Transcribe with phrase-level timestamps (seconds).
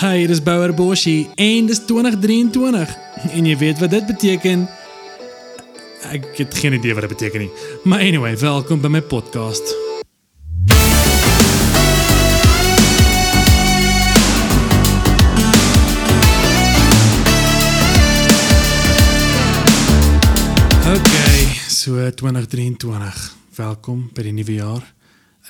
[0.00, 2.92] Hey, dis Bouwer Boshi en dis 2023
[3.36, 4.62] en jy weet wat dit beteken.
[6.08, 7.50] Ek het geen idee wat dit beteken nie.
[7.84, 9.74] Maar anyway, welkom by my podcast.
[20.88, 23.36] Okay, so 2023.
[23.60, 24.88] Welkom by die nuwe jaar.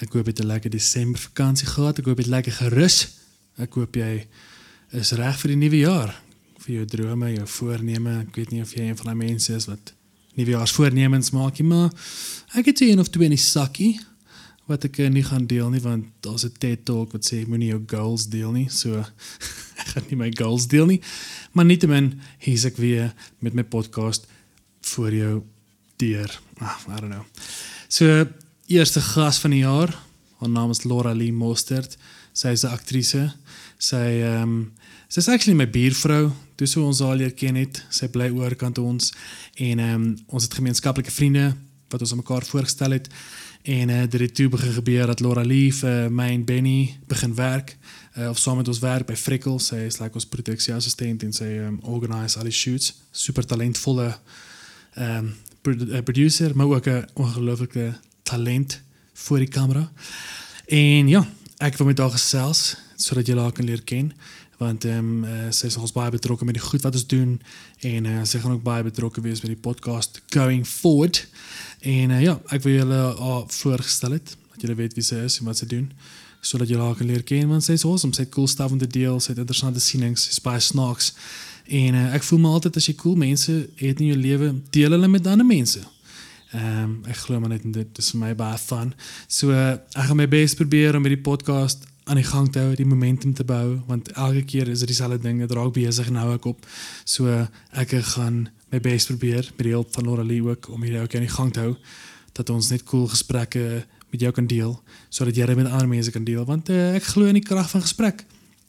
[0.03, 2.03] Ek hoop jy het 'n lekker Desember vakansie gehad.
[2.03, 3.20] Ek hoop jy het lekker gerus.
[3.59, 4.27] Ek hoop jy
[4.93, 6.15] is reg vir die nuwe jaar.
[6.61, 8.21] Vir jou drome, jou voorneme.
[8.21, 9.95] Ek weet nie of jy een van daai mense is wat
[10.39, 11.91] nuwejaarsvoornemens maak nie, maar
[12.59, 13.99] ek het een of twee in die sakkie
[14.71, 17.73] wat ek eh, nie gaan deel nie want daar's 'n TED Talk wat sê moenie
[17.73, 18.69] jou goals deel nie.
[18.69, 19.03] So
[19.81, 21.01] ek gaan nie my goals deel nie.
[21.53, 24.27] Maar nietemin, hier's ek weer met my podcast
[24.95, 25.43] vir jou
[25.97, 26.41] deur.
[26.61, 27.25] Ah, I don't know.
[27.89, 28.27] So
[28.67, 29.91] eerste gas van die jaar.
[30.39, 31.99] Haar naam is Laura Lee Mostert.
[32.33, 33.33] Sy is 'n aktrise.
[33.79, 34.73] Sy ehm um,
[35.09, 36.33] sy's actually my buurvrou.
[36.57, 37.85] Toe so ons haar leer ken het.
[37.91, 39.13] Sy bly oorkant ons
[39.57, 41.57] en ehm um, ons het gemeenskaplike vriende
[41.91, 43.09] wat ons aan mekaar voorgestel het.
[43.63, 47.35] En uh, dit het toe begin gebeur dat Laura Lee vir my en Benny begin
[47.35, 47.77] werk.
[48.17, 49.59] Uh, of saam met ons werk by Frikkel.
[49.59, 52.95] Sy is like ons produksieassistent en sy um, organise al die shoots.
[53.13, 54.15] Super talentvolle
[54.95, 58.81] ehm um, produ producer, maar ook 'n ongelooflike talent
[59.13, 59.93] voor die kamera.
[60.67, 61.29] En ja,
[61.61, 64.13] ek wil met haar gesels sodat jy haar kan leer ken
[64.61, 67.37] want ehm um, uh, sy is ons baie betrokke met die goed wat ons doen
[67.89, 71.23] en uh, sy gaan ook baie betrokke wees met die podcast going forward.
[71.81, 75.39] En uh, ja, ek wil julle haar voorgestel het dat julle weet wie sy is
[75.41, 75.87] en wat sy doen
[76.45, 78.81] sodat julle haar kan leer ken want sy is awesome, sy het cool stuff om
[78.81, 81.13] te deel, sy het interessante sienings, sy's baie snaaks.
[81.81, 84.97] En uh, ek voel my altyd as jy cool mense het in jou lewe, deel
[84.97, 85.81] hulle met ander mense.
[86.51, 88.91] Ehm um, ek glo maar net in dit is vir my baie fun.
[89.29, 92.59] So uh, ek gaan my bes probeer om met die podcast aan die gang te
[92.59, 96.11] hou, die momentum te bou want elke keer is dit dieselfde ding, dit raak besig
[96.11, 96.67] nou ek op.
[97.05, 97.47] So uh,
[97.79, 101.15] ek gaan my bes probeer met die hulp van Laura Lee ook om hierdie ook
[101.15, 101.77] aan die gang te hou
[102.35, 104.75] dat ons net cool gesprekke met jou kan deel
[105.09, 107.71] sodat jy dit met ander mense kan deel want uh, ek glo in die krag
[107.71, 108.25] van gesprek.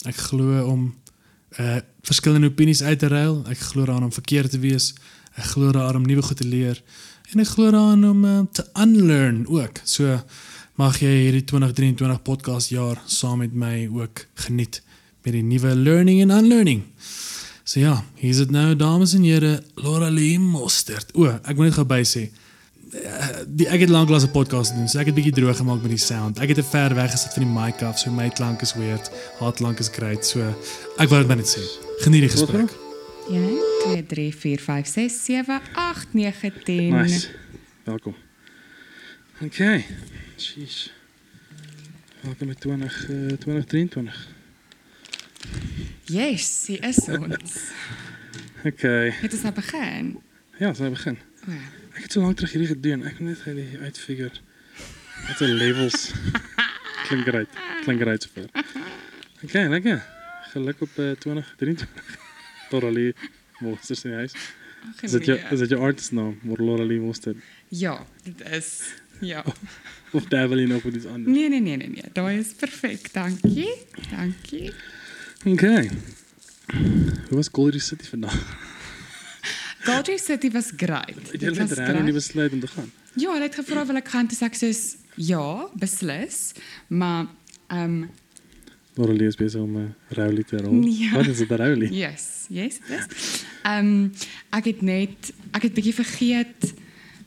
[0.05, 0.91] Ek glo om
[1.59, 3.43] uh verskillende opinies uit te ruil.
[3.45, 4.93] Ek glo daaraan om verkeerd te wees.
[5.37, 6.79] Ek glo daaraan om nuwe goed te leer
[7.31, 9.81] en ek glo daaraan om uh, te unlearn ook.
[9.83, 10.19] So
[10.79, 14.81] mag jy hierdie 2023 podcast jaar saam met my ook geniet
[15.23, 16.83] met die nuwe learning en unlearning.
[17.63, 21.13] So ja, hier's dit nou dames en here, Laura Lee Mostert.
[21.15, 22.29] O, ek moet net gou by sê
[23.47, 25.97] die ek het lanklaas 'n podcast gedoen, so ek het bietjie droog gemaak met die
[25.97, 26.39] sound.
[26.39, 29.11] Ek het te ver weg gesit van die mic af, so my klank is weird.
[29.39, 30.25] Haar klank is great.
[30.25, 30.39] So
[30.97, 31.61] ek wou dit net sê.
[31.99, 32.90] Geniet die gesprek.
[33.27, 36.89] 1 2 3 4 5 6 7 8 9 10.
[36.89, 37.29] Nice.
[37.83, 38.15] Welkom.
[39.41, 39.85] Okay.
[40.35, 40.93] Jeez.
[42.21, 44.27] Welkom by 20 uh, 2023.
[46.05, 47.71] Yes, sie is ons.
[48.65, 49.09] Okay.
[49.09, 50.19] Het ons nou begin?
[50.57, 51.17] Ja, ons gaan begin.
[51.47, 51.67] O ja.
[51.91, 53.05] Ek het so lank terug hierdie gedoen.
[53.05, 54.41] Ek moet net gou die uitfigure.
[55.27, 56.11] Wat 'n levels.
[57.07, 57.47] Klink reg.
[57.83, 58.49] Klink reg sover.
[59.43, 60.05] Okay, lekker.
[60.53, 62.29] Geluk op uh, 2023.
[62.71, 63.11] Toralie
[63.61, 64.33] Monsters in die huis.
[64.81, 65.51] Ag, Is dit jou nee.
[65.53, 66.39] is dit jou artist naam?
[66.47, 67.35] Morloralie Monster.
[67.69, 68.71] Ja, dit is.
[69.21, 69.43] Ja.
[70.17, 71.29] Of Devil jy nog met iets anders?
[71.35, 72.09] Nee, nee, nee, nee, nee.
[72.15, 73.11] Daai is perfek.
[73.13, 73.69] Dankie.
[74.09, 74.71] Dankie.
[75.45, 75.89] Okay.
[77.29, 78.33] Hoe was Goldie City vandag?
[79.85, 81.13] Goldie City was great.
[81.15, 82.13] Het Dit jy net was reg nie great.
[82.17, 82.89] besluit om te gaan?
[83.15, 84.81] Ja, hulle het gevra wil ek gaan toe sê ek soos
[85.29, 85.45] ja,
[85.81, 86.41] beslis.
[86.87, 87.27] Maar
[87.69, 88.09] ehm um,
[88.95, 90.81] Morloralie is besig om 'n roulie te rol.
[90.83, 91.15] Ja.
[91.15, 91.93] Wat is dit 'n roulie?
[91.93, 93.05] Yes, yes, yes.
[93.63, 94.11] Ehm um,
[94.49, 96.73] ek het net ek het bietjie vergeet.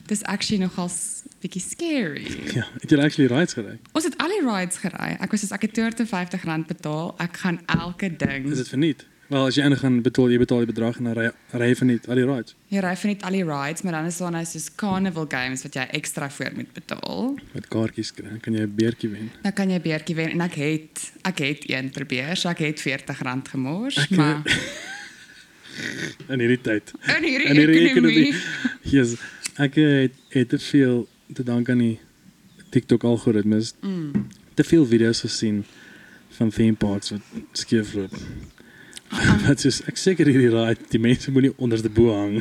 [0.06, 2.26] Dis actually nogals bietjie scary.
[2.58, 3.78] Ja, het jy actually rides gery?
[3.92, 5.16] Ons het al die rides gery.
[5.20, 7.14] Ek was soos ek het R250 betaal.
[7.18, 8.50] Ek gaan elke ding.
[8.50, 9.06] Is dit verniet?
[9.34, 11.24] Wel, as jy enig gaan betaal, jy betaal die bedrag en dan ry
[11.58, 14.06] ry jy verniet al die rides Jy ry vir net al die rides, maar dan
[14.10, 17.34] is daar nou soos carnival games wat jy ekstra voor moet betaal.
[17.54, 18.36] met kaartjies kry.
[18.44, 19.30] Kan jy 'n beertjie wen.
[19.42, 22.58] Dan kan jy 'n beertjie wen en ek het ek het een probeer, so ek
[22.58, 24.42] het R40 gemors, Ek, maar
[26.28, 26.92] In hierdie tyd.
[27.16, 28.28] in hierdie In hierdie ekonomie.
[28.28, 28.34] ekonomie.
[28.82, 29.18] Jesus,
[29.58, 31.98] ek het, het te veel te dank aan die
[32.70, 33.74] TikTok algoritmes.
[33.80, 34.28] Mm.
[34.54, 35.64] Te veel video's gesien
[36.38, 37.20] van theme parks wat
[37.52, 38.14] skeefloop.
[39.46, 42.40] Wat is ek seker hierdie ride, die mense moenie onderste bo hang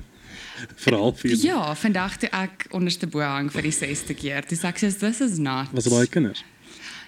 [0.80, 1.32] vir halfuur.
[1.36, 1.46] nie.
[1.50, 4.46] Ja, vandag toe ek onderste bo hang vir die 6ste keer.
[4.48, 5.72] Dis ek sê this is not.
[5.76, 6.44] Was baie kinders?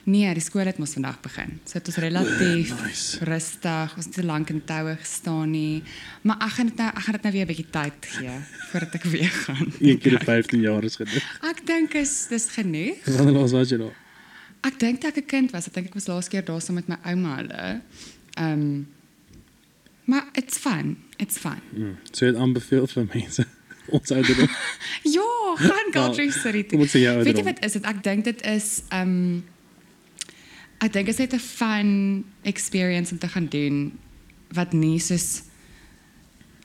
[0.05, 1.55] Nee, die skool het mos vandag begin.
[1.65, 3.17] So dit was relatief Oh, nice.
[3.25, 3.95] rustig.
[3.97, 5.81] Ons het te lank in toue gestaan nie.
[6.21, 8.35] Maar ek gaan dit nou ek gaan dit nou weer 'n bietjie tyd gee
[8.69, 9.73] voordat ek weer gaan.
[9.81, 11.21] Een keer in 15 jaar is gedoen.
[11.49, 13.01] Ek dink is dis genoeg.
[13.17, 13.95] Wanneer laas was jy daar?
[14.61, 16.75] Ek dink toe ek 'n kind was, ek dink ek was laas keer daar saam
[16.75, 17.81] met my ouma hulle.
[18.37, 18.85] Um
[20.05, 20.97] maar it's fun.
[21.17, 21.61] It's fun.
[21.73, 21.95] Mm.
[22.11, 23.45] So jy het aanbeveel vir mense
[23.95, 24.49] ons ouderdom.
[25.17, 26.79] Ja, gaan Galtry City toe.
[26.79, 27.43] Ons jou Weet jy ouderdom.
[27.45, 27.83] wat is dit?
[27.85, 29.43] Ek dink dit is um
[30.83, 31.91] ek dink dit is net 'n fun
[32.43, 33.97] experience om te gaan doen
[34.53, 35.43] wat nie soos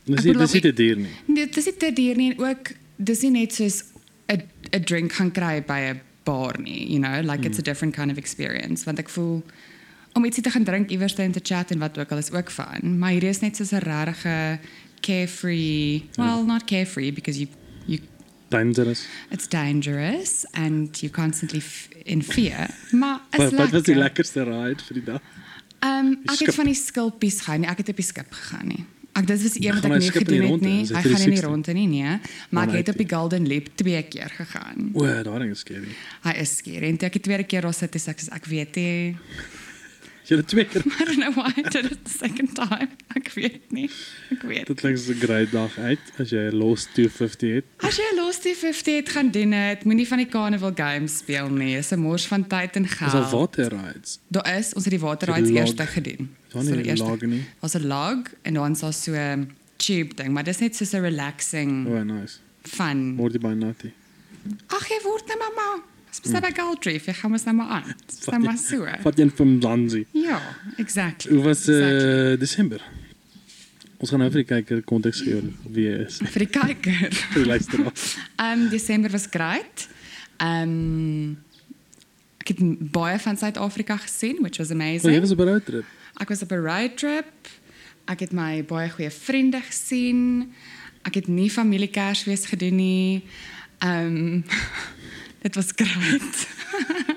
[0.05, 1.11] Dis nie dis nie te duur nie.
[1.27, 3.83] nee, dit is nie te duur nie en ook dis nie net soos
[4.29, 4.43] 'n
[4.73, 8.11] 'n drink gaan kry by 'n bar nie, you know, like it's a different kind
[8.11, 9.43] of experience want ek voel
[10.15, 12.31] om ietsie te gaan drink iewers te en te chat en wat ook al is
[12.33, 14.59] ook fun, maar hier is net soos 'n regte
[15.01, 17.49] carefree, well, not carefree because you
[17.87, 18.01] you
[18.49, 19.07] Dangerous.
[19.31, 21.63] it's dangerous and you're constantly
[22.05, 22.67] in fear.
[22.91, 24.25] Maar is Wat wat was die lekker.
[24.25, 25.21] lekkerste ride vir die dag?
[25.81, 26.47] Ehm ek skip?
[26.47, 27.69] het van die skulpies gaan nie.
[27.69, 28.85] Ek het op die skip gegaan nie.
[29.13, 30.81] Ek dit was een wat ek nie in gedoen het nie.
[30.81, 31.45] Hy gaan in die 360?
[31.45, 32.19] ronde nie nee,
[32.51, 34.91] maar ek het op die Golden Leap twee keer gegaan.
[34.95, 35.89] O, daai ding is scary.
[36.23, 39.17] Hy is skeer en ek die tweede keer daar sit, ek soos ek weet nie.
[40.29, 40.83] Jy het twee keer.
[41.01, 42.89] I don't know why I did it the second time.
[43.17, 43.91] Ek weet nie.
[44.31, 44.67] Ek weet.
[44.67, 47.65] Dit klink soos 'n great dag uit as jy 'n Lost 250 het.
[47.83, 51.49] As jy 'n Lost 50 het gaan doen het, moenie van die Carnival Games speel
[51.49, 51.75] nie.
[51.77, 53.13] Dis 'n mors van tyd en geld.
[53.13, 54.19] Is al water rides.
[54.29, 55.79] Daar is, ons het die water So rides log.
[55.79, 56.31] eers gedoen.
[56.53, 57.45] Daar So nie eerste- lag nie.
[57.61, 60.85] was 'n log en dan is daar so 'n tube ding, maar dis net so
[60.97, 62.39] 'n relaxing oh, nice.
[62.63, 63.15] fun.
[63.15, 63.91] Morty by Natty.
[64.69, 65.83] Ag jy word net mamma.
[66.41, 67.95] By Galdrief, jy gaan mos nou maar aan.
[68.07, 68.87] Dis nou maar so.
[69.03, 70.07] Vat een van Lanzi.
[70.13, 70.41] Ja,
[70.77, 71.31] exactly.
[71.35, 72.37] Hoe was uh, Exactly.
[72.39, 72.81] Desember?
[74.01, 76.17] Ons gaan nou vir die kyker konteks gee wie jy is.
[76.25, 77.13] vir die kyker.
[77.35, 77.93] Vir die luisteraar.
[78.41, 79.89] Um Desember was great.
[80.41, 81.37] Um
[82.41, 82.61] ek het
[82.93, 85.21] baie van Suid-Afrika gesien, which was O, jy amazing.
[85.21, 85.85] was op 'n roadtrip.
[86.21, 87.49] Ek was op 'n road trip.
[88.09, 90.53] Ek het my baie goeie vriende gesien.
[91.05, 93.23] Ek het nie familiekersfees gedoen nie.
[93.85, 94.45] Um
[95.43, 96.47] dit was great.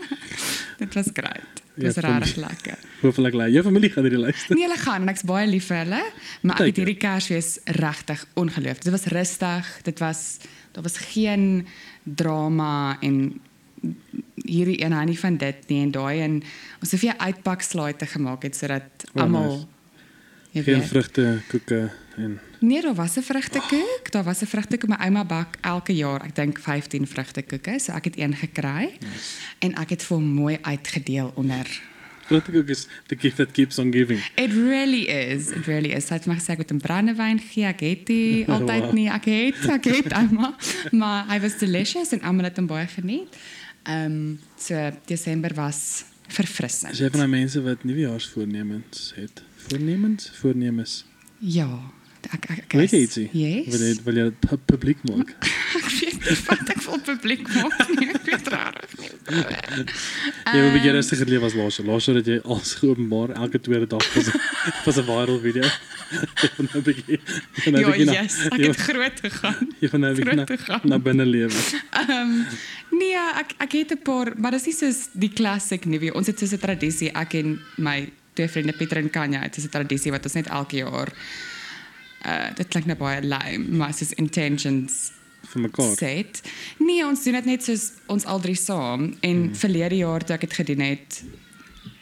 [0.81, 1.61] dit was great.
[1.75, 2.77] Dit was regtig lekker.
[3.01, 4.55] Hopelik lei jou familie gaan hierdie luister.
[4.55, 6.01] Nee, hulle gaan en ek's baie lief vir hulle,
[6.41, 7.49] maar ek Kyk, het hierdie Kersfees
[7.79, 8.83] regtig ongelooflik.
[8.85, 9.71] Dit was rustig.
[9.87, 10.21] Dit was
[10.73, 11.67] daar was geen
[12.03, 13.17] drama en
[14.43, 16.37] hierdie een hy nie van dit nie en daai en
[16.81, 19.67] ons het vir uitpak slaaite gemaak het sodat Oh, almal
[20.53, 20.87] jy Geen weet.
[20.89, 24.11] vrugte, koeke en Nee, daar was 'n vrugtekoek.
[24.11, 24.89] Daar was 'n vrugtekoek.
[24.89, 27.79] My ouma bak elke jaar, ek dink 15 vrugtekoeke.
[27.79, 28.97] So ek het een gekry.
[29.59, 31.81] En ek het vir hom mooi uitgedeel onder.
[32.25, 34.19] vrugtekoek is the gift that keeps on giving.
[34.35, 35.49] It really is.
[35.49, 36.05] It really is.
[36.05, 37.65] Sy het my gesê ek moet 'n brandewyn gee.
[37.65, 39.09] Ek het nie altyd nie.
[39.09, 40.55] Ek het, ek het ouma.
[40.91, 43.35] Maar hy was delicious en almal het hom baie geniet.
[43.83, 46.91] Ehm um, so Desember was verfrissend.
[46.91, 49.43] Is jy van daai mense wat nuwejaarsvoornemens het?
[49.55, 51.05] Voornemens, voornemens.
[51.39, 51.79] Ja.
[52.31, 53.29] Ek ek ek Weet ietsie?
[53.33, 53.67] Yes.
[53.73, 55.29] Wil jy wil jy dit pu- publiek maak?
[55.75, 58.07] Ek weet nie wat ek wil publiek maak nie.
[58.09, 59.09] Ek weet regtig nie.
[60.53, 61.87] Jy wil 'n bietjie rustiger lewe as laas jaar.
[61.87, 64.29] Laas jaar het jy alles geopenbaar elke tweede dag was
[64.85, 65.63] was 'n viral video.
[65.63, 67.19] Van nou 'n bietjie jy
[67.63, 69.67] van nou 'n Ja, yes, ek het groot gegaan.
[69.81, 71.59] jy van nou 'n bietjie groot na, na binne lewe.
[71.91, 72.45] Ehm
[72.91, 76.11] nee, ek ek het 'n paar, maar dis nie soos die classic nie.
[76.13, 79.65] Ons het soos 'n tradisie, ek en my twee vriende Pieter en Kanya, dit is
[79.65, 81.11] 'n tradisie wat ons net elke jaar
[82.55, 85.11] dit klink nou baie lame, maar soos intentions
[85.51, 85.95] vir mekaar.
[85.97, 86.41] set.
[86.79, 89.55] Nee, ons doen dit net soos ons al drie saam en mm.
[89.55, 91.23] verlede jaar toe ek dit gedoen het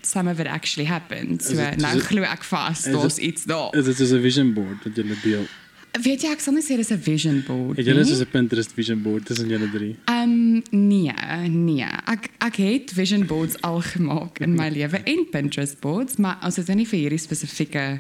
[0.02, 1.42] some of it actually happened.
[1.44, 3.76] So Is dit- is nou dit- glo ek vas, is daar's dit- iets daar.
[3.76, 5.46] Is dit soos 'n vision board wat jy deel?
[5.92, 8.72] Weet jy, ek sal nie sê dis 'n vision board Het jy soos 'n Pinterest
[8.74, 9.96] vision board tussen julle drie?
[10.08, 11.12] Um nee,
[11.50, 11.86] nee.
[12.08, 16.56] Ek ek het vision boards al gemaak in my lewe en Pinterest boards, maar ons
[16.56, 18.00] het nou nie vir hierdie spesifieke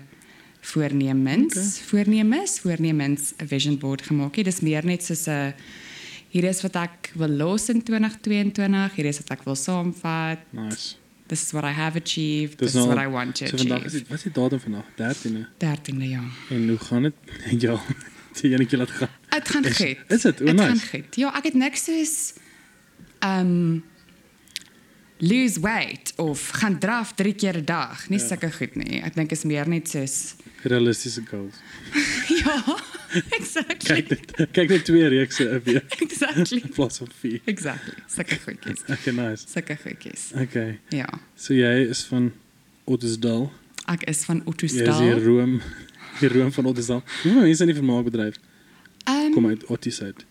[0.62, 1.88] voornemens, okay.
[1.89, 4.44] voornemens, voornemens 'n vision board gemaak nie.
[4.44, 5.53] Dis meer net soos 'n
[6.30, 10.38] hier is wat ek wil los in 2022, hier is wat ek wil saamvat.
[10.51, 10.96] Nice.
[11.27, 12.58] This is what I have achieved.
[12.58, 13.98] This is nou- what I want to So vandag is achieve.
[14.00, 14.86] dit wat is die datum vandag?
[14.96, 15.46] 13de.
[15.58, 16.32] 13de jaar.
[16.50, 17.13] En hoe gaan dit?
[17.62, 17.80] Ja.
[18.41, 19.10] Jy enetjie laat gaan.
[19.30, 19.98] Gaan Is- goed.
[20.08, 20.41] is dit?
[20.41, 20.88] O, Dit gaan nice.
[20.88, 21.15] goed.
[21.15, 22.34] Ja, ek het niks soos
[23.24, 23.84] um
[25.22, 28.10] lose weight of gaan draf 3 keer 'n dag.
[28.10, 28.25] Nie Ja.
[28.28, 29.01] sulke goed nie.
[29.01, 30.36] Ek dink is meer net soos
[30.72, 31.56] Realistiese goals.
[32.46, 32.63] ja,
[33.40, 34.01] exactly.
[34.01, 34.51] Kyk dit.
[34.51, 36.62] Kyk net twee reekse 'n week exactly.
[36.74, 37.42] plaas van vier.
[37.46, 37.94] Exactly.
[38.08, 38.82] Sulke goedjies.
[38.90, 39.44] Okay, nice.
[39.48, 40.32] Sulke goedjies.
[40.36, 40.80] Okay.
[40.90, 41.08] Ja.
[41.36, 42.32] So jy is van
[42.86, 43.51] Ottosdal.
[43.88, 45.62] Ek is van Jy is hier Room.
[46.20, 47.04] Die Room van Ottosdal.
[47.24, 48.36] Hoe mense in die vermaakbedryf
[49.10, 50.25] Um, kom uit Otties uit?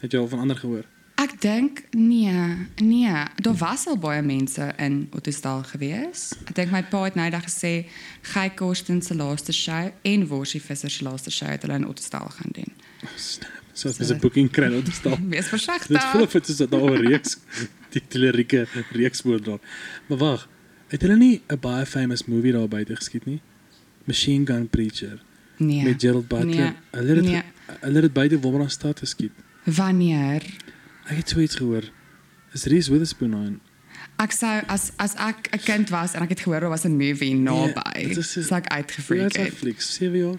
[0.00, 0.84] Het jy al van ander gehoor?
[1.14, 6.32] Ek dink nee, nee, daar was al baie mense in Ottosdal gewees.
[6.48, 7.86] Ek dink my pa het nou eendag gesê
[8.34, 12.50] Guy Korsten se laaste show en Worsie Visser se laaste show hulle in Ottosdal gaan
[12.52, 12.72] doen.
[13.16, 13.50] Snap.
[13.74, 15.16] So as 'n boeking kry in Ottosdal.
[15.30, 16.02] Wees Dit versigtig.
[16.10, 17.38] voel of dit is dat daar 'n reeks
[18.10, 19.58] lirieke reeks word daar.
[20.08, 20.48] Maar wag,
[20.88, 23.40] Het hulle nie 'n baie famous movie daar buite geskiet nie?
[24.04, 25.22] Machine Gun Preacher
[25.56, 25.82] Nee.
[25.84, 26.54] met Gerald Butler.
[26.54, 26.72] Nee.
[26.90, 27.42] Hulle het dit Nee.
[27.80, 29.32] hulle het dit buite Wolmaranstad geskiet.
[29.64, 30.42] Wanneer?
[31.10, 31.84] Ek het so iets gehoor.
[32.52, 33.60] Is Reese Witherspoon aan?
[34.22, 36.96] Ek sou as as ek 'n kind was en ek het gehoor daar was 'n
[36.96, 39.42] movie naby, dit is 'n- sou ek Hoe uitgefreak het.
[39.50, 40.38] Netflix 7 jaar.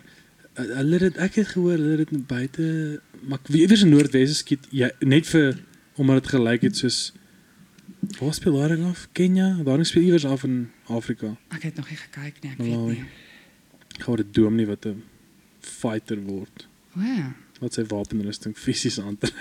[0.54, 4.68] Hulle het ek het gehoor hulle het dit buite maar ek iewers in Noordwes skiet
[4.72, 5.58] ja, net vir
[5.96, 7.14] omdat dit gelyk het soos
[8.20, 9.08] Waar speel daar af?
[9.12, 9.58] Kenia?
[9.64, 11.36] Daar speel iewers af in Afrika.
[11.50, 12.86] Ek het nog nie gekyk nie, ek Malawi.
[12.88, 13.06] weet nie.
[14.00, 15.04] Gaan dit doom nie wat 'n
[15.60, 16.68] fighter word.
[16.94, 17.34] Wow.
[17.60, 19.34] Wat sy wapenrusting fisies aantrek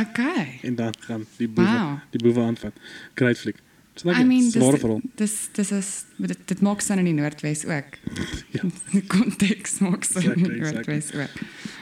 [0.00, 0.58] okay.
[0.62, 1.98] en dan gaan die boewe Wow.
[2.10, 2.72] die.
[3.14, 3.56] Kruitfliek.
[3.96, 7.96] Dis I mean, dis dis dis is dit, dit maak sin in die Noordwes ook.
[8.56, 8.62] Ja.
[8.92, 10.98] Die konteks maak sin in die exactly.
[10.98, 11.38] Noordwes ook.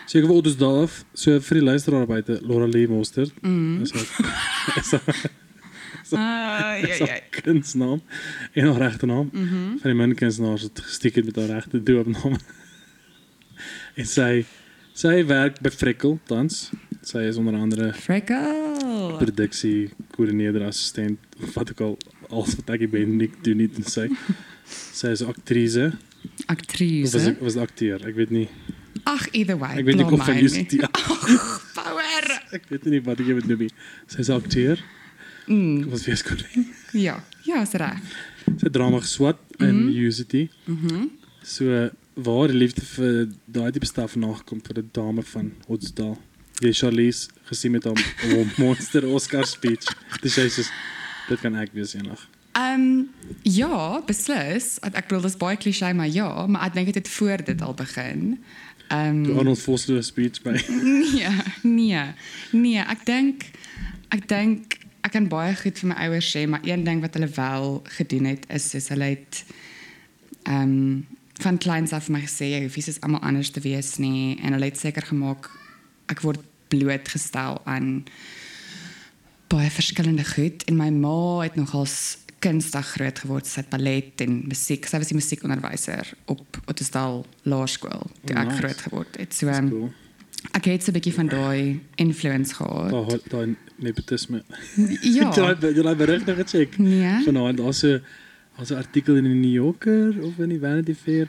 [0.07, 1.01] So ek wil dus daar af.
[1.13, 3.33] So vir die luisteraar buite Laura Lee Monster.
[3.43, 3.83] Mm.
[3.85, 4.07] Is haar
[4.79, 5.33] is haar
[6.15, 8.01] Ah, is haar
[8.53, 9.31] en haar regte naam.
[9.33, 9.79] Mhm.
[9.81, 12.37] Van die min kunstenaars het gestiek het met haar regte doopnaam.
[13.99, 14.45] en sy
[14.95, 16.69] sy werk by Frekkel tans.
[17.05, 19.19] Sy is onder andere Freckle.
[19.21, 21.19] produksie koördineerder assistent
[21.55, 21.99] wat ook al
[22.31, 24.07] alles wat ek ben nie doen nie en sy
[24.67, 27.19] sy is aktrise of was Aktrise.
[27.35, 28.47] ek was akteur ek weet nie
[29.05, 29.77] Ag, either way.
[29.83, 30.65] ek weet nie of van nie.
[30.73, 30.81] die
[31.79, 32.25] Power.
[32.57, 33.73] ek weet nie wat ek moet noem nie
[34.09, 34.81] sy is akteur
[35.45, 36.41] Mm, was weer skoon
[36.97, 38.01] ja, ja, is reg.
[38.57, 41.11] sy drama geswat in UCT Mhm.
[41.45, 46.19] so waar die liefde vir daai tipe staf nagekom vir 'n dame van Hotsdal
[46.63, 49.87] jy Charlize gesien met haar haar monster Oscar speech
[50.23, 50.49] dis sê
[51.29, 53.11] dit kan ek wees eendag Ehm um,
[53.43, 54.77] ja, beslis.
[54.79, 57.75] Ek bedoel dis baie klise maar ja, maar ek dink dit het voor dit al
[57.75, 58.45] begin.
[58.89, 60.55] Ehm die Arnold Vosloo speech by
[61.11, 62.05] nee, nee.
[62.53, 63.49] Nee, ek dink
[64.15, 67.29] ek dink ek kan baie goed vir my ouers sê, maar een ding wat hulle
[67.35, 69.43] wel gedoen het is soos hulle het
[70.45, 71.07] ehm um,
[71.43, 74.53] van kleins af vir my gesê jy hoef soos almal anders te wees nie en
[74.53, 75.51] hulle het seker gemaak
[76.09, 78.05] ek word blootgestel aan
[79.49, 84.43] baie verskillende goed en my ma het nogals kunstig groot geword sy het ballet en
[84.51, 88.59] musiek sy was die musiekonderwyser op Ottosdal Laerskool toe Oh, ek nice.
[88.61, 89.93] groot geword het so um, cool.
[90.53, 93.49] ek het so 'n bietjie van daai influence gehad Daar daar
[93.79, 94.43] nepotisme.
[95.03, 96.79] ja Jy jy het berig nog gecheck.
[96.79, 98.03] nee Vanaand daar's 'n
[98.57, 101.29] daar's 'n artikel in die New Yorker of in die Vanity Fair.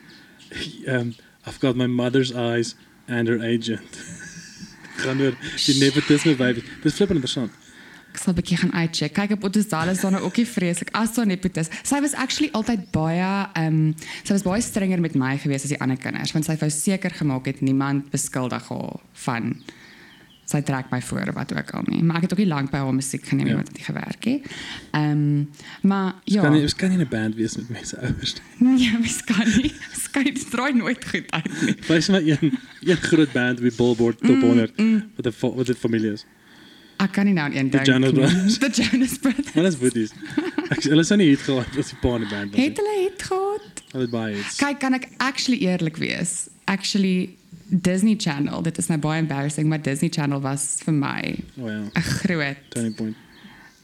[0.88, 1.16] Um
[1.48, 2.76] I've got my mother's eyes
[3.08, 3.90] and her agent.
[5.04, 6.64] Gaan oor die nepotisme baby.
[6.82, 7.52] Dis flippend interessant.
[8.16, 9.14] Ek sal 'n bietjie gaan uitcheck.
[9.14, 11.68] Kyk op Ottosdal is daar nou ook nie vreeslik as daar nepotis.
[11.84, 15.74] Sy was actually altyd baie ehm um, sy was baie strenger met my gewees as
[15.76, 19.56] die ander kinders want sy wou seker gemaak het niemand beskuldig haar van
[20.46, 22.04] sy trek my voor wat ook al nie.
[22.04, 23.58] Maar ek het ook nie lank by haar musiek geneem Ja.
[23.58, 24.42] het nie gewerk nie.
[24.92, 25.50] Ehm um,
[25.82, 26.42] maar ja.
[26.42, 28.84] Kan jy kan nie 'n band wees met mense ouers nie.
[28.86, 29.74] Ja, mens kan nie.
[30.24, 31.76] Dit draai nooit goed uit nie.
[31.90, 34.72] Wys my een een groot band met Billboard top 100
[35.16, 36.26] wat 'n wat dit familie is.
[36.98, 37.88] Ek kan nie nou een The dink.
[37.88, 38.12] Jonas.
[38.12, 38.58] Brothers.
[38.64, 39.54] The Jonas Brothers.
[39.54, 40.12] Maar dis boeties.
[40.70, 42.62] Ek hulle sou nie hier gehad as die pa in die band was.
[42.64, 43.82] Het hulle het gehad?
[43.92, 44.56] Hulle het baie iets.
[44.56, 46.48] Kyk, kan ek actually eerlik wees?
[46.66, 47.36] Actually
[47.82, 51.82] Disney Channel, dit is nou baie embarrassing, maar Disney Channel was vir my O ja.
[51.94, 53.16] 'n groot Turning point.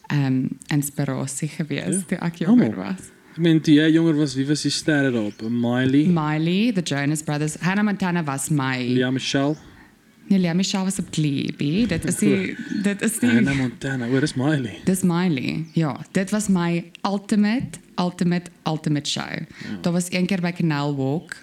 [0.07, 3.09] ehm um, inspirasie gewees Ja, toe ek jonger was.
[3.31, 5.41] Ek meen toe jy jonger was, wie was die sterre daarop?
[5.49, 8.77] Miley, Miley, the Jonas Brothers, Hannah Montana was my.
[8.87, 9.55] Lea Michele,
[10.29, 11.51] Nee, Lea Michele was op Glee.
[11.57, 11.87] B.
[11.89, 12.55] Dit is die
[12.87, 14.07] dit is die Hannah Montana.
[14.07, 14.77] O, dis Miley.
[14.85, 15.65] Dis Miley.
[15.73, 19.27] Ja, dit was my ultimate ultimate ultimate show.
[19.31, 19.77] Ja.
[19.81, 21.35] Daar was een keer by Canal Walk.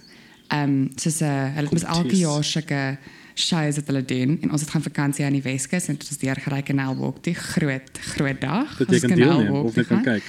[0.49, 2.99] Ehm um, soos 'n hulle het mos elke jaar sulke
[3.39, 6.19] shows wat hulle doen en ons het gaan vakansie aan die Weskus en dit was
[6.19, 8.77] deur gery Canal Walk, die groot groot dag.
[8.77, 10.03] Kan Canal deelneem of net gegaan.
[10.03, 10.23] kyk.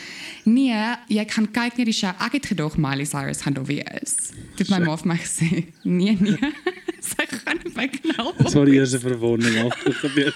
[0.43, 2.13] Nee, jy kan kyk na die show.
[2.19, 4.13] Ek het gedog Miley Cyrus gaan daar wees.
[4.55, 6.37] Dit my ma vir my gesê, nee nee.
[7.09, 8.53] Sy gaan by Dis Walk.
[8.53, 9.71] waar die eerste verwondering al
[10.03, 10.35] gebeur.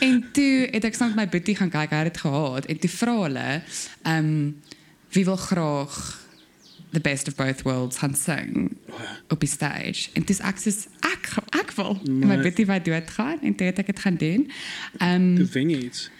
[0.00, 2.78] En toe het ek saam met my boetie gaan kyk, hy het dit gehad en
[2.78, 3.48] toe vra hulle,
[4.02, 4.60] ehm um,
[5.14, 6.23] wie wil graag
[6.94, 8.76] the best of both worlds gaan sing
[9.28, 10.08] op die stage.
[10.14, 10.72] En dis ek sê
[11.10, 11.98] ek ek wil.
[12.06, 14.46] En my boetie wou doodgaan en toe het ek dit gaan doen.
[14.98, 16.10] Ehm Toe wen jy iets.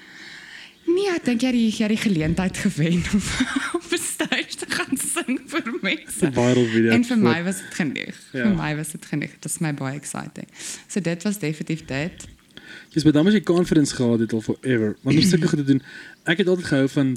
[0.87, 3.23] nee, ek dink jy het die jy die geleentheid gewen om
[3.79, 6.31] op 'n stage te gaan sing vir mense.
[6.33, 6.91] Viral video.
[6.93, 8.17] En vir my was dit genoeg.
[8.33, 8.43] Ja.
[8.45, 9.33] Vir my was dit genoeg.
[9.41, 10.49] Dit is my baie exciting.
[10.89, 12.27] So dit was definitief dit.
[12.93, 14.97] Jy's by dames jy conference gehad het al forever.
[15.03, 15.83] Want om sulke goed te doen.
[16.25, 17.17] Ek het altyd gehou van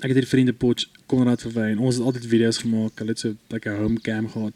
[0.00, 1.78] ek het hierdie vriende Potch Konrad verwyn.
[1.78, 2.98] Ons het altyd video's gemaak.
[3.00, 4.54] Hulle het so like 'n home cam gehad.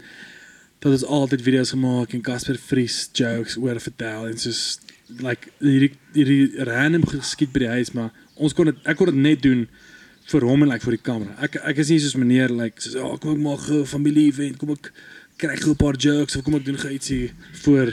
[0.81, 4.79] Dat ons altyd video's gemaak en Casper Vries jokes oor vertel en soos
[5.19, 9.15] like hierdie hierdie random geskied by die huis, maar ons kon dit ek kon dit
[9.15, 9.67] net doen
[10.31, 11.35] vir hom en like vir die kamera.
[11.43, 14.59] Ek ek is nie soos meneer like soos oh, kom ek maak 'n familie event,
[14.59, 14.93] kom ek
[15.37, 17.33] kry gou 'n paar jokes of kom ek doen gou ietsie
[17.65, 17.93] voor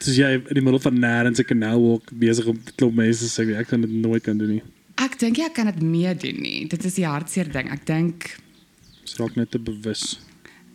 [0.00, 3.44] soos jy in die middel van nêrens 'n canal walk besig om klop mense sê
[3.56, 4.62] ek kan dit nooit kan doen nie.
[4.96, 6.66] Ek dink jy kan dit meer doen nie.
[6.70, 7.70] Dit is die hartseer ding.
[7.70, 8.36] Ek dink
[9.04, 10.20] Dis raak net te bewus.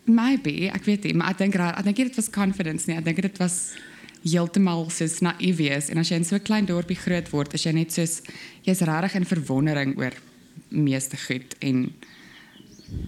[0.06, 2.98] maybe, ek weet nie, maar ek dink ek dink dit was confidence nie.
[2.98, 3.74] Ek dink dit was
[4.24, 7.64] heeltemal soos naïef wees en as jy in so 'n klein dorpie groot word, is
[7.64, 8.22] jy net soos
[8.66, 10.12] jy's regtig in verwondering oor
[10.70, 11.94] meeste goed en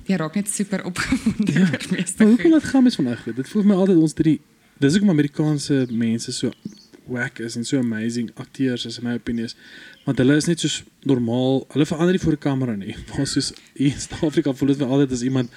[0.07, 1.67] jy raak net super opgewonde ja.
[1.67, 2.51] oor meeste Maar hoekom goed.
[2.51, 3.35] laat gaan mens van uit?
[3.35, 4.39] Dit voel my altyd ons drie
[4.79, 6.51] dis hoekom Amerikaanse mense so
[7.05, 9.55] whack is en so amazing akteurs is in my opinie is
[10.05, 11.65] want hulle is net soos normaal.
[11.73, 12.95] Hulle verander nie voor 'n kamera nie.
[13.09, 15.49] Maar soos hier in Suid-Afrika voel dit vir altyd as iemand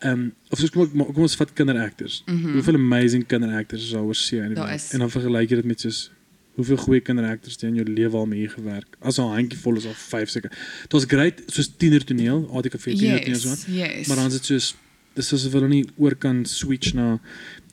[0.00, 2.22] ehm um, of soos kom, ek, kom ons vat kinderactors.
[2.26, 2.52] Mm -hmm.
[2.52, 4.92] Hoeveel amazing kinderactors is daar oor see die is.
[4.92, 6.10] En dan vergelyk jy dit met soos
[6.54, 8.96] hoeveel goeie kinderactors het jy in jou lewe al mee gewerk?
[9.00, 10.50] As 'n handjie vol is of 5 seker.
[10.82, 13.48] Dit was great soos tienertoneel, ATKV tienertoneel so.
[13.48, 14.06] Yes, yes.
[14.06, 14.76] Maar dan is dit soos
[15.14, 17.18] dis asof hulle nie oor kan switch na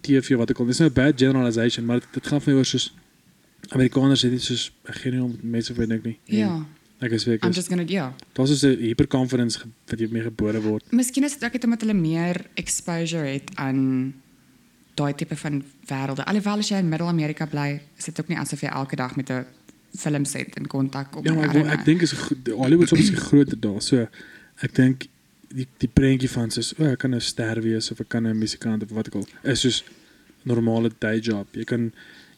[0.07, 0.65] TV wat ek al.
[0.71, 2.87] Dis nou 'n bad generalization, maar dit, dit gaan vir my oor soos
[3.75, 6.19] Amerikaners het nie soos ek gee nie om mense vir dink nie.
[6.27, 6.65] En ja,
[6.99, 8.13] Ek is weet I'm just going to ja.
[8.33, 9.59] daar's so 'n hyperconfidence
[9.89, 10.83] wat jy mee gebore word.
[10.91, 14.13] Miskien is dit ook net omdat hulle meer exposure het aan
[14.95, 16.23] daai tipe van wêrelde.
[16.25, 19.29] Alhoewel as jy in Middel-Amerika bly, is dit ook nie asof jy elke dag met
[19.29, 19.45] 'n
[19.97, 21.25] filmset in kontak kom.
[21.25, 21.85] Ja, maar ek, ek know.
[21.85, 22.13] dink is
[22.55, 23.81] Hollywood obviously groter daar.
[23.81, 24.07] So
[24.61, 25.05] ek dink
[25.53, 28.27] die die prentjie van soos o, oh, ek kan 'n ster wees of ek kan
[28.27, 29.51] 'n musikant of wat ook al.
[29.51, 29.83] Is soos
[30.47, 31.47] normale day job.
[31.57, 31.89] Jy kan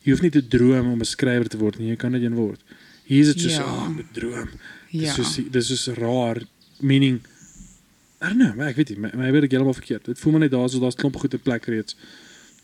[0.04, 1.90] jy hoef nie te droom om 'n skrywer te word nie.
[1.94, 2.62] Jy kan dit een word.
[3.06, 3.66] Hier is dit soos Ja.
[3.66, 3.88] ja.
[3.88, 4.50] oh, ek droom.
[4.90, 5.02] ja.
[5.02, 6.42] Dis soos dis is raar
[6.80, 7.22] meaning
[8.22, 10.06] I don't know, maar ek weet nie, my, my weet ek heeltemal verkeerd.
[10.12, 11.96] Dit voel my net daar so daar's klomp goeie plek reeds.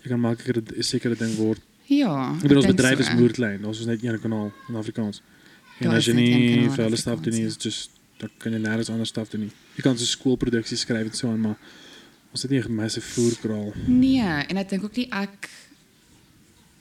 [0.04, 1.62] Jy kan makliker 'n sekere ding word.
[1.88, 2.34] ja.
[2.36, 3.04] Ek bedoel ons bedryf so.
[3.06, 3.66] is moerklein.
[3.66, 5.22] Ons is net een kanaal in Afrikaans.
[5.80, 7.90] En as is jy net nie vir hulle staf doen nie, is Afrikaans, dit just
[8.20, 9.52] dan kan jy nêrens anders staf doen nie.
[9.76, 11.58] Jy kan so skoolproduksie skryf en so aan, maar
[12.36, 13.74] ons het nie 'n massive voerkraal.
[13.88, 15.50] Nee, en ek dink ook nie ek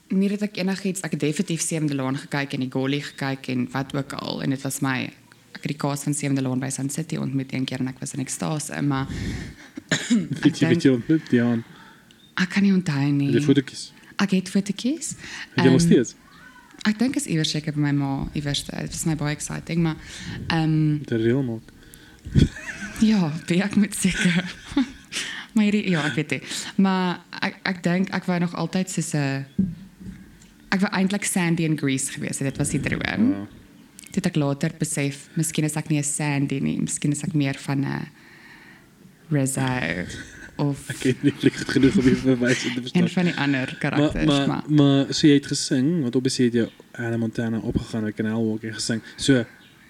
[0.09, 3.67] nie dat ek enigiets ek het definitief Sewende Laan gekyk en die Golly gekyk en
[3.71, 5.03] wat ook al en dit was my
[5.55, 7.99] ek het die kaas van Sewende Laan by Sun City ontmoet een keer en ek
[7.99, 9.07] was in ekstase, maar
[10.09, 11.63] dink- weet jy ontmoet Dian?
[12.35, 13.31] ek kan nie onthou nie.
[13.31, 13.93] Die fotootjies.
[14.17, 15.15] Ek het fotootjies.
[15.55, 16.15] Het jy Ehm, steeds?
[16.85, 18.63] Ek dink is iewers seker by my ma iewers.
[18.65, 19.95] Dit was my baie exciting, maar
[20.47, 21.61] ehm um, Met 'n reël maak.
[23.01, 24.55] ja, baie ek moet seker.
[25.55, 26.41] Maar hierdie ja, ek weet nie.
[26.83, 29.45] Maar ek ek dink ek wou nog altyd soos 'n
[30.75, 32.49] ek wou eintlik Sandy in Greece gewees het.
[32.51, 33.29] Dit was die droom.
[33.31, 33.47] Ja.
[34.11, 37.33] Dit het ek later besef, miskien is ek nie 'n Sandy nie, miskien is ek
[37.33, 38.07] meer van 'n
[39.31, 40.05] Rizzo
[40.57, 43.09] of Ek ken nie fliek goed genoeg om dit te bewys en te een verstaan.
[43.09, 46.53] van die ander Maar karakters, maar maar, maar so jy het gesing, want obviously het
[46.53, 49.01] jy Anna Montana opgegaan met Canal Walk en gesing.
[49.17, 49.43] So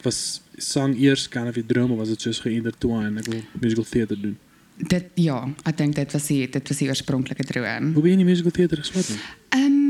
[0.04, 3.19] was sang eers kind of je droom of was dit soos geïntertwine?
[3.19, 4.38] Ek wil musical theater doen.
[4.77, 7.93] Dit ja, ek dink dit was die dit was die oorspronklike droom.
[7.95, 9.19] Hoe ben jy in die musical theater geswat nie?
[9.55, 9.83] Ehm um,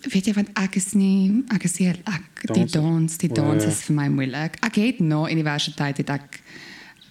[0.00, 3.68] weet jy want ek is nie ek is hier ek die dans, die dans ja.
[3.68, 4.56] is vir my moeilik.
[4.64, 6.40] Ek het na universiteit het ek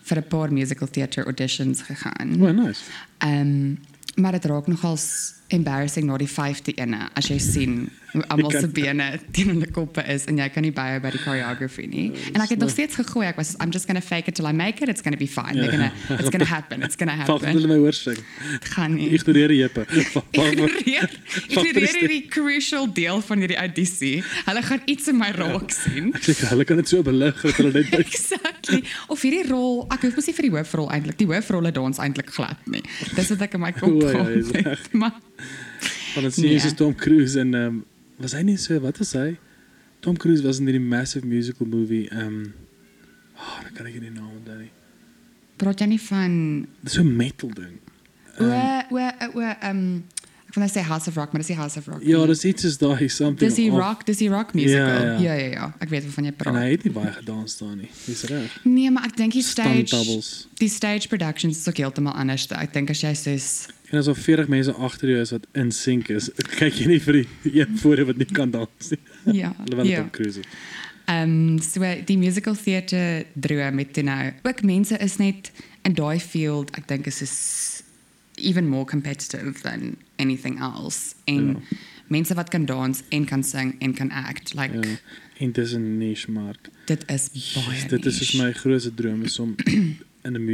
[0.09, 2.41] vir 'n paar musical theatre auditions gegaan.
[2.41, 2.81] O, oh, nice.
[3.19, 3.77] Ehm
[4.19, 7.75] maar dit raak nogals embarrassing na die 5de ene as jy sien
[8.33, 11.85] almal se bene teen hulle koppe is en jy kan nie byhou by die choreography
[11.91, 12.07] nie.
[12.33, 13.27] En ek het nog steeds gegooi.
[13.29, 14.89] Ek was I'm just going to fake it till I make it.
[14.89, 15.53] It's going to be fine.
[15.59, 16.81] They're going to it's going to happen.
[16.83, 17.45] It's going to happen.
[17.53, 18.17] hulle my hoor sing.
[18.55, 19.09] Dit gaan nie.
[19.17, 19.85] Ignoreer die jippe.
[20.31, 21.09] Ignoreer
[21.49, 24.15] ignoreer hierdie crucial deel van hierdie audisie.
[24.47, 26.09] Hulle gaan iets in my raak sien.
[26.17, 28.81] Ek sê hulle kan dit so belig dat hulle net Exactly.
[29.13, 31.17] Of hierdie rol, ek hoef mos nie vir die hoofrol eintlik.
[31.21, 32.81] Die hoofrolle dans eintlik glad nie.
[33.15, 34.89] Dis wat ek in my kop het.
[34.97, 35.15] Maar
[36.09, 36.61] Want dan sien jy Nee.
[36.63, 37.75] soos Tom Cruise en um,
[38.19, 39.37] was hy nie so wat was hy?
[40.01, 42.53] Tom Cruise was in die massive musical movie ehm um,
[43.35, 44.71] oh, dan kan ek nie naam onthou nie.
[45.59, 47.79] praat jy nie van so metal ding.
[48.39, 48.47] o
[48.95, 49.83] o o ehm
[50.49, 51.99] ek wil net sê House of Rock, maar dis nie House of Rock.
[52.01, 52.27] Ja, nie.
[52.31, 53.37] dis iets is daai something.
[53.37, 54.87] dis die rock, dis die rock musical.
[54.87, 55.33] Ja, Ja ja.
[55.35, 56.55] ja ja, ek weet waarvan jy En praat.
[56.55, 57.89] hy het nie baie gedans daar nie.
[58.07, 58.55] Dis reg.
[58.65, 59.99] Nee, maar ek dink die stage
[60.57, 62.47] die stage productions is ook heeltemal anders.
[62.57, 66.09] Ek dink as jy soos En al 40 mense agter jou is wat in sync
[66.13, 67.27] is, kyk jy nie vir die
[67.61, 68.99] een voor wat nie kan dans nie.
[69.39, 69.53] ja.
[69.63, 70.07] Alhoewel dit ja.
[70.11, 70.45] Cruise is.
[71.09, 74.31] Ehm um, so die musical theatre droom met nou.
[74.43, 77.35] Ook mense is net in daai field, ek dink is is
[78.37, 81.15] even more competitive than anything else.
[81.25, 81.77] En Ja.
[82.07, 84.95] mense wat kan dans en kan sing en kan act, like Ja.
[85.39, 86.69] En dis 'n niche mark.
[86.85, 87.75] dit is baie.
[87.75, 89.55] Yes, dit is my grootste droom is om
[90.23, 90.49] in 'n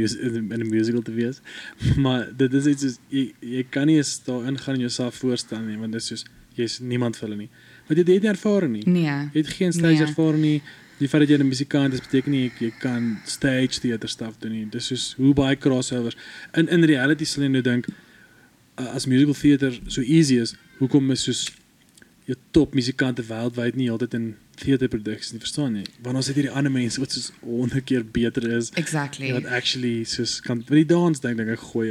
[0.52, 1.40] in 'n musical te wees.
[2.04, 5.60] Maar dit is iets soos jy jy kan nie eens daarin gaan en jouself voorstel
[5.60, 6.24] nie want dit is soos
[6.54, 7.50] jy's niemand vir hulle nie.
[7.88, 8.82] Want jy het nie ervaring nie.
[8.86, 9.04] Nee.
[9.32, 10.06] Jy het geen stage Nee.
[10.06, 10.62] ervaring nie.
[10.98, 14.38] die feit dat jy 'n musikant is beteken nie jy, jy kan stage theater stuff
[14.38, 14.66] doen nie.
[14.70, 16.16] Dis soos hoe baie crossovers.
[16.54, 17.86] In in reality sal jy nou dink
[18.78, 21.50] uh, as musical theater so easy is, hoekom is soos
[22.24, 25.84] jou top musikante wêreldwyd nie altyd in theaterproduksies nie, verstaan jy?
[26.04, 28.70] Want ons het hierdie ander mense wat soos 100 keer beter is.
[28.74, 29.32] Exactly.
[29.36, 31.90] Wat actually soos kan vir die dans dink dink ek gooi.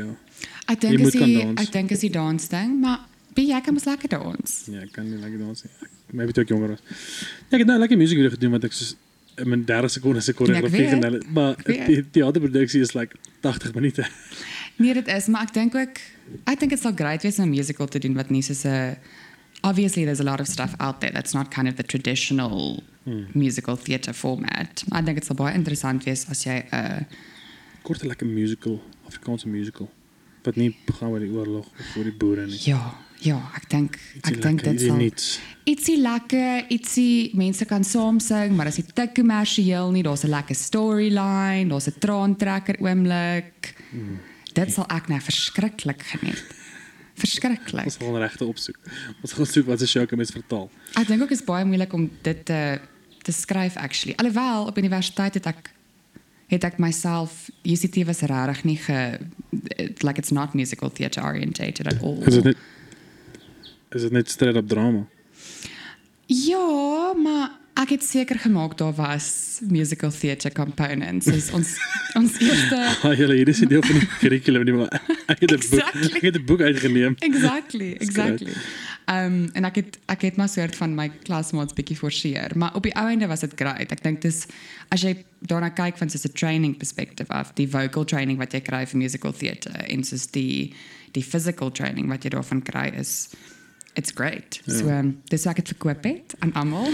[0.68, 1.62] Ek Jy dink is die dans.
[1.62, 3.00] ek dink is die dans ding, maar
[3.36, 4.54] wie jy kan mos lekker dans.
[4.72, 5.72] Ja, ek kan nie lekker dans nie.
[6.16, 6.84] Maybe toe ek jonger was.
[7.50, 8.96] Ja, ek het nou lekker musiek video gedoen wat ek soos
[9.36, 11.26] in mijn 30 seconden se koreografie gedaan het.
[11.34, 14.06] Maar die theaterproduksie is like 80 minute.
[14.78, 16.00] Nee, dit is, maar ek dink ook
[16.50, 18.96] ek dink dit sal great wees om 'n musical te doen wat nie soos 'n
[19.64, 22.84] obviously there's a lot of stuff out there that's not kind of the traditional
[23.34, 24.84] musical theatre format.
[24.92, 27.06] Ek dink dit sal baie interessant wees as jy 'n
[27.86, 29.90] Korte lekker musical, Afrikaanse musical.
[30.44, 32.58] Wat nie gaan oor die oorlog of oor die boere nie.
[32.66, 34.98] ja, ja, ek dink ek dink dit sal
[35.66, 40.04] ietsie lekker, ietsie mense kan saam sing, maar dit is nie te kommersieel nie.
[40.04, 43.76] Daar's 'n lekker storyline, daar's 'n traantrekker oomblik.
[43.92, 44.20] Hmm.
[44.54, 46.44] Dit sal ek nou verskriklik geniet.
[47.16, 47.86] Verskriklik.
[47.86, 48.78] Ons gaan regte opsoek.
[49.22, 50.70] Ons gaan soek wat show kan mens vertaal.
[51.00, 52.80] Ek dink ook is baie moeilik om dit te
[53.26, 54.14] te skryf actually.
[54.22, 55.72] Alhoewel op universiteit het ek
[56.48, 59.20] het ek myself UCT was regtig nie ge
[59.78, 62.20] it- like it's not musical theatre orientated at all.
[62.28, 62.58] Is dit net
[63.96, 65.06] Is dit net straight up drama?
[66.28, 71.28] Ja, maar ek het seker gemaak daar was musical theatre components.
[71.52, 71.76] Ons
[72.16, 75.60] ons eerste Ah, julle hier is 'n deel van die nie, maar ek het 'n
[75.60, 76.16] boek Exactly.
[76.16, 77.16] ek het 'n boek uitgeneem.
[77.20, 78.54] Exactly, exactly.
[79.06, 82.84] Um en ek het ek het maar soort van my klasmaats bietjie forceer, maar op
[82.84, 83.92] die ou einde was dit great.
[83.92, 84.46] Ek dink dis
[84.90, 88.62] as jy daarna kyk van soos 'n training perspective af, die vocal training wat jy
[88.62, 90.74] kry vir musical theatre en soos die
[91.12, 93.30] die physical training wat jy daarvan kry is
[93.96, 94.60] it's great.
[94.66, 94.74] Ja.
[94.78, 96.92] So um, dis wat ek het verkoop het aan almal.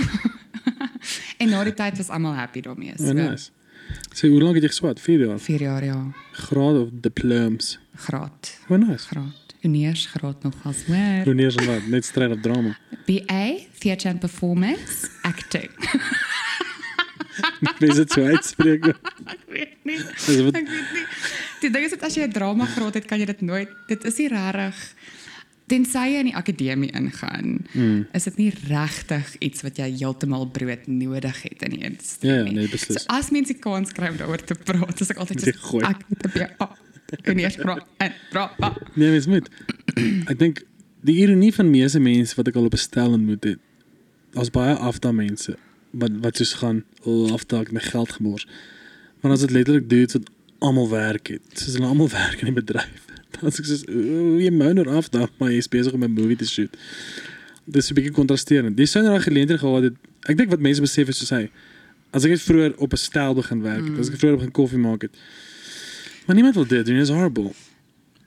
[1.41, 2.93] en na die tyd was almal happy daarmee.
[2.97, 3.49] So Oh, nice.
[4.15, 4.99] So hoe lank het jy geswat?
[5.03, 5.39] 4 jaar.
[5.39, 5.99] 4 jaar ja,
[6.31, 7.79] Graad of diplomas.
[7.95, 8.57] graad.
[8.69, 9.07] Oh nice.
[9.07, 9.39] Graad.
[9.61, 10.85] Uniers graad nog as.
[10.87, 11.85] Hoe neer is wat?
[11.87, 12.77] Net straight up drama.
[13.05, 15.69] BA, Theatre and Performance, Acting.
[17.79, 18.85] Mens dit so uitspreek.
[19.33, 19.97] ek weet nie.
[19.97, 21.05] Is wat Ek weet nie.
[21.61, 23.69] Die ding is dat as jy 'n drama graad het, kan jy dit nooit.
[23.87, 24.77] Dit is nie regtig
[25.71, 28.05] tensy jy in die akademie ingaan, Mm.
[28.17, 32.37] is dit nie regtig iets wat jy heeltemal brood nodig het in die industrie Ja,
[32.37, 32.53] ja, nie.
[32.59, 33.03] nee, beslis.
[33.05, 36.25] So as mense kans kry om daaroor te praat, is ek altyd so ek het
[36.27, 36.69] 'n BA.
[37.27, 38.77] En eers praat en drama.
[38.95, 39.49] Nee, mens moet.
[40.27, 40.61] Ek dink
[41.03, 43.59] die ironie van meeste mense wat ek al op 'n stel ontmoet het,
[44.33, 45.57] daar's baie afda mense
[45.91, 48.47] wat wat soos gaan oh, afdak met geld gemors.
[49.21, 50.29] Maar as dit letterlik dudes wat
[50.59, 53.03] almal werk het, soos hulle almal werk in die bedryf.
[53.39, 56.11] Dan is ek soos oh, jy moet nou afdak, maar jy is besig om 'n
[56.11, 56.77] movie te shoot.
[57.65, 58.77] Dis 'n bietjie kontrasterend.
[58.77, 59.95] Dis sou nou 'n geleentheid gehad het.
[60.29, 61.49] Ek dink wat mense besef is soos hy
[62.11, 64.77] as ek net vroeër op 'n stel begin werk het, as ek vroeër begin koffie
[64.77, 65.13] maak het.
[66.25, 67.51] Maar niemand wil dit doen, dit is horrible.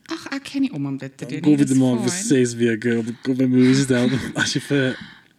[0.07, 1.43] Ag, ek ken nie om om dit te doen nie.
[1.43, 2.47] Koffie te dis maak vir fine.
[2.47, 4.09] 6 weke op op 'n movie stel
[4.43, 4.97] as jy vir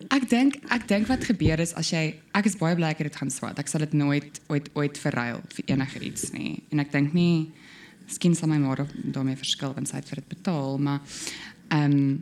[0.09, 3.07] Ek dink ek dink wat gebeur is as jy ek is baie bly ek het
[3.07, 3.59] dit gaan swat.
[3.59, 6.63] Ek sal dit nooit ooit ooit verruil vir enige iets nie.
[6.69, 7.51] En ek dink nie
[8.07, 10.99] miskien sal my ma daar- daarmee verskil want sy het vir dit betaal, maar
[11.71, 12.17] ehm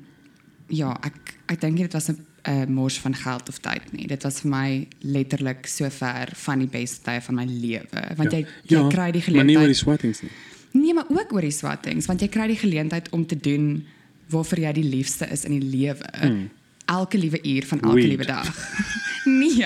[0.69, 4.08] ja, ek ek dink dit was 'n 'n mors van geld of tyd nie.
[4.08, 8.32] Dit was vir my letterlik so ver van die beste tye van my lewe, want
[8.32, 9.76] jy jy kry die Maar nie oor die geleentheid.
[9.78, 10.32] swattings nie.
[10.74, 13.86] Nee, maar ook oor die swattings, want jy kry die geleentheid om te doen
[14.30, 16.06] waarvoor jy die liefste is in die lewe.
[16.22, 16.50] Hmm.
[16.86, 18.48] Elke liewe uur van elke liewe dag.
[19.26, 19.65] nee.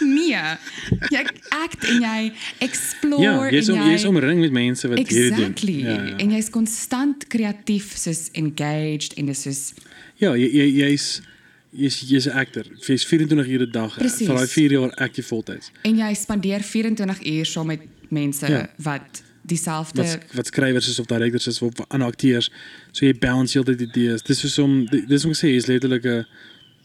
[0.00, 0.36] Nee.
[1.10, 3.38] Jy act en jy explore Ja,
[3.72, 5.38] om jy jy's omring met mense wat hierdie doen.
[5.38, 5.76] Exactly.
[5.82, 6.16] Ja, ja.
[6.16, 9.72] En jy's konstant kreatief soos engaged en dis soos
[10.20, 11.06] ja, jy jy jy's
[11.72, 12.64] jy's jy's 'n actor.
[12.84, 14.26] Jy's 24 ure 'n dag Precies.
[14.28, 15.70] vir daai 4 jaar actief voltyds.
[15.82, 18.68] en jy spandeer 24 uur saam met mense Ja.
[18.76, 22.50] wat dieselfde Wat wat skrywers is of direkteurs is of ander akteurs.
[22.92, 24.22] So jy bounce heeltyd idees.
[24.22, 26.26] Dis soos om dis om te sê jy's letterlik 'n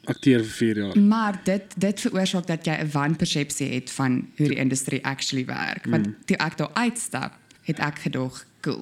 [0.08, 0.98] akteur vir 4 jaar.
[1.00, 5.86] Maar dit dit veroorsaak dat jy 'n wanpersepsie het van hoe die industrie actually werk.
[5.86, 6.16] Want Mm.
[6.26, 8.82] toe ek daar uitstap, het ek gedog, cool.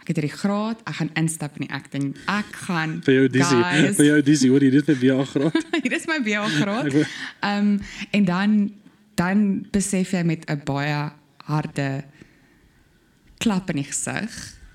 [0.00, 2.16] Ek het hierdie graad, ek gaan instap in die acting.
[2.26, 5.64] Ek gaan Vir jou guys, vir jou audisie, hoor jy dit met BA graad?
[5.82, 6.92] hier is my BA graad.
[7.40, 8.72] Ehm um, en dan
[9.14, 11.10] dan besef jy met 'n baie
[11.44, 12.04] harde
[13.44, 14.32] klap in die gesig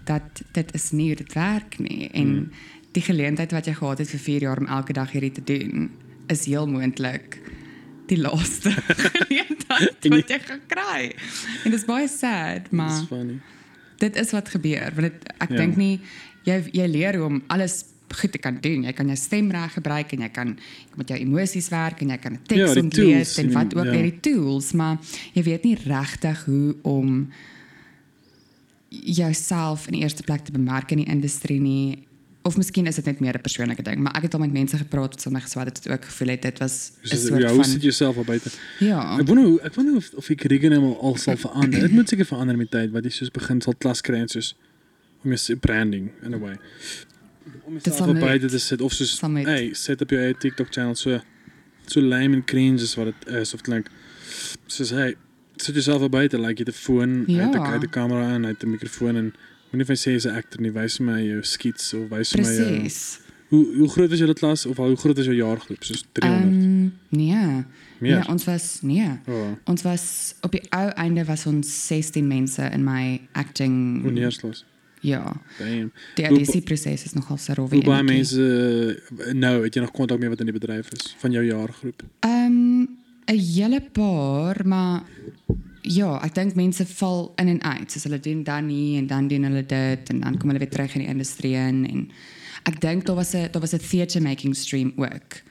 [0.10, 2.52] dat dit is nie dit werk nie en Hmm.
[2.94, 5.90] die geleentheid wat jy gehad het vir 4 jaar om elke dag hierdie te doen
[6.30, 7.38] is heel moontlik
[8.10, 8.72] die laaste
[9.06, 11.12] geleentheid En jy- wat jy gaan kry.
[11.64, 13.38] En dit is baie sad, maar Dis funny.
[14.02, 15.56] dit is wat gebeur want dit, ek Ja.
[15.58, 16.00] dink nie
[16.46, 18.84] jy jy leer hoe om alles goed te kan doen.
[18.84, 20.58] Jy kan jou stem reg gebruik en jy kan
[20.98, 23.94] met jou emosies werk en jy kan 'n teks Ja, ontleed en wat ook ja.
[23.94, 24.02] ja.
[24.02, 24.98] die tools, maar
[25.34, 27.30] jy weet nie regtig hoe om
[28.90, 32.08] jouself in die eerste plek te bemark in die industrie nie.
[32.48, 34.78] Of miskien is dit net meer 'n persoonlike ding, maar ek het al met mense
[34.78, 37.48] gepraat wat sommer gesê het dit ook gevoel het dit was 'n Dus, soort ja,
[37.48, 38.50] hoe van sit jouself al buite?
[38.80, 39.20] ja.
[39.20, 41.80] Ek wonder hoe ek wonder of of die curriculum al sal verander.
[41.80, 44.56] Dit moet seker verander met tyd wat jy soos begin sal klas kry en soos
[45.24, 46.56] om jou branding in a way.
[47.66, 51.20] Om jouself buite te sit of soos hey, set jou eie TikTok channel so
[51.86, 53.90] so lame en cringe is wat dit is of klink.
[54.68, 55.16] Soos hey,
[55.62, 57.52] sit jouself op buite like jy het 'n foon, Ja.
[57.72, 59.34] uit 'n kamera aan, uit 'n mikrofoon en
[59.72, 62.54] moenie vir sê jy's 'n actor nie, wys my jou skits of wys my jou
[62.66, 63.20] Presies.
[63.50, 65.84] Hoe hoe groot was julle klas of hoe groot is jou jaargroep?
[65.84, 66.44] Soos 300.
[66.54, 67.66] Ehm um, nee.
[68.00, 68.16] Meer.
[68.20, 69.10] Nee, ons was nee.
[69.28, 74.02] Oh, Ons was op die ou einde was ons 16 mense in my acting.
[74.02, 74.66] hoe neerslos.
[75.02, 75.42] Ja.
[75.58, 75.92] Damn.
[76.16, 77.76] Die audisie proses is nogal se rowwe.
[77.76, 81.16] Hoe baie mense uh, nou het jy nog kontak mee wat in die bedryf is
[81.18, 82.04] van jou jaargroep?
[82.20, 82.98] Ehm um,
[83.30, 85.04] 'n hele paar, maar
[85.82, 87.92] ja, ek dink mense val in en uit.
[87.92, 90.70] Soos hulle doen dan nie en dan doen hulle dit en dan kom hulle weer
[90.70, 92.10] terug in die industrie in en
[92.64, 95.42] ek dink daar was 'n daar was 'n theatre making stream ook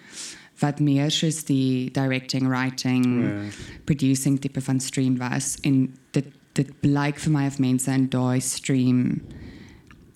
[0.60, 3.42] wat meer soos die directing, writing, Ja.
[3.84, 8.40] producing tipe van stream was en dit dit blyk vir my of mense in daai
[8.40, 9.20] stream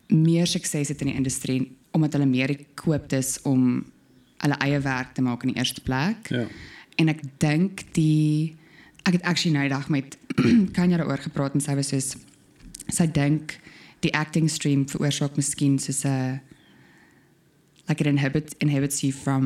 [0.09, 3.85] meer sukses het in die industrie omdat hulle meer equipped is om
[4.43, 6.29] hulle eie werk te maak in die eerste plek.
[6.29, 6.47] Ja.
[6.97, 8.55] En ek dink die
[9.05, 10.17] ek het actually nou die dag met
[10.77, 12.17] Kanya daaroor gepraat en sy was soos
[12.89, 13.59] sy dink
[14.01, 16.41] die acting stream veroorsaak miskien soos 'n
[17.89, 19.45] like it inhibit inhibits you from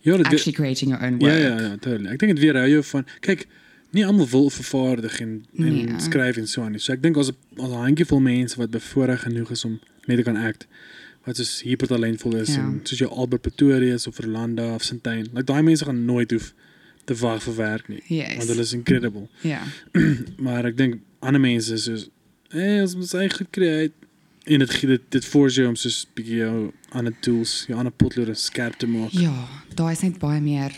[0.00, 1.38] Ja, actually creating your own ja, work.
[1.40, 2.08] ja, ja, totally.
[2.12, 3.46] Ek dink dit weerhou jou van kyk,
[3.90, 5.94] nie almal wil vervaardig en en Nee.
[6.00, 6.80] skryf en so aan nie.
[6.80, 10.16] So ek dink as 'n as 'n handjievol mense wat bevoorreg genoeg is om net
[10.16, 10.66] te kan act
[11.28, 12.64] wat soos hypertalentvol is Ja.
[12.64, 15.28] en soos jou Albert Pretorius of Orlando of Sintyn.
[15.32, 16.52] Like daai mense gaan nooit hoef
[17.04, 18.02] te wag vir werk nie.
[18.08, 18.36] Yes.
[18.36, 19.28] Want hulle is incredible.
[19.52, 19.62] Ja.
[20.44, 22.08] Maar ek dink ander mense is soos
[22.50, 23.56] hey, ons moet goed
[24.48, 28.30] en dit dit dit force jou om soos bietjie jou ander tools, jou ander potlood
[28.38, 29.12] skerp te maak.
[29.12, 29.34] Ja,
[29.76, 30.72] daai is net baie meer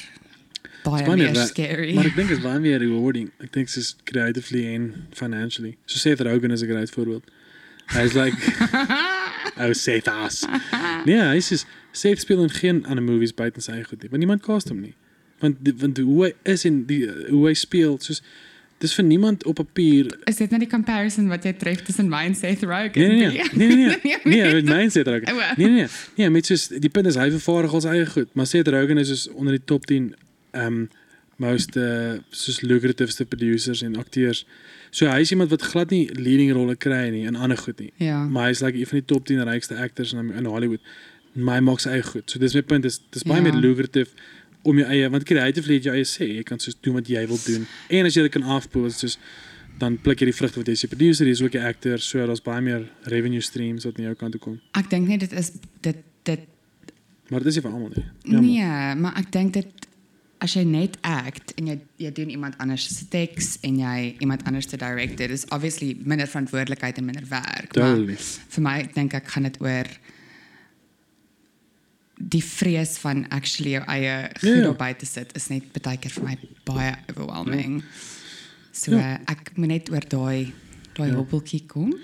[0.85, 1.93] baie, baie meer scary.
[1.95, 3.31] Maar ek dink is baie meer rewarding.
[3.45, 5.77] Ek dink soos creatively en financially.
[5.87, 7.31] So Seth Rogen is 'n great voorbeeld.
[7.95, 8.35] Hy's like
[9.63, 10.45] Oh Seth as.
[11.05, 14.11] Nee, hy's soos Seth speel in geen ander movies buite sy eie goed nie.
[14.13, 14.95] Want niemand cast hom nie.
[15.41, 18.23] Want want hoe hy is en die hoe hy speel, soos
[18.81, 22.23] dis vir niemand op papier is dit net die comparison wat jy tref tussen my
[22.31, 22.97] en Seth Rogen?
[22.97, 23.49] Nee nee nee.
[23.53, 23.99] Nee nee.
[24.25, 25.29] Nee, nee met my Seth Rogen.
[25.33, 25.59] O, wow.
[25.61, 25.91] Nee nee.
[26.17, 29.13] Nee, met soos die punt is hy vervaardig sy eie goed, maar Seth Rogen is
[29.13, 30.13] soos onder die top 10
[30.57, 30.83] um
[31.41, 34.45] most uh, soos lucrativeste producers en akteurs.
[34.91, 37.93] So hy is iemand wat glad nie leading rolle kry nie in ander goed nie.
[37.97, 38.25] Ja.
[38.27, 40.81] Maar hy's like een van die top 10 rykste actors in in Hollywood.
[41.33, 42.31] Maar hy maak sy eie goed.
[42.31, 43.43] So dis my punt is dis baie Ja.
[43.53, 44.11] meer lucrative
[44.63, 46.27] om jou eie want creatively het jy eie sê.
[46.37, 47.67] Jy kan soos doen wat jy wil doen.
[47.89, 49.19] En as jy dit kan afpool is soos
[49.79, 51.99] dan pluk jy die vrugte wat jy is die producer, jy is ook 'n actor,
[51.99, 54.61] so daar's baie meer revenue streams wat na jou kant toe kom.
[54.75, 56.41] Ek dink net dit is dit dit
[57.31, 58.05] Maar dit is nie vir almal nie.
[58.25, 58.51] Jammer.
[58.51, 59.67] nee, maar ek dink dit
[60.41, 64.45] as jy net act en jy jy doen iemand anders se teks en jy iemand
[64.49, 67.73] anders te direct, dit is obviously minder verantwoordelikheid en minder werk.
[67.77, 68.17] Totally.
[68.59, 69.91] My ek dink ek gaan dit oor
[72.21, 74.69] die vrees van actually jou eie goed ja.
[74.69, 76.35] op buite sit is net baie keer vir my
[76.69, 77.79] baie overwhelming.
[78.73, 79.15] So Ja.
[79.17, 80.53] uh, ek moet net oor daai
[80.97, 81.15] daai Ja.
[81.17, 81.95] hobbeltjie kom.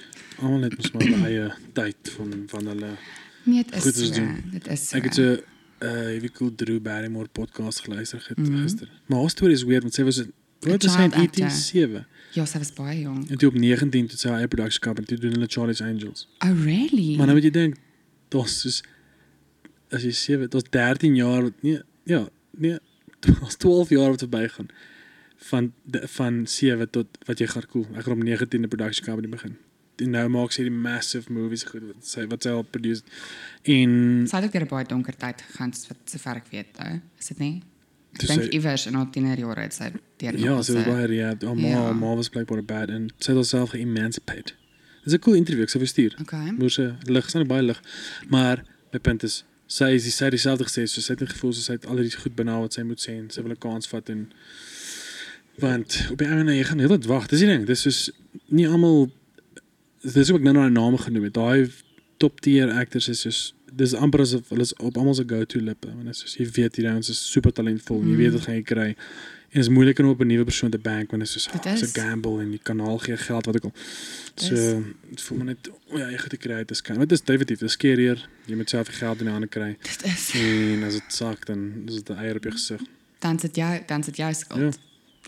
[0.41, 2.97] Almal het mos maar eie tyd van van hulle.
[3.45, 4.15] Nee, dit is Goed is so.
[4.15, 4.43] doen.
[4.53, 4.97] Dit is so.
[4.97, 5.37] Ek het so
[5.83, 8.63] uh wie cool Drew Barrymore podcast geluister get, Mhm.
[8.63, 8.89] gister.
[9.07, 10.23] Maar haar storie is weird want sy was
[10.61, 11.51] wat is sy in child actor.
[11.51, 13.31] 87 Ja, sy was baie jong.
[13.31, 16.29] en toe op 19 toe sy haar eie production company toe doen hulle Charlie's Angels.
[16.45, 17.17] Oh really?
[17.17, 17.77] Maar nou moet jy dink,
[18.29, 18.83] dit is
[19.91, 22.79] as jy 7, dit is 13 jaar wat nee, ja, nee,
[23.21, 24.69] dit 12 jaar wat verbygaan
[25.37, 27.87] van de, van 7 tot wat jy gaan cool.
[27.95, 29.57] Ek gaan op 19de production company begin.
[30.03, 33.03] En nou maak sy die massive movies goed wat sy wat sy al produce.
[33.65, 37.01] En Sy het ook deur 'n baie donker tyd gegaan wat sover ek weet, ou.
[37.19, 37.63] Is dit nie?
[38.13, 41.07] Ek dink sy- iewers in haar tienerjare het sy deur ja, sy was sy- baie
[41.07, 41.43] rehab.
[41.43, 41.77] Haar ma, Ja.
[41.85, 44.53] haar ma was blijkbaar bad en sy het haarself geëmancipate.
[45.05, 46.17] Dis 'n cool interview ek sou verstuur.
[46.21, 46.51] Okay.
[46.53, 47.81] Moer se lig, sy het baie lig.
[48.29, 51.53] Maar my punt is sy is die sy dieselfde gesê, so sy het nie gevoel
[51.53, 53.87] sy het al hierdie goed binne wat sy moet sê en sy wil 'n kans
[53.89, 54.31] vat en
[55.59, 57.27] want op die einde jy gaan heeltyd wag.
[57.29, 58.11] Dis die ding, dis soos
[58.49, 59.11] nie almal
[60.13, 61.35] dis ook nou nou name genoem het.
[61.35, 61.71] Daai
[62.17, 66.05] top tier actors is soos dis amper asof hulle op almal se go-to lippe want
[66.05, 68.01] dit is soos jy weet hierdie ouens is super talentvol.
[68.01, 68.07] Mm.
[68.09, 68.17] Jy Mm.
[68.23, 68.95] weet wat gaan jy kry
[69.55, 71.67] En is moeiliker om op 'n nuwe persoon te bank want dit is so Dit
[71.67, 73.73] oh, so gamble en die kanaal gee geld wat ek al.
[74.35, 74.55] So
[75.11, 76.99] dit voel my net o ja, jy goed te kry uit is kan.
[76.99, 78.29] Dit is definitief, dit is scarier.
[78.47, 79.77] Jy moet self geld in die hande kry.
[79.83, 82.81] Dit is En as dit sak dan is dit 'n eier op jou gesig.
[83.19, 84.79] dan sit jou dan sit jou skuld.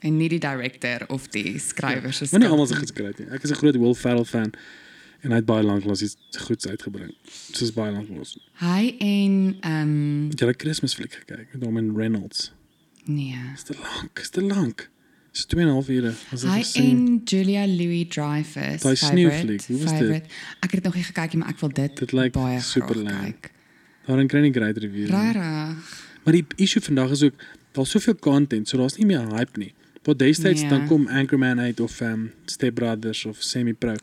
[0.01, 2.43] En nie die director of die skrywer se Maar skuld.
[2.43, 3.29] nie almal se goed gekry nie.
[3.35, 4.53] Ek is 'n groot Will Ferrell fan
[5.23, 7.15] en hy het baie lank lank iets goeds uitgebring.
[7.53, 8.39] Soos baie lank was.
[8.61, 12.53] Hy en ehm Het jy 'n Kersfees fliek gekyk met hom en Reynolds?
[13.05, 13.35] nee.
[13.55, 14.91] Dis te lank, is te lank.
[15.33, 16.13] Dis 2 en 'n half ure.
[16.31, 18.81] Hy en Julia Louis Dreyfus.
[18.83, 20.23] Daai sneeufliek, hoe was dit?
[20.61, 22.97] Ek het dit nog nie gekyk nie, maar ek wil dit, Dit lyk baie super
[22.97, 23.23] lekker.
[23.25, 23.51] kyk.
[24.07, 25.11] Daarin kry jy great reviews.
[25.11, 25.33] nie.
[25.33, 25.77] Rarig.
[26.25, 27.35] Maar die issue vandag is ook
[27.73, 29.73] daar's soveel content, so daar's nie meer hype nie.
[30.09, 30.71] Wat destyds Nee.
[30.71, 33.95] dan kom Anchorman uit of um, Step Brothers of Semi Pro.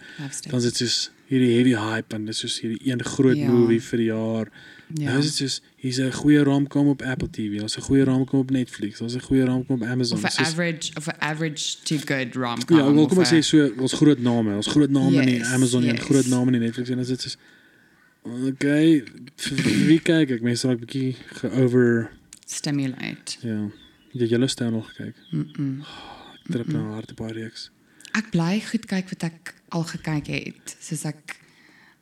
[0.49, 3.49] Dan is dit soos hierdie heavy hype en dis soos hierdie een groot Ja.
[3.49, 4.51] movie vir die jaar.
[4.93, 5.07] Ja.
[5.09, 8.39] Nou is dit soos hier's 'n goeie romcom op Apple TV, daar's 'n goeie romcom
[8.39, 10.17] op Netflix, daar's 'n goeie romcom op Amazon.
[10.17, 12.77] Of 'n average of 'n average to good rom-com.
[12.77, 15.51] Ja, wel kom ek sê so ons groot name, ons groot name in die Yes,
[15.51, 17.37] Amazon en groot name in die Netflix en as dit is
[18.23, 19.03] okay,
[19.35, 20.41] vir vir wie kyk ek?
[20.41, 22.11] Mense raak bietjie ge-over
[22.45, 23.37] stimulate.
[23.41, 23.69] ja.
[24.15, 25.15] Het Jy Yellowstone nog gekyk?
[25.31, 25.79] Mm -mm.
[26.33, 27.71] Ek trip nou hard op baie reeks.
[28.11, 30.75] Ek bly goed kyk wat ek al gekyk het.
[30.79, 31.35] Soos ek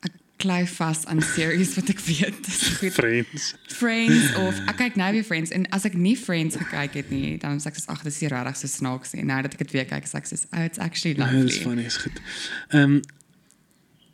[0.06, 2.94] ek klei vas aan series wat ek weet dis goed.
[2.94, 3.56] Friends.
[3.68, 7.38] Friends of ek kyk nou weer Friends en as ek nie Friends gekyk het nie,
[7.38, 9.24] dan is ek soos ag, dis nie regtig so snaaks nie.
[9.24, 11.62] Nou dat ek dit weer kyk, is ek soos oh, it's actually Ja, dis lovely.
[11.64, 12.22] funny, is goed.
[12.70, 13.02] Ehm um,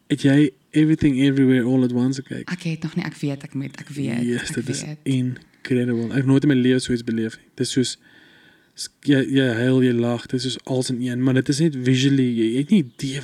[0.07, 2.49] het jy Everything Everywhere All at Once gekyk?
[2.49, 4.23] Ek het nog nie ek weet ek moet ek weet.
[4.23, 4.83] Yes, ek dit is
[5.61, 6.09] weet.
[6.11, 7.45] Ek het nooit in my lewe so iets beleef nie.
[7.55, 7.97] Dit is soos
[8.75, 11.75] s- jy jy huil, jy lag, is soos als in een, maar dit is net
[11.75, 13.21] visually, jy het nie idee.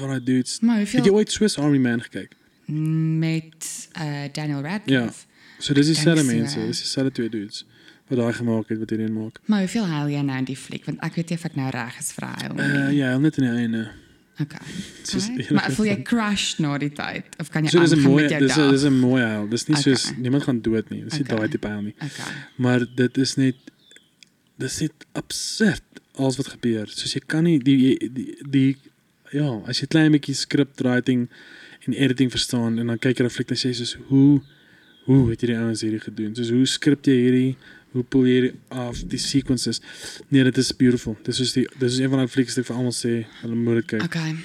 [0.61, 2.31] Maar Het jy hoeveel ooit Swiss Army Man gekyk?
[2.67, 5.25] met uh Daniel Radcliffe.
[5.59, 6.65] So dis Ek dieselfde dink so, mense, ja.
[6.65, 7.65] dis dieselfde twee dudes
[8.07, 9.39] wat daai gemaak het wat hierdie maak.
[9.45, 11.69] Maar hoeveel huil jy nou in die fliek want ek weet nie of ek nou
[11.73, 12.65] reg is vir huil nie.
[12.65, 13.87] Uh, ja, net in die einde.
[14.41, 14.59] Okay.
[15.03, 15.45] Soos okay.
[15.55, 18.55] Maar voel jy crash na die tyd of kan jy So aangaan met jou dis
[18.57, 18.71] 'n dag?
[18.71, 19.47] dis 'n mooi huil.
[19.49, 19.93] Dis nie Okay.
[19.95, 21.03] soos niemand gaan dood nie.
[21.03, 21.37] Dis nie Okay.
[21.37, 21.95] daai tipe huil nie.
[22.01, 22.31] Okay.
[22.57, 23.55] Maar dit is net
[24.57, 25.83] dis net absurd
[26.15, 26.87] alles wat gebeur.
[26.87, 28.77] Soos jy kan nie die die, die, die
[29.31, 31.29] ja, as jy klein bietjie script writing
[31.87, 34.41] en editing verstaan en dan kyk jy en sê soos hoe
[35.05, 36.35] hoe het hierdie ouens hierdie gedoen?
[36.35, 37.55] Soos hoe skrip jy hierdie
[37.95, 39.81] hoe pull jy af die sequences?
[40.27, 41.15] Nee, dit is beautiful.
[41.23, 43.57] Dis soos die dis is een van daai flieks wat ek vir almal sê, hulle
[43.57, 44.07] moet dit kyk.
[44.09, 44.35] Okay.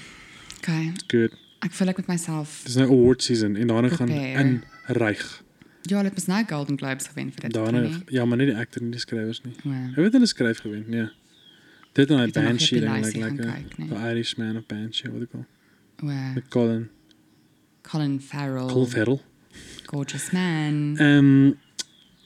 [0.61, 0.83] Okay.
[1.11, 1.37] Good.
[1.67, 2.61] Ek voel ek met myself.
[2.65, 4.53] Dis nou award season en daarna gaan in
[4.97, 5.25] ryg.
[5.89, 7.57] Ja, dit was nou Golden Globes gewen vir dit.
[7.57, 9.55] Daarna ja, maar nie die actor nie, die skrywers nie.
[9.65, 11.09] Hy het hulle skryf gewen, nee.
[11.97, 13.89] Dit en Het nog Banshee ding like like kyk, nee?
[13.89, 15.47] the Irishman of Banshee wat ek al.
[16.01, 16.35] Wow.
[16.35, 16.89] Met Colin
[17.83, 18.69] Colin Farrell.
[18.69, 19.21] Colin Farrell.
[19.87, 20.95] Gorgeous man.
[20.97, 21.59] Ehm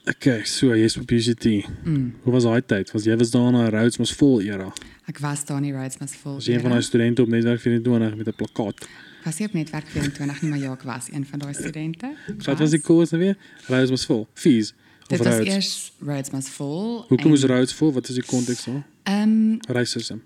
[0.08, 1.44] okay, so jy's op UCT.
[1.84, 2.14] Mm.
[2.22, 2.90] Hoe was daai tyd?
[2.92, 4.72] Was jy was daar na Rhodes mos vol era?
[5.06, 6.34] Ek was daar in die Rhodes Must Fall.
[6.38, 8.86] Was jy een van daai studente op netwerk 24 met 'n plakkaat?
[9.24, 12.14] Was nie op netwerk 24 nie, maar ja, ek was een van daai studente.
[12.44, 13.36] Wat was die koers nou weer?
[13.66, 14.28] Rhodes mos vol.
[14.34, 14.74] Fees
[15.08, 15.54] Dit was Rhodes?
[15.54, 17.04] eers Rhodes Must Fall.
[17.08, 17.92] Hoekom is Rhodes vol?
[17.92, 18.82] Wat is die konteks daar?
[19.02, 20.16] Ehm, Racism.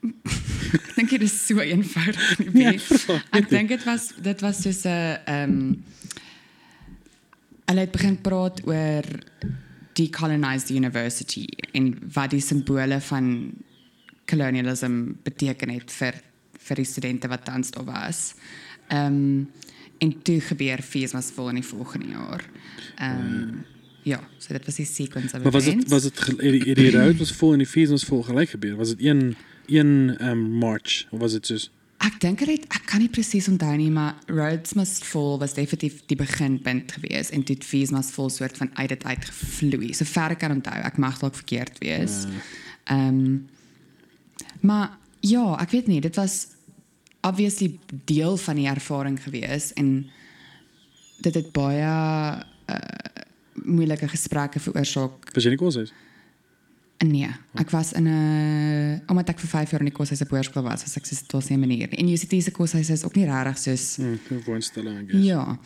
[0.86, 2.50] ek dink dit is so eenvoudig nie.
[2.52, 5.74] Nee, Nee, ek dink dit was dit was soos 'n ehm
[7.66, 9.06] hulle het begin praat oor
[9.96, 13.52] decolonized university en wat die simbole van
[14.28, 16.20] colonialism beteken het vir
[16.66, 18.34] vir die studente wat tans daar was.
[18.88, 19.46] Ehm
[19.98, 22.42] en toe gebeur fees was vol in die volgende jaar.
[23.00, 23.64] Ehm
[24.02, 26.76] ja, so dit was die sequence Maar was dit was dit gel- het die, het
[26.76, 28.76] die Rhodes was vol en die fees was vol gelyk gebeur?
[28.76, 31.70] Was dit een een um, march of was dit soos
[32.06, 36.04] Ek dink dit ek kan nie presies onthou nie, maar Rhodes Must Fall was definitief
[36.10, 39.90] die beginpunt gewees en toe het Fees Must Fall soort van uit dit uit gevloei.
[39.96, 42.24] So ver ek kan onthou, ek mag dalk verkeerd wees.
[42.92, 43.46] Ehm
[44.66, 46.46] maar ja, ek weet nie, dit was
[47.26, 50.06] obviously deel van die ervaring gewees en
[51.22, 51.90] dit het baie
[52.70, 52.76] uh,
[53.64, 55.92] moeilike gesprekke veroorsaak was jy nie kos is?
[56.98, 60.62] Nee, ek was in 'n omdat ek vir 5 jaar in die koshuis op hoërskool
[60.62, 61.88] was, was ek so tot 'n manier.
[61.92, 65.24] En UCT se koshuis is ook nie regtig soos Hm, woonstelling I guess.
[65.26, 65.58] ja.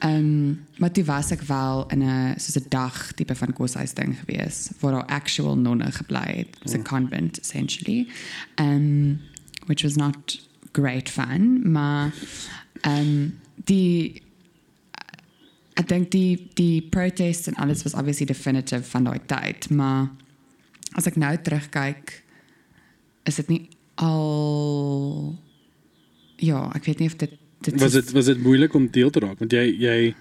[0.00, 3.94] Ehm um, maar toe was ek wel in 'n soos 'n dag tipe van koshuis
[3.94, 6.46] ding gewees waar daar actual nonne gebly het.
[6.56, 8.08] It was a convent essentially.
[8.56, 9.20] Um
[9.66, 10.40] which was not
[10.72, 12.12] great fun, maar
[12.80, 14.22] ehm um, die
[15.74, 20.08] ek dink die die protests en alles was obviously definitive van daai tyd, maar
[20.96, 22.22] as ek nou terugkyk
[23.28, 23.62] is dit nie
[23.96, 25.36] al
[26.38, 27.34] ja, ek weet nie of dit
[27.66, 30.14] dit Was dit was dit moeilik om deel te raak want jy jy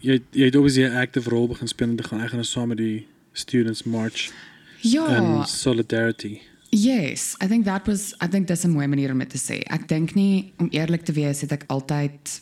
[0.00, 2.68] jy jy het obviously 'n active rol begin speel en te gaan ek gaan saam
[2.68, 4.32] met die students march.
[4.80, 6.40] Ja, en solidarity.
[6.70, 9.60] Yes, I think that was I think dis 'n mooi manier om dit te sê.
[9.70, 12.40] Ek dink nie om eerlik te wees het ek altyd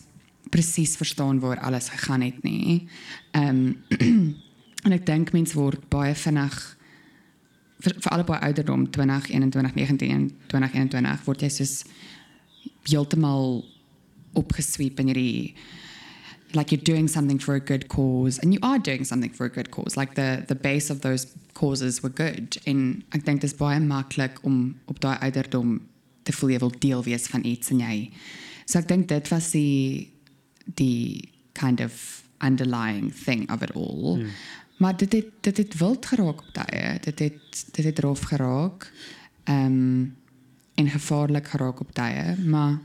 [0.50, 2.88] presies verstaan waar alles gegaan het nie.
[3.30, 3.72] Ehm
[4.84, 6.76] en ek dink mense word baie vinnig
[7.82, 11.76] vir, vir alle baie ouderdom 20, 21, 19 en 2021 word jy soos
[12.88, 13.62] heeltemal
[14.38, 15.54] opgesweep in hierdie
[16.54, 19.48] like you're doing something for a good cause and you are doing something for a
[19.48, 19.96] good cause.
[19.96, 22.58] Like the the base of those causes were good.
[22.66, 25.80] En ek dink dit is baie maklik om op daai ouderdom
[26.28, 27.94] te voel jy wil deel wees van iets en jy
[28.66, 30.12] so ek dink dit was die
[30.78, 34.18] die kind of underlying thing of it all.
[34.18, 34.28] Mm.
[34.76, 38.92] Maar dit het dit het wild geraak op daai dit het dit het rof geraak
[39.44, 40.16] ehm um,
[40.74, 42.78] en gevaarlik geraak op daai maar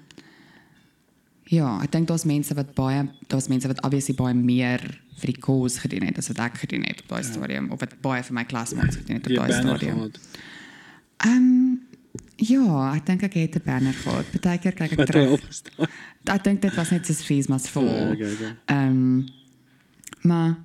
[1.48, 4.82] Ja, ek dink daar's mense wat baie daar's mense wat obviously baie meer
[5.18, 7.30] vir die cause gedoen het as wat ek gedoen het op daai ja.
[7.30, 10.02] stadium of wat baie vir my klasmaats gedoen het op daai stadium.
[11.24, 11.86] Ehm um,
[12.38, 14.32] ja, ek dink ek het 'n banner gehad.
[14.36, 15.48] Partykeer kyk ek terug.
[16.28, 17.88] Ek dink dit was net so fees mas vol.
[17.88, 19.26] Ehm um,
[20.22, 20.58] maar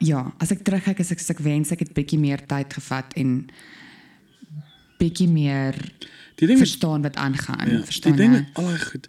[0.00, 3.50] ja, as ek terugkyk as ek ek wens ek het bietjie meer tyd gevat en
[5.00, 5.76] bietjie meer
[6.40, 8.16] die ding verstaan wat aangaan, ja, verstaan.
[8.16, 9.08] Die ding al goed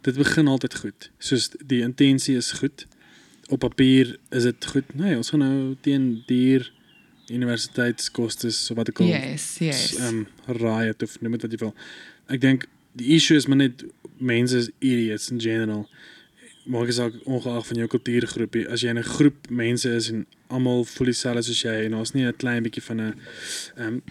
[0.00, 1.10] dit begin altyd goed.
[1.18, 2.86] Soos die intensie is goed.
[3.48, 4.94] Op papier is dit goed.
[4.94, 6.72] Nee, ons gaan nou teen duur
[7.28, 9.96] universiteitskostes so wat ek al Yes, yes.
[9.98, 11.74] Ehm um, riot of noem dit wat jy wil.
[12.32, 12.68] Ek dink
[12.98, 13.84] die issue is maar net
[14.16, 15.84] mense is idiots in general.
[16.68, 20.26] Maar ek sê ongeag van jou kultuurgroepie, as jy in 'n groep mense is en
[20.48, 23.14] almal voel dieselfde soos jy en ons nie 'n klein bietjie van 'n
[23.76, 24.02] ehm um,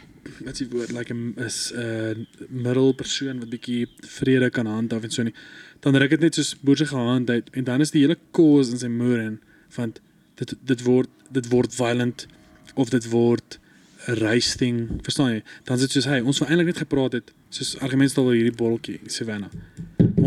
[0.45, 3.88] wat s'ie woord like 'n is 'n uh, middelpersoon wat bietjie
[4.18, 5.34] vrede kan handhaaf en so nie
[5.80, 8.72] dan ruk dit net soos boer se gehand uit en dan is die hele cause
[8.72, 9.39] in sy moer en
[9.70, 9.93] van
[10.36, 12.28] dit dit word dit word violent
[12.76, 13.60] of dit word
[14.08, 15.43] 'n racing verstaan jy?
[15.64, 18.60] Dan sit soos hy ons wou eintlik net gepraat het soos argumente stel oor hierdie
[18.62, 19.51] botteltjie Savannah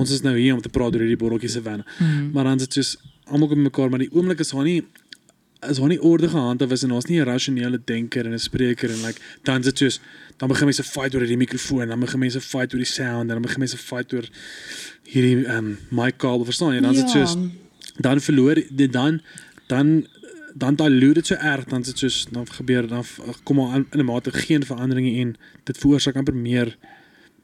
[0.00, 2.32] ons is nou hier om te praat oor hierdie botteltjie Savannah mm -hmm.
[2.32, 4.82] maar dan sit soos almal kom mekaar maar die oomblik is haar nie
[5.60, 8.90] as haar nie orde gehandhaaf is en ons nie 'n rasionele denker en 'n spreker
[8.90, 10.00] en like dan sit soos
[10.38, 13.42] dan begin mense fight oor die mikrofoon dan begin mense fight oor die sound dan
[13.42, 14.26] begin mense fight oor
[15.04, 17.26] hierdie ehm um, mic kabel verstaan jy dan is dit ja.
[17.26, 17.36] soos
[17.98, 19.20] dan verloor dit dan
[19.66, 20.06] dan
[20.54, 23.04] dan daai loer dit so erg dan is dit soos dan gebeur dan
[23.42, 26.76] kom maar in 'n mate geen veranderinge en dit veroorsaak amper meer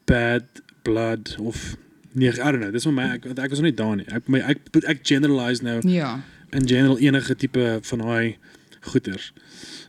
[0.05, 0.45] bad
[0.83, 1.77] blood of
[2.17, 2.73] nee I don't know.
[2.73, 4.07] Dis maar my ek, ek was nog nie daar nie.
[4.09, 6.17] Ek my ek ek generalize nou ja.
[6.57, 8.37] in general enige tipe van daai
[8.87, 9.33] goeters.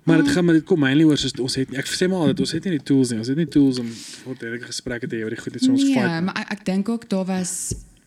[0.03, 2.43] Maar dit gaan maar dit kom mainly oor soos ons het ek sê maar altyd
[2.45, 3.19] ons het nie die tools nie.
[3.23, 3.89] Ons het nie tools om
[4.25, 6.11] ordentlik gesprekke te hê oor die goed wat ons nee, fight.
[6.11, 7.53] Ja, maar ek, ek dink ook daar was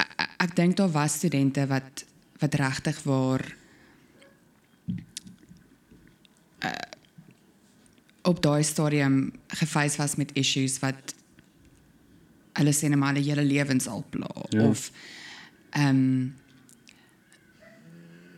[0.01, 2.05] ek, ek dink daar was studente wat
[2.41, 3.45] wat regtig waar
[6.65, 6.73] uh,
[8.29, 11.15] op daai stadium gefees was met issues wat
[12.59, 14.67] hulle sê net maar hulle lewens al pla ja.
[14.69, 14.91] of
[15.71, 16.35] ehm um,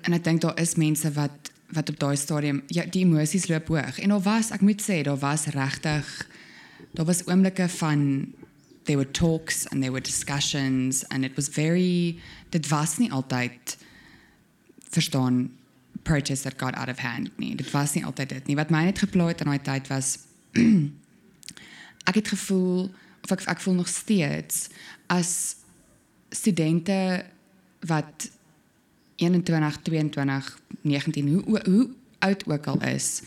[0.03, 3.69] en ek dink daar is mense wat wat op daai stadium ja die emosies loop
[3.73, 3.99] hoog.
[3.99, 6.09] En daar was ek moet sê daar was regtig
[6.93, 8.33] daar was oomblikke van
[8.85, 12.19] there were talks and there were discussions and it was very
[12.51, 13.77] dit was nie altyd
[14.91, 15.51] verstaan
[16.03, 17.55] protests that got out of hand nie.
[17.57, 18.57] Dit was nie altyd dit nie.
[18.57, 20.19] Wat my net gepla het in daai tyd was
[22.11, 22.91] ek het gevoel
[23.23, 24.69] of ek ek voel nog steeds
[25.07, 25.57] as
[26.31, 27.25] studente
[27.87, 28.31] wat
[29.17, 33.23] 21, 22, 19, hoe hoe oud ook al is,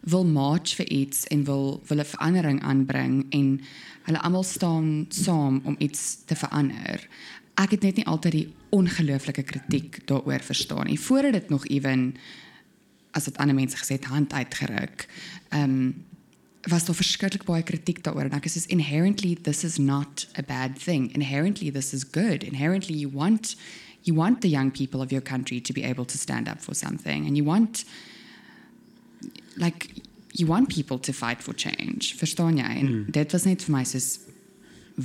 [0.00, 3.60] wil march vir iets en wil wil 'n verandering aanbring en
[4.02, 7.08] hulle almal staan saam om iets te verander.
[7.54, 11.00] Ek het net nie altyd die ongelooflike kritiek daaroor verstaan nie.
[11.00, 12.14] Voordat dit nog ewen
[13.10, 15.08] as dit ander mense gesê het hand uitgeruk.
[15.48, 16.04] Ehm um,
[16.70, 20.78] was daar verskriklik baie kritiek daaroor en ek is inherently this is not a bad
[20.78, 21.12] thing.
[21.14, 22.42] Inherently this is good.
[22.42, 23.56] Inherently you want
[24.06, 26.74] you want the young people of your country to be able to stand up for
[26.74, 27.84] something and you want
[29.56, 29.90] like
[30.32, 33.04] you want people to fight for change verstaan jy en mm.
[33.10, 34.08] dit was net vir my soos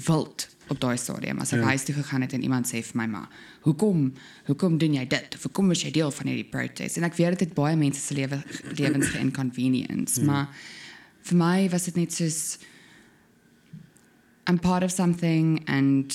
[0.07, 1.71] wild op daai stadium as ek ja.
[1.73, 3.31] huis toe gegaan het en iemand sê vir my maar
[3.65, 4.11] hoekom
[4.49, 7.47] hoekom doen jy dit hoekom is jy deel van hierdie protest en ek weet dit
[7.47, 8.41] het baie mense se lewe
[8.77, 10.29] lewens geinconvenience mm.
[10.29, 10.69] maar
[11.29, 12.57] vir my was dit net soos
[14.47, 16.11] I'm part of something and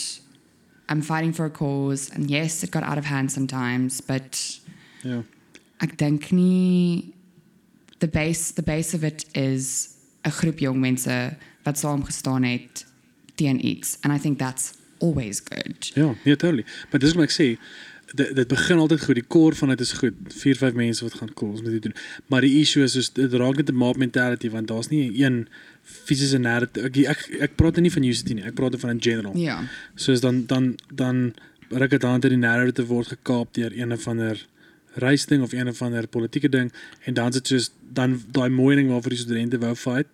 [0.88, 4.60] I'm fighting for a cause and yes it got out of hand sometimes but
[5.02, 5.22] ja
[5.84, 7.12] ek dink nie
[8.00, 12.86] the base the base of it is 'n groep jong mense wat saam gestaan het
[13.34, 15.90] teen iets and I think that's always good.
[15.94, 16.64] Ja, nee totally.
[16.90, 17.48] But dis wat ek sê
[18.14, 19.14] dit, dit begin altyd goed.
[19.14, 20.14] Die core van dit is goed.
[20.28, 21.94] 4, 5 mense wat gaan cool, ons moet dit doen.
[22.26, 25.48] Maar die issue is soos dit raak net 'n mob mentality want daar's nie een
[25.82, 26.86] fisiese narrative.
[26.86, 28.42] Ek, ek ek praat nie van UCT nie.
[28.42, 29.36] Ek praat van in general.
[29.36, 29.62] Ja.
[29.94, 31.34] Soos dan dan dan
[31.68, 34.46] ruk dit aan dat die narrative word gekaap deur een of ander
[34.94, 36.72] reisding of een of ander politieke ding
[37.04, 40.06] en dan is dit soos dan daai mooi ding waarvoor die studente wou fight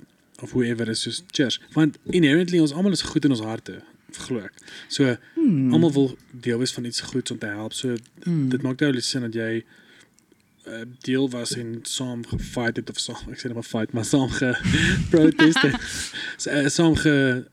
[0.42, 1.60] of whoever is soos cheers.
[1.72, 3.82] Want inherently ons almal is goed in ons harte,
[4.16, 4.52] ek.
[4.88, 5.72] So Hmm.
[5.72, 7.72] almal wil deel wees van iets goeds om te help.
[7.72, 7.94] So
[8.24, 8.48] Hmm.
[8.48, 9.64] dit maak nou sin dat jy
[10.66, 14.04] uh, deel was en saam gefight het of saam ek sê net maar fight maar
[14.04, 14.52] saam ge
[15.10, 15.74] protest het.
[16.42, 17.44] So, uh, saam ge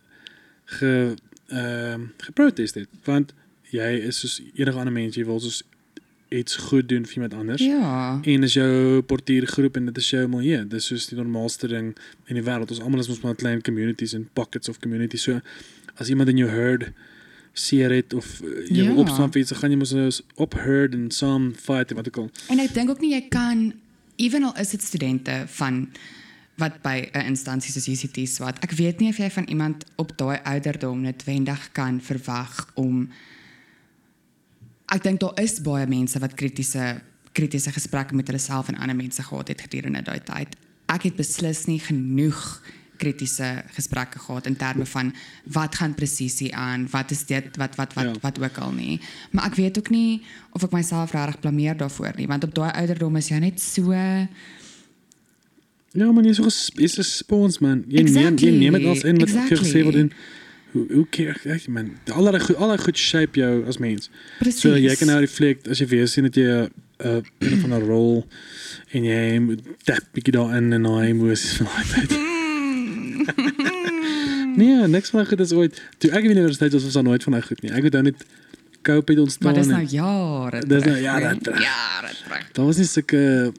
[0.65, 1.13] ge
[1.47, 3.33] ehm uh, geprotest het want
[3.71, 5.63] jy is soos enige ander mens jy wil soos
[6.29, 7.61] iets goed doen vir iemand anders.
[7.61, 8.19] Ja.
[8.21, 10.67] En dis jou portiergroep en dit is jou milieu.
[10.67, 11.97] Dis soos die normaalste ding
[12.29, 12.69] in die wêreld.
[12.69, 15.23] Ons almal is mos maar klein communities en pockets of communities.
[15.25, 15.39] So
[15.99, 16.91] as iemand in jou herd
[17.53, 18.93] seer het of uh, jy Ja.
[18.95, 22.07] opstaan vir iets, dan gaan jy mos nou op herd en saam fight en wat
[22.07, 22.29] ook al.
[22.49, 23.73] En ek dink ook nie jy kan
[24.15, 25.89] ewenal is dit studente van
[26.59, 28.59] wat by 'n instansie soos UCT swat.
[28.63, 33.09] Ek weet nie of jy van iemand op daai ouderdom noodwendig kan verwag om
[34.91, 37.01] Ek dink daar is baie mense wat kritiese
[37.37, 40.55] kritiese gesprekke met hulle self en ander mense gehad het gedurende daai tyd.
[40.89, 42.61] Ek het beslis nie genoeg
[42.99, 45.13] kritiese gesprekke gehad in terme van
[45.55, 48.13] wat gaan presisie aan, wat is dit, wat wat wat Ja.
[48.21, 48.99] wat ook al nie.
[49.31, 50.21] Maar ek weet ook nie
[50.51, 53.93] of ek myself regtig blameer daarvoor nie, want op daai ouderdom is jy net so
[55.91, 57.83] Ja, man, jy is so ges- jy's 'n spons man.
[57.87, 59.69] Jy neem Exactly, jy neem dit als in wat vir exactly.
[59.71, 60.11] gesê word en
[60.71, 61.97] hoe hoe keer ek man.
[62.13, 64.09] Allerlei goed allerlei goed shape jou as mens.
[64.39, 64.59] presies.
[64.61, 66.69] So jy kan nou reflect as jy weer sien dat jy 'n
[67.05, 68.27] uh, een van 'n rol
[68.93, 72.28] en jy moet tap bietjie daarin en daai emosies van daai tyd.
[74.59, 75.81] Nee, niks van goed is ooit.
[75.97, 77.71] Toe ek in die universiteit was, was daar nooit van daai goed nie.
[77.71, 78.23] Ek het nou net
[78.81, 79.51] cope het ontstaan.
[79.51, 80.61] maar dis nou jare.
[80.67, 81.61] Dis nou jare terug.
[81.61, 82.47] Jare terug.
[82.51, 83.53] Daar was nie sulke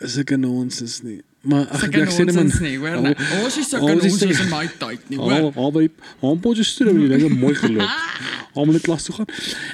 [0.00, 1.20] sulke nonsens nie.
[1.40, 2.50] Maar ag ek sê net man.
[3.42, 5.52] Ons is sulke nonsens in my tyd nie, hoor.
[5.54, 5.88] al by
[6.20, 8.00] al potjie studie die dinge mooi geloop.
[8.56, 9.28] Almal net klas toe gaan.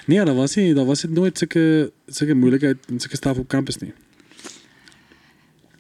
[0.07, 1.65] Nee, daar was nie, daar was dit nooit sulke
[2.07, 3.93] sulke moeilikheid en sulke staf op kampus nie.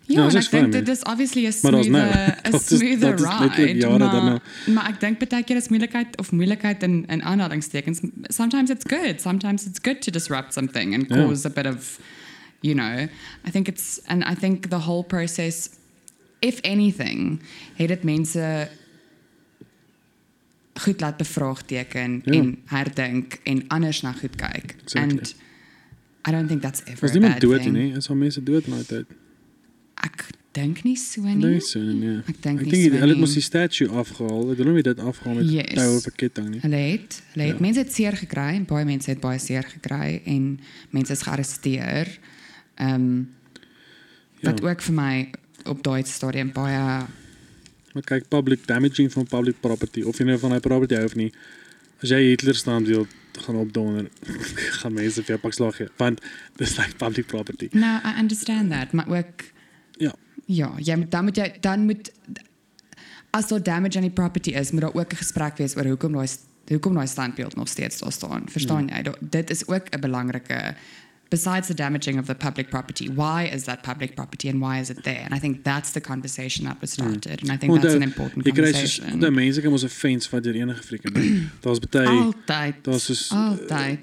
[0.08, 0.94] Ja, Ja, en dis ek dink fyn, dit man.
[0.96, 2.06] is obviously 'n Maar daar's nou.
[2.08, 4.40] smoother, 'n Dat is- smoother dat is letterlik ride, jare maar, daarna.
[4.74, 8.00] maar ek dink baie keer is moeilikheid of moeilikheid in in aanhalingstekens.
[8.22, 11.16] Sometimes it's good, sometimes it's good to disrupt something and Ja.
[11.16, 11.98] cause a bit of
[12.60, 13.06] you know,
[13.46, 15.68] I think it's and I think the whole process
[16.40, 17.40] if anything,
[17.76, 18.68] het dit mense
[20.74, 22.32] goed laat bevraagteken Ja.
[22.32, 24.74] en herdink en anders na goed kyk.
[24.82, 25.18] Exactly.
[25.18, 25.34] And
[26.28, 27.72] I don't think that's ever Was a niemand bad dood thing.
[27.76, 29.06] nie, is al mense dood in daai tyd.
[30.04, 31.42] Ek dink nie so Ek nie.
[31.42, 32.18] dink so nee.
[32.28, 33.20] Ek dink Ek nie dink so hulle het nie.
[33.20, 34.48] mos die statue afgehaal.
[34.48, 35.74] Het hulle nie dit afgehaal met Yes.
[35.74, 36.60] tou op 'n ketting nie.
[36.60, 37.60] Hulle het, hulle het Ja.
[37.62, 42.18] mense het seer gekry, en baie mense het baie seer gekry en mense is gearresteer.
[42.76, 43.28] Ehm um,
[44.42, 44.68] wat Ja.
[44.70, 45.30] ook vir my
[45.64, 47.06] op daai stadium baie
[47.94, 51.14] Maar kyk, public damaging van public property of jy nou van daai property hou of
[51.16, 51.32] nie.
[52.02, 54.08] As jy Hitler staan deel gaan opdonder,
[54.80, 56.20] gaan mense vir jou pak slag gee, want
[56.56, 57.68] dis like public property.
[57.72, 59.42] Nou, I understand that, maar ook
[60.46, 60.70] Ja.
[60.76, 62.12] ja, jy moet dan moet jy dan moet
[63.30, 66.12] as daar damage aan die property is, moet daar ook 'n gesprek wees oor hoekom
[66.12, 66.28] daai
[66.68, 68.42] hoekom daai standbeeld nog steeds daar staan.
[68.48, 69.02] Verstaan jy?
[69.02, 70.74] Da- Dit is ook 'n belangrike
[71.30, 73.08] besides the damaging of the public property.
[73.14, 75.20] Why is that public property and why is it there?
[75.24, 78.00] And I think that's the conversation that was started and I think Want, that's an
[78.02, 79.20] uh, important Jy conversation.
[79.20, 81.48] daai mense kan mos 'n fence wat deur enige freaking ding.
[81.62, 82.74] Daar's baie Altyd.
[82.82, 83.98] daar's soos altyd.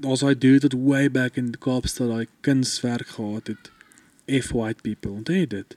[0.00, 3.70] daar's daai dude wat way back in Kaapstad daai kunswerk gehad het.
[4.28, 5.10] F white people.
[5.10, 5.76] Onthou jy dit?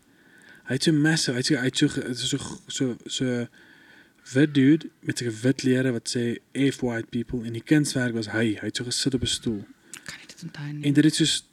[0.70, 2.38] Hy het so massive, hy het so hy het so ge- so so
[2.68, 3.47] so, so
[4.34, 6.38] wit dude met sy wit lere wat sê
[6.70, 8.56] F white people en die kunswerk was hy.
[8.62, 9.64] Hy het so gesit op 'n stoel.
[10.06, 10.84] Kan nie dit onthou nie.
[10.86, 11.45] En dit het soos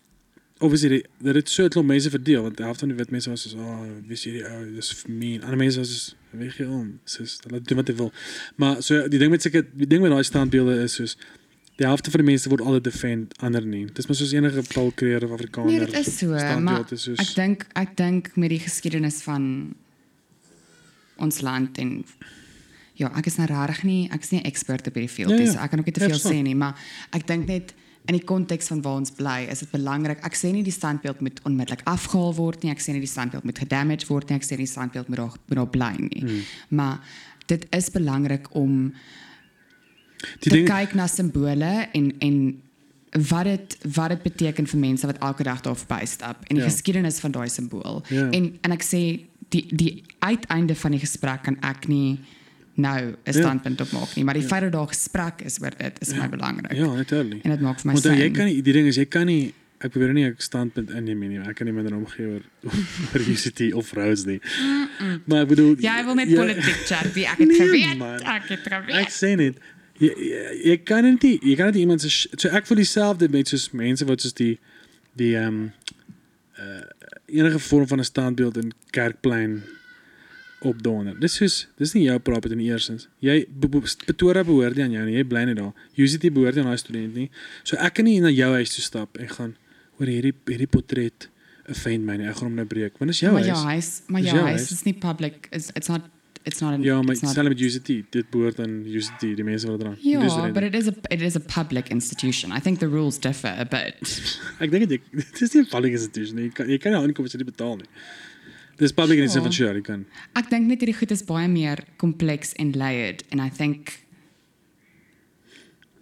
[0.59, 3.11] obviously die- dit het so 'n klomp mense verdeel want die helfte van die wit
[3.11, 5.43] mense was soos oh, wys hierdie ou, dis mean.
[5.43, 7.01] Ander mense was soos weg hier om.
[7.05, 8.13] Soos hulle doen wat hulle wil.
[8.57, 11.17] Maar so die ding met seker die ding met daai standbeelde is soos
[11.77, 13.85] die helfte van die mense word altyd defend ander nie.
[13.93, 15.71] Dis maar soos enige Paul Creer of Afrikaner.
[15.71, 19.75] Nee, dit is so, maar is soos ek dink ek dink met die geskiedenis van
[21.21, 21.99] ons land en
[22.97, 25.47] ja, ek is nou regtig nie, is nie 'n expert op hierdie veld Ja, nie,
[25.47, 25.53] ja.
[25.53, 26.77] so ek kan ook nie te Ja, veel sê nie, maar
[27.13, 27.75] ek dink net
[28.07, 30.23] in die konteks van waar ons bly, is dit belangrik.
[30.25, 33.45] Ek sê nie die standbeeld moet onmiddellik afgehaal word nie, ek sê nie die standbeeld
[33.45, 36.23] moet gedamage word nie, ek sê nie die standbeeld moet daar moet daar bly nie.
[36.23, 36.43] Hmm.
[36.69, 37.01] Maar
[37.47, 38.95] dit is belangrik om
[40.41, 42.61] die te ding kyk na simbole en en
[43.31, 46.71] wat dit wat dit beteken vir mense wat elke dag daar verbystap en die Ja.
[46.71, 48.03] geskiedenis van daai simbool.
[48.09, 48.29] Ja.
[48.31, 52.19] En en ek sê die die uiteinde van die gesprek kan ek nie
[52.75, 53.33] nou 'n Ja.
[53.33, 56.19] standpunt op maak nie, maar die feit dat daar gesprek is oor dit is vir
[56.23, 56.73] my belangrik.
[56.73, 57.45] Ja, natuurlijk.
[57.45, 58.33] En dit maak vir my Want jy sin.
[58.33, 61.39] kan nie die ding is jy kan nie ek probeer nie 'n standpunt inneem nie.
[61.39, 62.43] Ek kan nie minder omgee oor
[63.15, 64.41] oor UCT of Rhodes nie.
[65.27, 67.99] Maar ek bedoel Jy wil net politiek chat, wie ek het Nee, geweet.
[67.99, 68.21] man.
[68.23, 69.09] Ek het Ek geweet.
[69.11, 69.57] sê net
[69.99, 73.29] jy, jy, jy kan dit nie jy kan dit iemand se so ek voel dieselfde
[73.29, 74.59] met soos mense wat soos die
[75.17, 75.73] die ehm um,
[76.59, 76.85] uh,
[77.27, 79.63] enige vorm van 'n standbeeld in Kerkplein
[80.67, 81.15] opdonder.
[81.21, 83.09] Dis soos dis nie jou property in eersins.
[83.21, 85.17] Jy Be- Be- Pretoria behoort nie aan jou nie.
[85.19, 85.73] Jy bly net daar.
[85.97, 87.31] UCT behoort nie aan daai student nie.
[87.63, 89.57] So ek kan nie na jou huis toe stap en gaan
[90.01, 91.29] oor hierdie hierdie portret
[91.69, 92.27] offend my nie.
[92.31, 92.97] Ek gaan hom nou breek.
[92.99, 93.53] Want dis jou Maar huis.
[93.53, 94.71] jou huis, maar jou huis.
[94.73, 95.49] is nie public.
[95.53, 96.03] It's it's not
[96.47, 99.45] it's not an Ja, maar it's not stel met UCT, dit behoort aan UCT, die
[99.45, 99.97] mense wat er aan.
[100.01, 102.53] Ja, but it is a it is a public institution.
[102.53, 103.99] I think the rules differ a bit.
[104.63, 106.49] Ek dink dit dit is nie 'n public institution nie.
[106.49, 107.91] Jy kan jy kan nie aankom as jy dit betaal nie.
[108.79, 110.07] Dis public in die sin van sure, jy kan.
[110.37, 113.99] Ek dink net hierdie goed is baie meer kompleks en layered and I think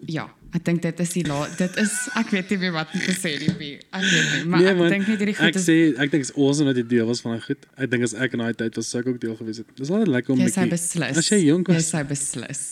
[0.07, 3.01] ja, ek dink dit is die la dit is ek weet nie meer wat om
[3.01, 3.73] te sê nie.
[3.91, 6.69] Ek weet maar ek dink net hierdie ek goed is sê ek dink is awesome
[6.71, 7.67] dat jy deel was van daai goed.
[7.77, 9.67] Ek dink as ek in daai tyd was sou ek ook deel gewees het.
[9.77, 11.19] Dis altyd lekker om jy bietjie- beslis.
[11.25, 12.63] As jy jonk Jy was, sou beslis.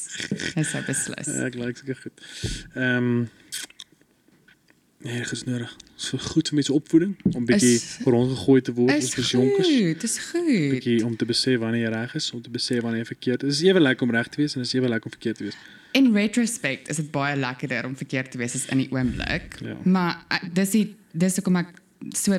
[0.57, 1.27] Jy sou beslis.
[1.35, 2.27] ja, ek like seker goed.
[2.77, 3.27] Ehm
[5.03, 5.71] Nee, dit is nodig.
[5.99, 9.67] Vir goed vir mense opvoeding om bietjie Is- rondgegooi te word Is as jonkers.
[9.67, 10.47] goed, dis goed.
[10.77, 13.59] Bietjie om te besef wanneer jy reg is, om te besef wanneer jy verkeerd is.
[13.59, 15.59] Dis ewe lekker om reg te wees en dis ewe lekker om verkeerd te wees.
[15.93, 19.59] In retrospect is dit baie lekkerder om verkeerd te wees as in die oomblik.
[19.61, 19.77] Ja.
[19.85, 21.75] Maar uh, dis die dis hoekom ek
[22.17, 22.39] so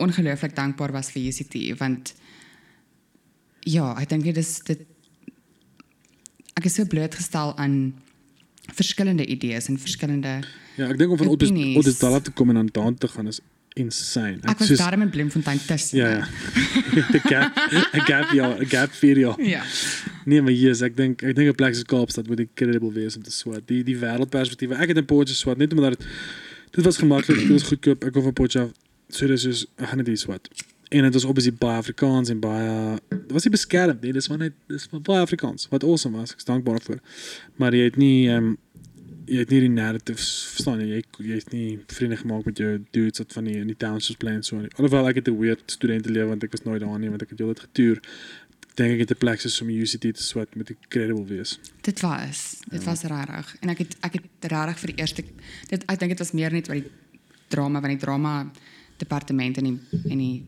[0.00, 2.14] ongelooflik dankbaar was vir UCT want
[3.68, 4.82] ja, ek dink dit is dit
[6.58, 7.94] ek is so blootgestel aan
[8.72, 10.38] verskillende idees en verskillende
[10.74, 11.52] Ja, ek dink om van Otis.
[11.78, 13.38] Otis Dalla te kom en aan daan te gaan is
[13.74, 14.38] insane.
[14.42, 15.98] ek was daarom in Bloemfontein tussen.
[15.98, 16.26] Ja, ja.
[17.30, 17.56] Gap,
[17.92, 19.18] 'n gap jaar, 'n gap vir.
[19.18, 19.62] Ja.
[20.24, 23.22] Nee, maar yes, ek dink ek dink 'n plek soos Kaapstad moet incredible wees om
[23.22, 23.66] te swat.
[23.66, 24.70] Die die wêreldperspektief.
[24.70, 26.06] Ek het in Potchefstroom swat net omdat dit
[26.70, 28.04] dit was gemaklik, dit was goedkoop.
[28.04, 28.82] Ek kom van Potchefstroom.
[29.08, 30.48] So dis is ek gaan net hier swat.
[30.88, 34.12] En dit was obviously baie Afrikaans en baie dit was nie beskermd nie.
[34.12, 35.68] Dis maar net dis maar baie Afrikaans.
[35.70, 36.32] Wat awesome was.
[36.32, 37.00] Ek is dankbaar daarvoor.
[37.56, 38.56] Maar jy het nie ehm um,
[39.26, 42.72] jy het nie die narratives verstaan jy jy, jy het nie vriende gemaak met jou
[42.94, 44.60] dudes wat van die in die townships bly en so.
[44.76, 47.38] Alhoewel ek het 'n weird studentelewe want ek was nooit daar nie want ek het
[47.38, 48.00] heeltyd getoer.
[48.74, 51.58] Dink ek het 'n plek soos om UCT te swat met incredible wees.
[51.82, 52.90] Dit was, dit Ja.
[52.90, 53.56] was regtig.
[53.60, 55.24] En ek het ek het regtig vir die eerste
[55.68, 56.90] dit ek dink dit was meer net oor die
[57.48, 58.50] drama want die drama
[58.98, 59.78] departement en die
[60.10, 60.44] en die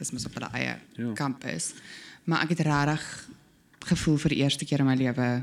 [0.00, 1.12] is mos op hulle eie Ja.
[1.14, 1.74] kampus.
[2.24, 3.28] Maar ek het regtig
[3.80, 5.42] gevoel vir die eerste keer in my lewe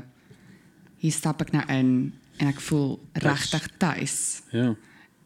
[0.98, 4.42] hier stap ek nou in en ek voel regtig tuis.
[4.52, 4.74] Ja.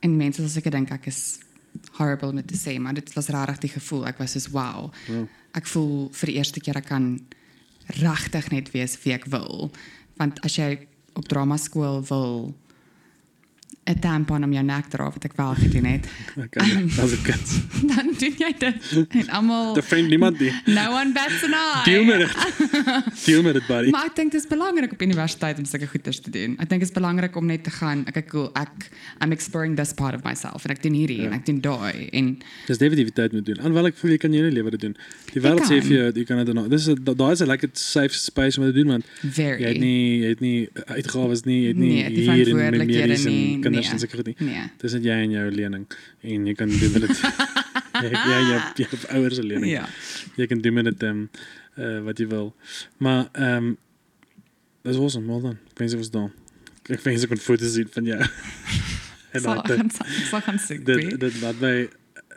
[0.00, 1.40] En mense sal seker dink ek is
[1.98, 4.06] horrible om dit te sê, maar dit was regtig die gevoel.
[4.10, 4.90] Ek was soos wow.
[5.08, 5.24] Ja.
[5.58, 7.12] Ek voel vir die eerste keer ek kan
[8.00, 9.70] regtig net wees wie ek wil.
[10.18, 10.86] Want as jy
[11.18, 13.69] op drama skool wil 'n tampon om jou nek dra wat ek
[15.36, 16.06] wel gedoen het,
[16.38, 16.84] Okay.
[17.02, 17.48] As 'n kind.
[17.94, 20.52] dan doen jy dit en almal Daar vriend niemand nie.
[20.66, 21.84] no one bats an eye.
[21.84, 22.34] Deel met dit.
[23.26, 23.90] Deel met dit buddy.
[23.90, 26.56] Maar ek dink dit is belangrik op universiteit om sulke goeders te doen.
[26.58, 28.90] Ek dink dit is belangrik om net te gaan, ek cool, ek
[29.22, 31.26] I'm exploring this part of myself en ek doen hierdie Ja.
[31.26, 33.58] en ek doen daai en Dis definitief tyd moet doen.
[33.58, 34.96] Alhoewel ek voel jy kan hele lewe dit doen.
[35.32, 35.82] Die wêreld sê kan.
[35.88, 36.68] vir jou jy kan dit doen.
[36.68, 39.04] Dis is daai is 'n lekker safe space om dit te doen want
[39.34, 42.48] very jy het nie jy het nie uitgawes nie, jy het nie Nee, die hier
[42.48, 43.69] en verantwoordelikhede medies en nie, kinders nee.
[43.69, 44.36] en seker nie.
[44.38, 44.64] nee.
[44.82, 45.86] Dis net jy en jou lening
[46.20, 47.22] en jy kan doen met dit.
[48.04, 49.70] jy jy jy jy het ouers se lening.
[49.70, 49.86] Ja.
[50.40, 51.22] Jy kan doen met dit ehm
[51.76, 52.52] uh, wat jy wil.
[52.98, 53.78] Maar ehm um,
[54.82, 55.58] dis awesome, well done.
[55.72, 56.30] Ek wens ek was daar.
[56.88, 58.20] Ek wens ek kon foto's sien van jou.
[59.34, 59.42] en
[60.48, 60.84] gaan soek.
[60.86, 61.74] dit dit laat my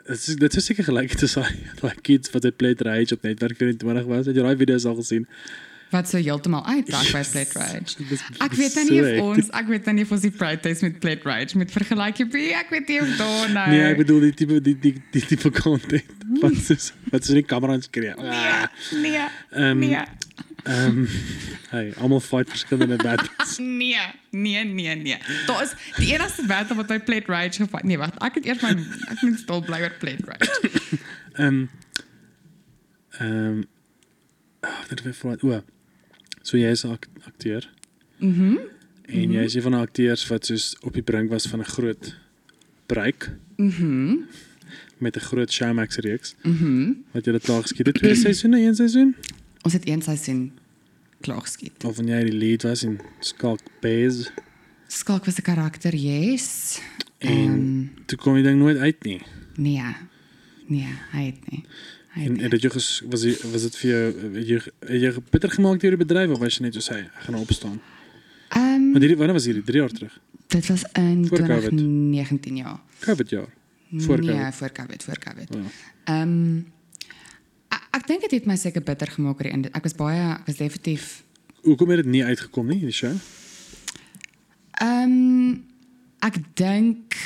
[0.04, 1.42] dit is dit is seker gelyk te sê
[1.80, 4.26] daai kids wat het Play Rage op netwerk 24 was.
[4.26, 5.28] Het jy daai video's al gesien?
[5.90, 7.96] Wat so heeltemal uitdak by Plate Rage.
[8.42, 10.82] Ek weet nou so nie of ons, ek weet nou nie of ons die protest
[10.82, 12.34] met Plate Rage met vergelyk heb.
[12.58, 13.68] Ek weet nie of daar nou.
[13.70, 17.44] Nee, ek bedoel die tipe die die die tipe content wat soos wat so die
[17.46, 18.14] kamera skree.
[18.18, 18.66] Ah.
[19.02, 19.22] nee.
[19.54, 20.02] Ehm Nee.
[20.64, 21.04] ehm
[21.70, 23.58] hey, almal fight verskillende battles.
[23.62, 25.18] Nee, nee, nee, nee.
[25.46, 27.68] Daar is die enigste battle wat by Plate Rage.
[27.82, 28.72] Nee, wag, ek het eers my
[29.12, 30.72] ek moet stil bly oor Plate Rage.
[31.34, 31.60] Ehm
[33.20, 33.62] ehm
[34.64, 35.38] ah, dit weer voor.
[35.42, 35.62] O.
[36.44, 37.64] So jy is 'n ak akteur
[38.20, 38.56] Mhm.
[39.08, 41.64] en jy is een van die akteurs wat soos op die brink was van 'n
[41.64, 42.14] groot
[42.86, 44.16] bereik Mhm.
[44.98, 46.92] met 'n groot Showmax reeks Mhm.
[47.12, 49.14] wat jy dit klaar geskiet het twee seisoene, een seisoen
[49.62, 50.52] Ons het een seisoen
[51.20, 51.84] klaar geskiet.
[51.84, 54.30] of wanneer jy die lead was in Skalk Bays
[54.88, 56.80] Skalk was 'n karakter, yes.
[57.18, 59.20] en Ehm, toe kom die ding nooit uit nie.
[59.56, 59.82] nee.
[60.68, 61.64] Nee, hy het nie.
[62.14, 64.02] Hy En het het dit jou ges, was jy, was dit vir jou
[64.36, 67.00] het jy het jy bitter gemaak deur die bedryf of was jy net so sê
[67.08, 67.80] ek gaan nou opstaan?
[68.54, 70.20] Ehm Want hierdie wanneer was hierdie 3 jaar terug?
[70.54, 71.60] dit was in Voor COVID.
[71.60, 72.82] 2019 ja.
[73.00, 73.48] Covid jaar.
[73.96, 74.54] Voor nee, COVID.
[74.54, 75.48] voor COVID, voor COVID.
[75.54, 75.60] Ja.
[76.04, 76.58] Ehm
[77.68, 79.70] ek, ek dink dit het my seker bitter gemaak oor die einde.
[79.74, 81.22] Ek was baie ek was definitief
[81.64, 83.14] Hoekom het dit nie uitgekom nie, die show?
[84.82, 85.64] Ehm
[86.24, 87.16] ek dink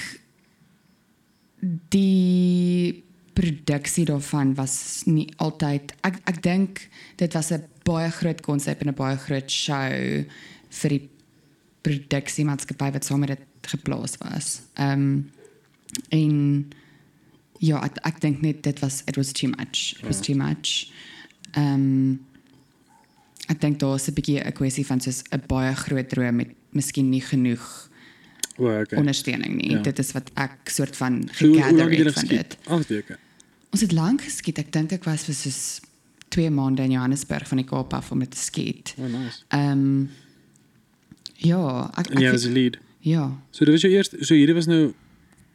[1.93, 3.05] die
[3.39, 8.89] produksie daarvan was nie altyd ek ek dink dit was 'n baie groot konsep en
[8.89, 10.25] 'n baie groot show
[10.81, 11.09] vir die
[11.87, 14.61] produksiemaatskappy wat saam met dit geplaas was.
[14.75, 15.31] Ehm
[16.09, 16.67] en
[17.59, 19.95] ja, ek ek dink net dit was it was too much.
[19.99, 20.91] It was too much.
[21.53, 22.19] Ehm
[23.49, 26.51] ek dink daar is 'n bietjie 'n kwessie van soos 'n baie groot droom met
[26.73, 27.89] miskien nie genoeg
[28.59, 28.99] O, okay.
[28.99, 29.71] ondersteuning nie.
[29.71, 29.83] Ja.
[29.83, 32.57] Dit is wat ek soort van gegather lank het het van dit.
[32.67, 33.19] 8 weke.
[33.71, 34.59] Ons het lank geskiet.
[34.59, 35.81] Ek dink ek was vir soos
[36.35, 38.95] 2 maande in Johannesburg van die Kaap af om dit te skiet.
[38.99, 39.43] Oh, nice.
[39.49, 40.09] Ehm
[41.37, 42.79] ja, ek, En ek was die lead.
[43.01, 44.95] ja, So dit was jou eerste so hierdie was nou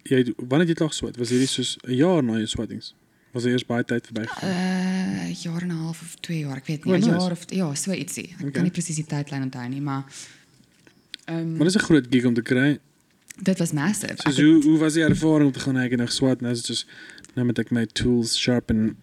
[0.09, 1.17] jy wanneer jy klaar swat?
[1.17, 2.93] Was hierdie soos 'n jaar na jou swattings?
[3.33, 4.49] Was er eers baie tyd verby gegaan?
[4.49, 7.11] uh jaar en 'n half of 2 jaar, ek weet nie, Oh, 'n nice.
[7.19, 8.29] jaar of ja, so ietsie.
[8.29, 8.51] Ek Okay.
[8.51, 10.03] kan nie presies die tydlyn onthou nie, maar
[11.27, 12.79] ehm Maar dis 'n groot gig om te kry.
[13.41, 14.15] dit was massive.
[14.17, 16.51] So Ek hoe hoe was die ervaring om te gaan ek het nou swat nou
[16.53, 16.85] is dit soos
[17.35, 18.95] nou moet ek my tools sharpen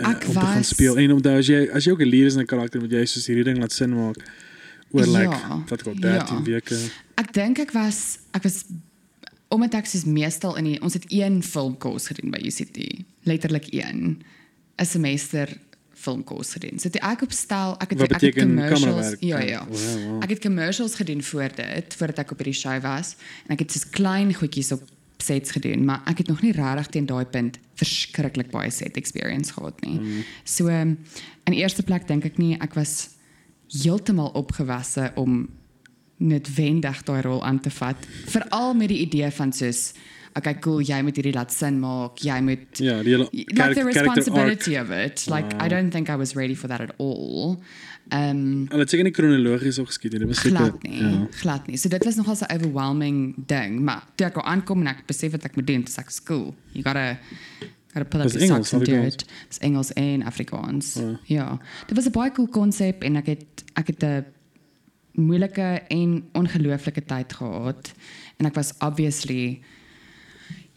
[0.00, 0.96] uh, Ek om te gaan was- speel.
[0.98, 3.04] En omdat as jy as jy ook 'n leader is in 'n karakter moet jy
[3.04, 4.16] soos hierdie ding laat sin maak
[4.92, 5.36] oor Ja, like
[5.68, 6.42] wat gou 13 ja.
[6.42, 6.76] weke.
[7.14, 8.64] Ek dink ek was ek was
[9.48, 14.22] omdat ek soos meestal in die ons het een filmkurs gedoen by UCT, letterlik een
[14.78, 15.48] 'n semester
[15.94, 16.78] filmkurs gedoen.
[16.78, 19.20] So toe ek opstel, ek het Wat ek het beteken commercials, kamerawerk?
[19.20, 19.66] ja ja.
[19.68, 20.22] Wow, wow.
[20.22, 23.16] Ek het commercials gedoen voor dit, voordat ek op hierdie show was
[23.46, 24.82] en ek het soos klein goedjies op
[25.22, 29.52] sets gedoen, maar ek het nog nie regtig teen daai punt verskriklik baie set experience
[29.52, 29.98] gehad nie.
[30.00, 30.24] Mm.
[30.44, 33.10] So in eerste plek dink ek nie ek was
[33.70, 35.48] heeltemal opgewasse om
[36.20, 37.96] noodwendig daai rol aan te vat,
[38.28, 39.92] veral met die idee van soos
[40.36, 43.84] okay cool, jy moet hierdie laat sin maak, jy moet Ja, die hele like the
[43.84, 45.26] responsibility of it.
[45.28, 45.64] Like Wow.
[45.64, 47.58] I don't think I was ready for that at all.
[48.12, 50.20] Um Hulle het seker nie kronologies ook geskiet nie.
[50.20, 51.26] Dit was seker glad nie, ja.
[51.42, 51.76] glad nie.
[51.76, 55.32] So dit was nogal so 'n overwhelming ding, maar toe ek aankom en ek besef
[55.32, 56.54] wat ek moet doen, dis ek school.
[56.72, 57.18] You gotta
[57.94, 59.24] gotta pull up your socks and do it.
[59.48, 60.94] Dis Engels en Afrikaans.
[60.94, 61.18] Ja.
[61.24, 61.58] Ja.
[61.86, 64.24] Dit was 'n baie cool konsep en ek het ek het 'n
[65.14, 67.92] moeilike en ongelooflike tyd gehad
[68.38, 69.60] en ek was obviously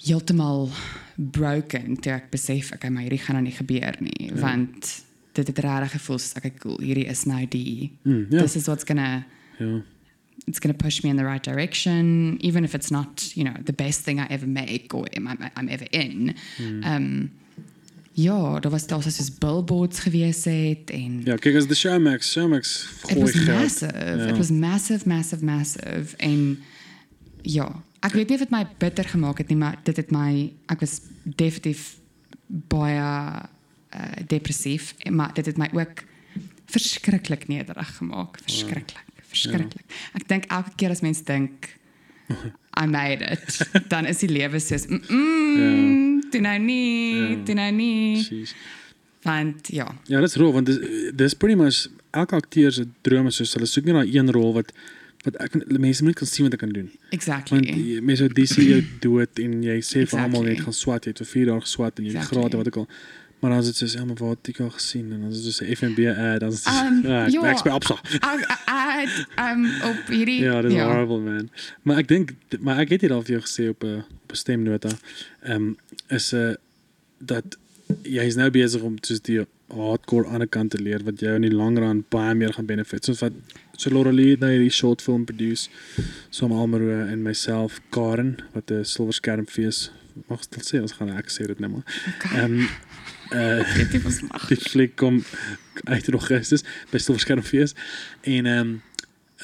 [0.06, 0.70] heeltemal
[1.16, 4.36] broken toe ek besef ek maar hierdie gaan nou nie gebeur nie ja.
[4.42, 8.68] want dit het regtig gevoel soos ek cool hierdie is nou die Mm, this is
[8.68, 9.26] what's gonna
[9.60, 9.82] Ja.
[10.48, 13.54] it's going to push me in the right direction, even if it's not, you know,
[13.64, 16.34] the best thing I ever make or am I, I'm ever in.
[16.84, 17.32] Um,
[18.14, 22.32] ja, daar was daar was soos billboards gewees het en Ja, kyk as die Showmax,
[22.32, 22.74] Showmax
[23.08, 23.48] it gooi was geld.
[23.62, 23.94] massive.
[23.94, 24.28] Ja.
[24.28, 26.60] It was massive, massive, massive en
[27.42, 30.52] ja, ek weet nie of dit my bitter gemaak het nie, maar dit het my
[30.74, 31.94] ek was definitief
[32.48, 36.04] baie uh, depressief, maar dit het my ook
[36.74, 39.86] verskriklik nederig gemaak, verskriklik, verskriklik.
[40.18, 41.70] Ek dink elke keer as mens dink
[42.82, 43.60] I made it,
[43.94, 46.02] dan is die lewe soos mm, mm
[46.34, 47.36] doen nou nie, Ja.
[47.46, 48.18] doen nou nie.
[48.24, 48.56] Jeez.
[49.22, 50.80] Want ja, Ja, dis rol want dis
[51.14, 54.72] dis pretty much elke akteur se drome soos hulle soek net daai een rol wat
[55.24, 56.90] wat ek mense moet kan sien wat ek kan doen.
[57.12, 57.58] exactly.
[57.58, 60.50] Want jy- mense wat DC jou dood en jy sê vir almal Exactly.
[60.54, 62.40] net gaan swat, jy het vir 4 dae geswat en jy het Exactly.
[62.42, 62.88] grade wat ek al
[63.44, 65.44] maar dan is dit soos ja, maar wat het ek al gesien en dan is
[65.44, 67.42] dit so 'n FNB ad dan is dit Um, ja, ek, ja.
[67.52, 67.96] ek speel opsa.
[68.14, 69.10] Ek ek
[69.52, 71.50] um op hierdie Ja, dis horrible man.
[71.84, 74.36] Maar ek dink maar ek het dit al vir jou gesê op 'n op 'n
[74.36, 74.90] stemnota.
[75.44, 75.78] Ehm um,
[76.10, 76.56] is 'n uh,
[77.20, 77.58] dat
[78.04, 79.46] jy is nou besig om soos die
[79.76, 83.06] hardcore ander kant te leer wat jou in die lang run baie meer gaan benefit.
[83.06, 83.34] Soos wat
[83.78, 85.70] so Laura Lee nou hierdie short film produce
[86.30, 89.90] so Almaro en myself Karen wat 'n silwer skerm fees
[90.30, 91.86] mag stil sê ons gaan ek sê dit net maar.
[92.34, 92.68] Ehm um,
[93.34, 94.48] uh dit was mag.
[94.48, 95.24] die fliek kom
[95.84, 97.74] uit in Augustus by Silverskermfees
[98.22, 98.82] en ehm um,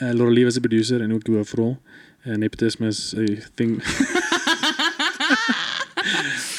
[0.01, 1.79] uh, Laura Lee was 'n producer en ook die hoofrol.
[2.23, 3.79] En nepotisme is 'n ding.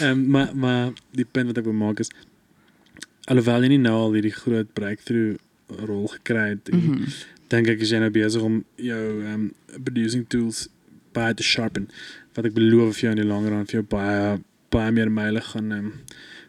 [0.00, 2.10] Ehm um, maar maar die punt wat ek wil maak is
[3.30, 5.36] alhoewel jy nie nou al hierdie groot breakthrough
[5.86, 7.04] rol gekry het en Mhm.
[7.50, 9.52] dink ek is jy nou besig om jou um,
[9.84, 10.68] producing tools
[11.14, 11.88] baie te sharpen
[12.36, 15.40] wat ek beloof vir jou in die lang run vir jou baie baie meer myle
[15.40, 15.92] gaan um,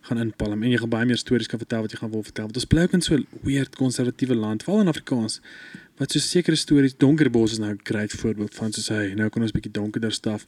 [0.01, 2.45] gaan inpalm en jy gaan baie meer stories kan vertel wat jy gaan wil vertel.
[2.45, 5.39] Want ons bly ook in so 'n weird konservatiewe land, veral in Afrikaans.
[5.97, 9.41] Wat so sekere stories, Donkerbos is nou 'n great voorbeeld van soos hy, nou kan
[9.43, 10.45] ons bietjie donkerder staf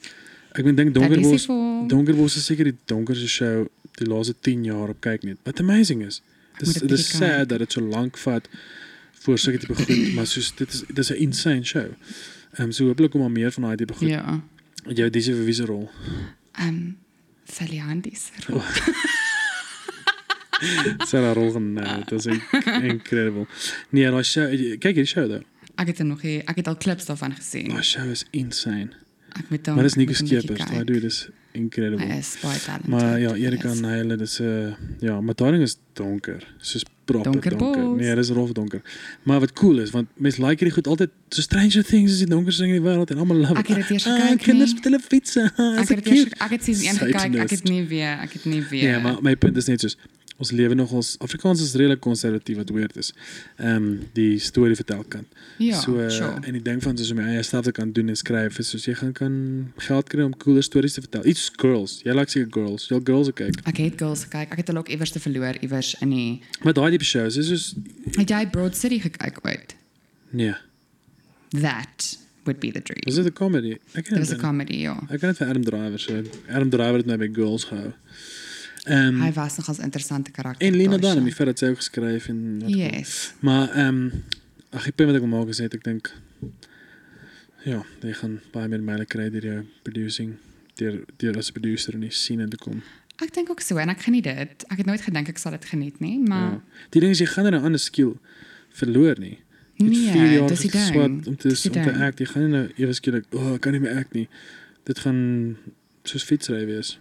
[0.53, 1.47] Ek ben dink Dat is
[1.87, 5.37] Donkerbos die die donkerste show die laaste 10 jaar op kyk net.
[5.43, 6.21] Wat amazing is.
[6.57, 8.47] Dis is sad dat dit so lank vat
[9.23, 11.85] voor sulke tipe goed, maar soos dit is dis 'n insane show.
[12.53, 14.07] Ehm um, so hopelik kom maar meer van daai tipe goed.
[14.09, 14.41] Ja.
[14.93, 15.89] Jou dis vir wie se rol?
[16.59, 16.97] Um
[17.45, 18.31] Sally Handys.
[21.07, 23.47] Sarah rol gaan nou, dit is inc- incredible.
[23.89, 24.47] Nee, daai show,
[24.79, 25.43] kyk hierdie show daar.
[25.75, 27.69] Ek het er nog nie, ek het al klips daarvan gesien.
[27.73, 28.89] Daai show is insane.
[29.39, 30.73] Ek moet dan Maar dis Nico moet een bietjie Skeepers, kyk.
[30.73, 32.05] daai dude is incredible.
[32.05, 32.89] Hy is baie talented.
[32.89, 33.79] Maar ja, Erika Yes.
[33.81, 36.41] Nyle, dis 'n uh, ja, maar daai ding is donker.
[36.57, 37.81] Soos proper Donker donker.
[37.83, 37.99] bos.
[37.99, 38.81] Nee, dis rof donker.
[39.23, 42.27] Maar wat cool is, want mense like hierdie goed altyd so Stranger Things is die
[42.27, 44.71] donkerste ding in die wêreld en almal love Ek het dit eers Ah, gekyk, Kinders
[44.73, 44.75] nee.
[44.81, 45.51] met hulle fietsse.
[45.57, 46.43] Ah, Ek is het dit dit eers cute?
[46.43, 47.49] ek het season 1 gekyk, ek Satanist.
[47.49, 48.91] het nie weer, ek het nie weer.
[48.91, 49.97] Nee, maar my punt is net soos
[50.43, 53.13] ons lewe nog ons Afrikaans is redelik konservatief wat weird is.
[53.57, 53.87] Um,
[54.17, 55.27] die storie vertel kant.
[55.57, 56.39] ja, so uh, sure.
[56.43, 58.73] en ek dink van soos om my eie self te kan doen en skryf is
[58.73, 59.35] soos jy gaan kan
[59.87, 61.25] geld kry om cooler stories te vertel.
[61.29, 61.99] Iets girls.
[62.05, 62.87] Jy like seker girls.
[62.91, 63.61] Jy girls kyk.
[63.69, 64.51] Ek het girls gekyk.
[64.51, 67.47] Ek het hulle ook iewers te verloor iewers in die Maar daai tipe shows is
[67.53, 67.73] soos
[68.19, 69.75] Het jy Broad City gekyk ooit?
[70.31, 70.53] nee.
[71.53, 73.03] That would be the dream.
[73.05, 73.77] Was dit 'n comedy?
[73.93, 74.95] Ek ken Dit was 'n comedy, ja.
[75.09, 76.21] Ek ken dit van Adam Driver so.
[76.49, 77.93] Adam Driver het my by girls gehou.
[78.83, 80.67] Ehm Hy was nogals 'n interessante karakter.
[80.67, 82.63] en Lena Dunham, die feit dat sy ook geskryf en.
[82.67, 83.33] Yes.
[83.39, 84.11] Maar ehm um,
[84.71, 86.13] ag ek punt wat ek maak net ek dink
[87.63, 90.35] ja, jy gaan baie meer myle kry deur jou producing
[90.75, 92.81] deur deur as producer in die scene te kom.
[93.21, 94.65] Ek dink ook so en ek geniet dit.
[94.67, 96.61] Ek het nooit gedink ek sal dit geniet nie, maar Ja.
[96.89, 98.17] Die ding is jy gaan er 'n ander skill
[98.73, 99.37] verloor nie.
[99.77, 100.95] Het nee, dis die ding.
[101.27, 102.19] om te Dis om te act.
[102.19, 104.27] Jy gaan nou ewe skielik, "O, oh, kan nie meer act nie."
[104.83, 105.57] Dit gaan
[106.03, 106.99] soos fietsry wees.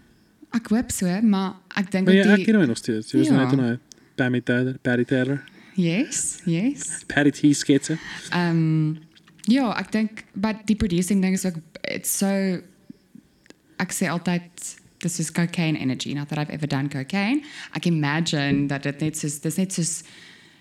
[0.54, 3.10] Ek hoop so, maar ek dink Maar jy ook act die hier nou nog steeds.
[3.12, 3.44] Jy was Ja.
[3.44, 3.78] net nou
[4.16, 5.42] Pammy Taylor, Patty Taylor,
[5.74, 7.04] Yes, yes.
[7.08, 7.96] Patty T sketse.
[8.34, 8.98] Um
[9.48, 11.56] ja, ek dink but die producing ding is ook
[11.88, 12.60] it's so
[13.80, 14.42] ek sê altyd
[15.00, 17.42] this is cocaine energy, not that I've ever done cocaine.
[17.74, 20.04] I can imagine that it needs is this needs is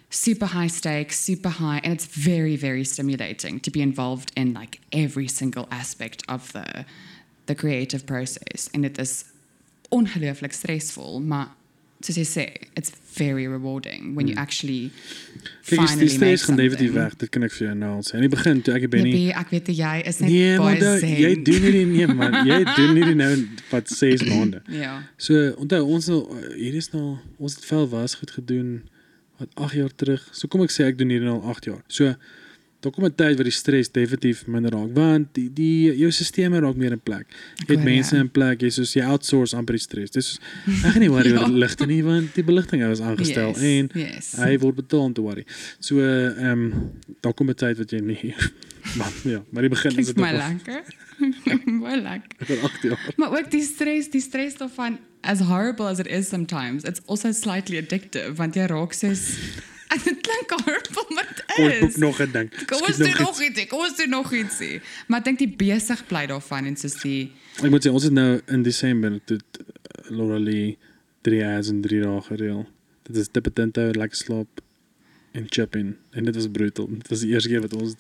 [0.10, 4.80] super high stakes, super high, and it's very, very stimulating to be involved in like
[4.92, 6.86] every single aspect of the
[7.46, 8.70] the creative process.
[8.74, 9.26] And it is
[9.92, 11.50] ongelooflik stressvol, maar
[12.02, 12.44] soos jy sê,
[12.80, 17.18] it's very rewarding when you actually Kyk, die- finally die stres make gaan definitief weg.
[17.22, 18.16] Dit kan ek vir jou nou al sê.
[18.18, 20.72] In die begin toe ek by nie Jippie, ek weet jy is net Nee, maar
[20.72, 21.14] baie da, zen.
[21.22, 23.30] jy doen hierdie nee man, jy doen hierdie nou
[23.70, 24.64] wat 6 maande.
[24.74, 24.96] Ja.
[25.18, 26.22] So onthou ons nou
[26.56, 28.74] hier is nou ons het vel was goed gedoen
[29.38, 30.26] wat 8 jaar terug.
[30.32, 31.84] So kom ek sê ek doen hierdie nou al 8 jaar.
[31.88, 32.16] So
[32.82, 36.60] daar kom 'n tyd waar die stres definitief minder raak want die die jou stelsels
[36.64, 37.26] raak meer in plek.
[37.68, 38.22] Jy het mense jou.
[38.24, 40.12] in plek, jy soos jy outsource amper die stres.
[40.12, 40.40] Dis
[40.84, 41.46] ek gaan nie worry oor Ja.
[41.46, 44.32] die ligte nie want die beligting is aangestel yes, en yes.
[44.38, 45.46] hy word betaal om te worry.
[45.80, 48.36] So ehm um, daar kom 'n tyd wat jy nie
[48.98, 50.82] maar ja, maar die begin is dit nog lekker.
[51.82, 52.46] Baie lekker.
[52.46, 53.14] vir 8 jaar.
[53.18, 57.32] Maar ook die stres, die stres daarvan as horrible as it is sometimes, it's also
[57.32, 59.38] slightly addictive want jy raak soos
[60.04, 61.96] dit klink horrible, maar Kom dit boek is.
[61.96, 62.66] nog 'n ding.
[62.66, 64.82] Kom ons doen nog ietsie, kom ons doen nog ietsie.
[65.08, 67.32] Maar ek dink die besig bly daarvan en soos die
[67.64, 70.78] Ek moet sê ons het nou in Desember dit uh, Laura Lee
[71.22, 72.66] 3 ads en 3 dae gereël.
[73.04, 74.62] Dit is Tippetinto, lekker slaap
[75.32, 76.88] en chip in en dit was brutal.
[76.88, 77.96] Dit was die eerste keer wat ons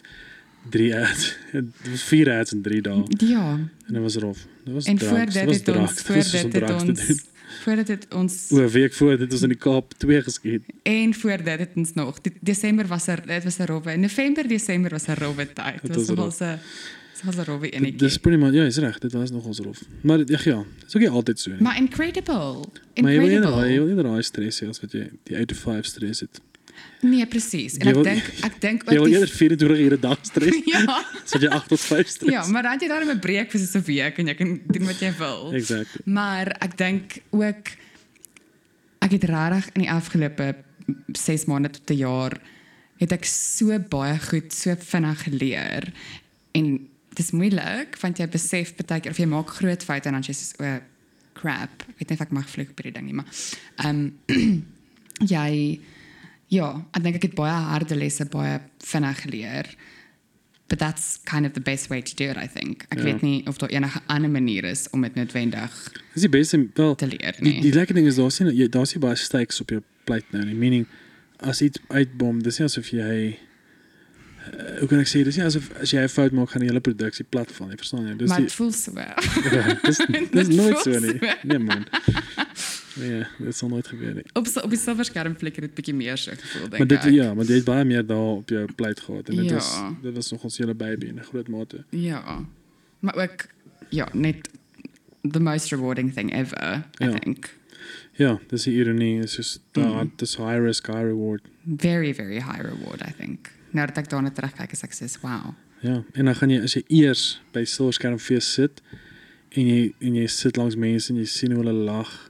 [0.69, 3.45] 3 ads, dit was 4 ads in 3 dae ja.
[3.87, 4.45] en dit was rof.
[4.63, 7.23] Dit was En drugs, voor dit het ons voor dit het ons.
[7.63, 10.61] Voordat dit ons O, week voor dit was in die Kaap 2 geskiet.
[10.83, 12.19] En voor dit het ons nog.
[12.41, 13.95] Desember was er dit was 'n rowwe.
[13.97, 15.81] November, Desember was 'n rowwe tyd.
[15.81, 16.59] Dit was nogal 'n
[17.25, 17.97] was 'n rowwe enetjie.
[17.97, 19.79] Dis pretty much ja, is reg, dit was nogals rof.
[20.01, 21.61] Maar dit- ja, dit is ook nie altyd so nie.
[21.61, 22.33] Maar incredible.
[23.01, 23.69] Maar jy wil Incredible.
[23.89, 26.41] eerder daai stres hê as wat jy die 8 to 5 stres het.
[27.01, 27.77] Nee, presies.
[27.77, 30.19] En Jy ek wil- dink ek dink Jy ook wil die eerder 24 ure dag
[30.21, 30.81] stres Ja.
[31.31, 32.31] wat jy 8 tot 5 stres.
[32.31, 34.85] Ja, maar dan jy daarom 'n breek vir so 'n week en jy kan doen
[34.85, 35.51] wat jy wil.
[35.53, 36.01] Exactly.
[36.05, 37.71] Maar ek dink ook
[39.01, 40.55] ek het regtig in die afgelope
[41.13, 42.37] 6 maande tot 'n jaar
[42.99, 45.91] het ek so baie goed so vinnig geleer
[46.53, 50.13] en dit is moeilik want jy besef baie keer of jy maak groot foute en
[50.13, 50.81] dan jy sê o
[51.33, 53.25] crap ek weet nie of ek mag vlieg op hierdie ding nie maar
[53.77, 54.11] ehm
[55.35, 55.79] jy
[56.51, 58.59] ja ek dink ek het baie harde lesse baie
[58.91, 59.69] vinnig geleer
[60.71, 63.03] but that's kind of the best way to do it I think ek Ja.
[63.09, 65.71] weet nie of daar enige ander manier is om dit noodwendig
[66.13, 68.69] Dis die beste wel te leer die, nie die lekker ding is daar's nie jy-
[68.71, 70.55] daar's nie baie stakes op jou plate nou nie.
[70.55, 70.85] Meaning
[71.39, 75.71] as iets uitbom, dis nie asof jy uh, hoe kan ek sê dis nie asof
[75.81, 78.15] as jy 'n fout maak gaan die hele produksie plat val nie, verstaan jy?
[78.17, 79.13] Dis maar die dit voel so ja,
[79.85, 79.97] dis
[80.37, 81.17] dis nooit so nie.
[81.43, 81.85] Nee man.
[82.95, 84.23] Nee, dit sal nooit gebeur nie.
[84.33, 87.11] op op die silverskerm plek het dit bietjie meer so gevoel Maar dit ek.
[87.13, 89.53] ja, maar het baie meer daar op jou plate gehad en dit Ja.
[89.53, 91.83] was dit was nog ons hele baby in 'n groot mate.
[91.89, 92.45] Ja.
[92.99, 93.45] Maar ook
[93.89, 94.49] ja, net
[95.31, 97.17] the most rewarding thing ever, I Ja.
[97.19, 97.57] think.
[98.13, 101.41] Ja, dis die ironie, is soos daar dis high risk high reward.
[101.77, 103.51] Very, very high reward, I think.
[103.71, 105.53] Nou dat ek daarna terugkyk, is ek sê, wow.
[105.81, 108.81] Ja, en dan gaan jy as jy eers by Silverskermfees sit
[109.49, 112.29] en jy en jy sit langs mense en jy sien hoe hulle lag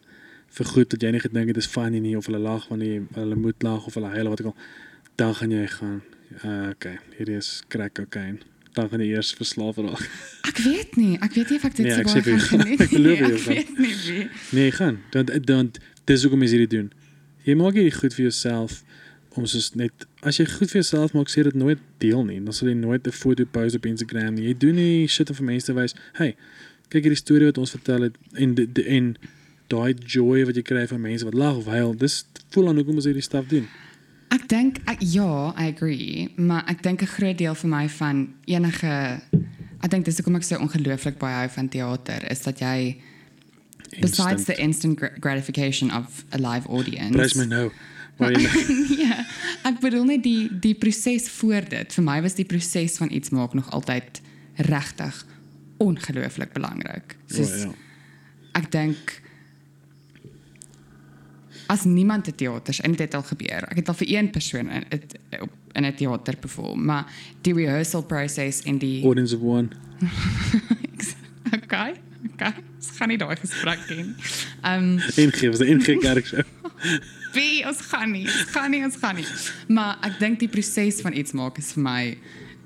[0.51, 3.01] vir goed dat jy nie gedink het dis funny nie of hulle lag wanneer jy
[3.15, 4.55] hulle moet lag of hulle huil wat ook al,
[5.15, 6.01] dan gaan jy gaan
[6.45, 8.39] uh, okay, hierdie is crack cocaine.
[8.73, 10.03] Dan gaan jy eers verslaaf raak.
[10.47, 12.81] Ek weet nie, ek weet nie of ek dit Nee, so ek baie gaan geniet
[12.85, 13.27] ek beloof nie.
[13.27, 14.27] jou, Ek weet nie wie.
[14.51, 14.99] Nee, gaan.
[15.11, 15.71] Dan dan
[16.05, 16.91] dis hoekom jy hierdie doen.
[17.43, 18.83] Jy maak hierdie goed vir jouself
[19.35, 22.39] om soos net as jy goed vir jouself maak, sê dit nooit deel nie.
[22.43, 24.47] Dan sal jy nooit 'n foto post op Instagram nie.
[24.51, 26.35] Jy doen nie shit om vir mense te wys, "Hey,
[26.89, 28.55] kyk hierdie storie wat ons vertel het en
[28.87, 29.15] en
[29.71, 31.93] daai joy wat jy kry van mense wat lag of huil.
[31.97, 32.21] Dis
[32.53, 33.67] voel aan hoekom ons hierdie stuff doen.
[34.31, 39.21] Ek dink ja, I agree, maar ek dink 'n groot deel vir my van enige
[39.83, 42.97] ek dink dis hoekom ek so ongelooflik baie hou van teater is dat jy
[43.99, 47.11] besides the instant gra- gratification of a live audience.
[47.17, 47.71] Prys my nou.
[48.17, 48.31] Maar
[49.03, 49.25] ja,
[49.67, 51.93] ek bedoel net die die proses voor dit.
[51.93, 54.21] Vir my was die proses van iets maak nog altyd
[54.55, 55.25] regtig
[55.81, 57.15] ongelooflik belangrik.
[57.17, 57.71] oh, Soos ja.
[58.61, 59.20] ek dink
[61.71, 63.67] as niemand te teaters en dit het al gebeur.
[63.71, 67.05] Ek het al vir een persoon in het, op in 'n teater perform, maar
[67.41, 69.67] die rehearsal process en die Audience of one.
[71.63, 71.93] okay,
[72.33, 72.53] okay.
[72.75, 74.03] Ons gaan nie daai gesprek hê.
[74.61, 76.43] Ehm NG was 'n NG kerk show.
[77.37, 79.27] wie ons gaan nie, ons gaan nie, ons gaan nie.
[79.67, 82.17] Maar ek dink die proses van iets maak is vir my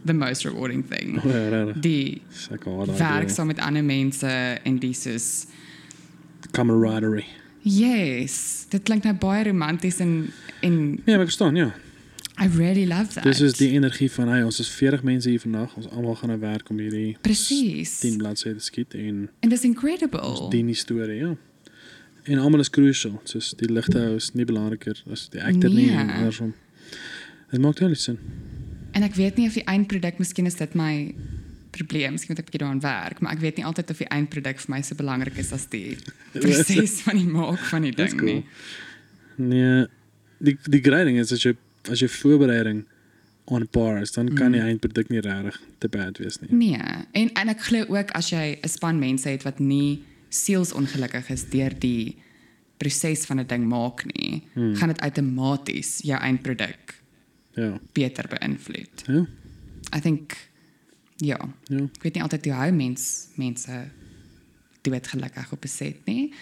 [0.06, 1.18] the most rewarding thing.
[1.18, 1.82] Oh, ja, regtig.
[1.82, 2.98] Die Sak hard.
[2.98, 4.28] werk saam met ander mense
[4.64, 5.46] en die soos
[6.52, 7.26] camaraderie.
[7.66, 11.72] Yes, dit klink nou baie romanties en en Nee, maar ek verstaan, ja.
[12.42, 13.24] I really love that.
[13.24, 15.72] Dis is die energie van hy, ons is 40 mense hier vandag.
[15.80, 17.94] Ons almal gaan nou werk om hierdie Presies.
[18.04, 20.50] 10 bladsye te skiet en En dis incredible.
[20.52, 21.36] die storie, ja.
[22.26, 23.22] En almal is crucial.
[23.24, 26.16] Soos die ligte hou is nie belangriker as die akter nie en Nee.
[26.16, 26.54] andersom.
[27.52, 28.18] Dit maak heel sin.
[28.92, 31.14] En ek weet nie of die eindproduk miskien is dit my
[31.76, 34.08] probleem, miskien moet ek 'n bietjie daaraan werk, maar ek weet nie altyd of die
[34.16, 35.98] eindproduk vir my so belangrik is as die
[36.44, 38.32] proses van die maak van die ding cool.
[38.34, 38.44] nie.
[39.38, 39.88] Nee,
[40.40, 41.56] die die grading is as jy
[41.92, 42.86] as jy voorbereiding
[43.48, 46.50] on par is, dan kan die eindproduk nie regtig te bad wees nie.
[46.52, 46.82] Nee,
[47.14, 51.44] en en ek glo ook as jy 'n span mense het wat nie sielsongelukkig is
[51.52, 52.16] deur die
[52.78, 54.76] proses van 'n ding maak nie, hmm.
[54.76, 56.96] gaan dit outomaties jou eindproduk
[57.56, 57.80] Ja.
[57.94, 59.04] beter beïnvloed.
[59.08, 59.26] Ja.
[59.96, 60.36] I think
[61.16, 61.78] ja, Ja.
[61.84, 63.88] ek weet nie altyd hoe mens mense
[64.82, 66.34] dood gelukkig op 'n set nie.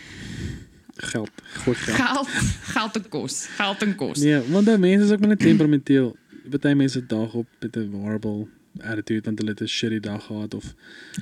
[0.95, 1.97] Geld, groot geld.
[1.97, 2.27] Geld,
[2.73, 4.19] geld en kos, geld en kos.
[4.19, 6.15] Nee, want daai mense is ook maar net temperamenteel.
[6.49, 8.47] Party mense dag op met 'n horrible
[8.79, 10.73] attitude want hulle het 'n shitty dag gehad of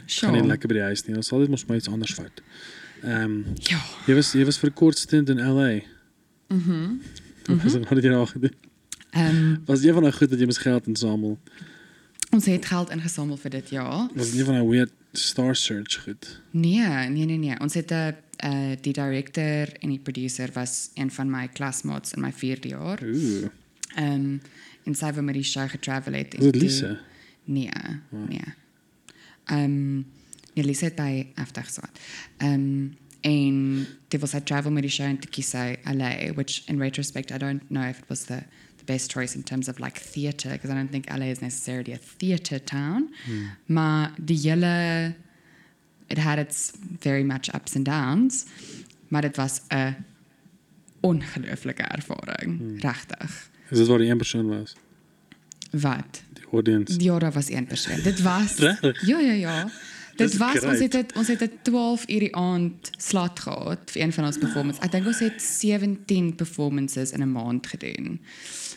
[0.06, 1.16] gaan nie lekker by die huis nie.
[1.16, 2.42] Ons sal dit mos maar iets anders fout.
[3.04, 3.80] Ehm um, Ja.
[4.08, 5.80] jy was jy was vir kort stint in LA.
[6.48, 6.96] Mhm.
[7.48, 7.80] Mhm.
[7.80, 8.54] Wat het jy daar gedoen?
[9.12, 11.40] Ehm Was jy van daai goed dat jy mos geld insamel?
[12.32, 14.10] Ons het geld ingesamel vir dit jaar.
[14.16, 16.42] Was dit nie van daai weird star search goed?
[16.52, 17.60] Nee, nee nee nee.
[17.60, 18.16] Ons het 'n
[18.46, 23.04] uh, die director en die producer was een van my klasmaats in my 4de jaar.
[23.04, 23.48] Ooh.
[23.96, 24.42] Ehm um,
[24.84, 26.34] en sy wou met die show getravel het.
[26.34, 27.00] Was dit en toe- Lisa?
[27.44, 27.70] Nee,
[28.10, 28.42] nee.
[29.46, 30.06] Ehm um,
[30.54, 32.00] nee, Lisa het by afdag gehad.
[32.38, 36.64] Ehm um, en dit was hy travel met die show en toe kies LA, which
[36.66, 38.40] in retrospect I don't know if it was the
[38.86, 41.94] the best choice in terms of like theatre because I don't think LA is necessarily
[41.94, 43.10] a theatre town.
[43.66, 45.16] Maar die hele
[46.08, 48.46] it had its very much ups and downs,
[49.08, 49.96] maar dit was 'n
[51.00, 53.50] ongelooflike ervaring, regtig.
[53.70, 54.76] Is dit waar die een persoon was?
[55.72, 56.24] Wat?
[56.34, 57.00] Die audience.
[57.00, 58.02] Ja, daar was een persoon.
[58.04, 58.58] Dit was?
[58.58, 59.70] Ja, ja, ja.
[60.16, 64.02] Dit was ons het het, ons het 'n 12 uur die aand slot gehad vir
[64.02, 64.84] een van ons performances.
[64.84, 68.22] Ek dink ons het 17 performances in 'n maand gedoen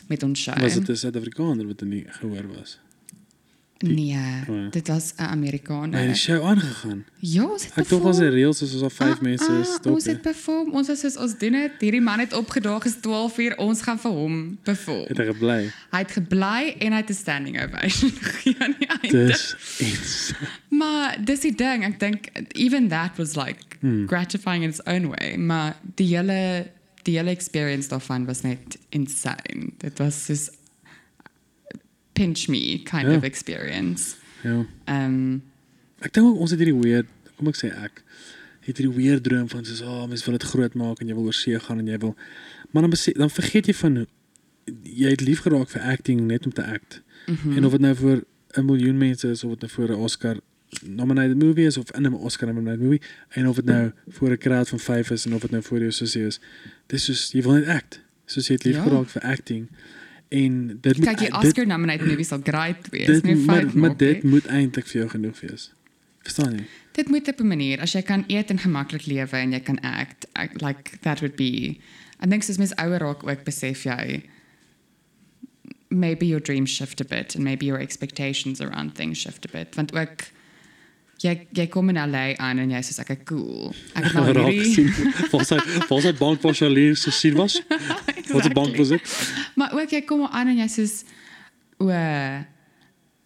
[0.07, 0.59] met ons show.
[0.59, 2.79] Was dit 'n Suid-Afrikaner wat er nie gehoor was?
[3.77, 4.15] Nee,
[4.49, 4.67] Oh ja.
[4.71, 5.89] dit was 'n Amerikaner.
[5.99, 7.05] Nee, die show aangegaan.
[7.19, 8.35] ja, ons het Ek dink was 'n perform.
[8.35, 9.93] reëls soos al 5 mense Ah, ah, stop.
[9.93, 10.71] Ons het perform.
[10.73, 11.71] Ons was soos ons doen dit.
[11.79, 13.57] Hierdie man het opgedaag is 12 uur.
[13.57, 15.05] Ons gaan vir hom perform.
[15.07, 15.71] Het hy gebly?
[15.91, 19.25] Hy het gebly en hy het 'n standing ovation gegee aan die einde.
[19.27, 20.31] Dis iets.
[20.69, 24.07] Maar dis die ding, ek dink even that was like Hmm.
[24.07, 26.67] gratifying in its own way, maar die hele
[27.05, 29.71] die hele experience daarvan was net insane.
[29.81, 30.49] Dit was soos
[32.13, 33.15] pinch me kind Ja.
[33.17, 34.15] of experience.
[34.43, 34.65] Ja.
[34.87, 35.43] Um
[35.99, 38.03] Ek dink ook ons het hierdie weird, kom ek sê ek
[38.65, 41.13] het hierdie weird droom van soos, "Ag, oh, mense wil dit groot maak en jy
[41.15, 42.15] wil oor see gaan en jy wil
[42.71, 44.07] maar dan dan vergeet jy van
[44.83, 47.01] jy het lief geraak vir acting net om te act.
[47.27, 47.57] mhm.
[47.57, 48.23] En of dit nou vir
[48.57, 50.37] 'n miljoen mense is of dit nou vir 'n Oscar
[50.83, 54.37] nominated movie is of in 'n Oscar nominated movie en of dit nou voor 'n
[54.37, 56.39] crowd van 5 is en of dit nou voor jou sussie is.
[56.87, 58.01] Dis soos jy wil net act.
[58.25, 58.77] Soos jy het lief
[59.11, 59.67] vir acting.
[60.29, 63.21] En dit die dit- Oscar nominated movies sal great wees.
[63.21, 65.73] dit, maar, maar dit moet eintlik vir jou genoeg wees.
[66.21, 66.63] Verstaan jy?
[66.91, 69.79] Dit moet op 'n manier as jy kan eet en gemaklik lewe en jy kan
[69.79, 71.77] act, act like that would be
[72.23, 74.23] I think soos mens ouer raak ook besef jy
[75.89, 79.75] maybe your dreams shift a bit and maybe your expectations around things shift a bit
[79.75, 80.23] want ook
[81.25, 83.73] jy jy kom in LA aan en jy sê ek is cool.
[83.97, 84.87] Ek het nou hierdie.
[85.33, 85.59] Was hy
[85.89, 87.57] was hy bank was Charlene se sien was?
[88.31, 89.13] Wat 'n bank was dit?
[89.55, 90.85] Maar ook jy kom aan en jy sê
[91.79, 91.89] o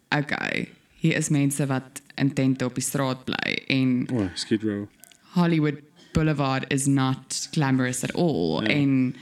[0.10, 0.70] okay,
[1.02, 4.88] hier is mense wat intent op die straat bly en O, oh, Skid Row.
[5.36, 5.78] Hollywood
[6.14, 8.74] Boulevard is not glamorous at all Ja.
[8.74, 9.14] en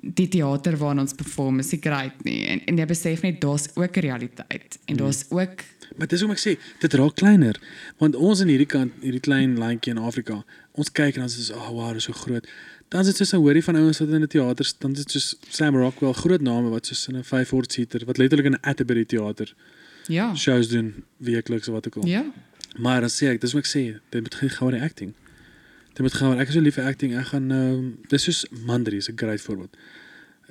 [0.00, 3.68] die teater waarin ons perform is nie great nie en en jy besef net daar's
[3.76, 5.60] ook 'n realiteit en daar's ook
[5.96, 7.60] Maar dis hoe ek sê, dit raak kleiner.
[7.98, 11.36] Want ons in hierdie kant, hierdie klein landjie in Afrika, ons kyk en dan is
[11.46, 12.46] dit oh, wow, dit is so groot.
[12.88, 15.10] Dan is dit soos 'n hoorie van ouens wat in 'n teater, dan is dit
[15.10, 18.62] soos Sam Rockwell, groot name wat soos in 'n 500 seater, wat letterlik in 'n
[18.62, 19.54] Atterbury teater
[20.06, 20.34] ja.
[20.34, 22.06] shows doen weekliks of wat ook al.
[22.06, 22.24] Ja.
[22.78, 25.14] Maar dan sê ek, dis wat ek sê, dit moet gaan oor die acting.
[25.92, 27.16] Dit moet gaan oor ek is so lief vir acting.
[27.18, 29.76] Ek gaan ehm dis soos Mandri is 'n great voorbeeld.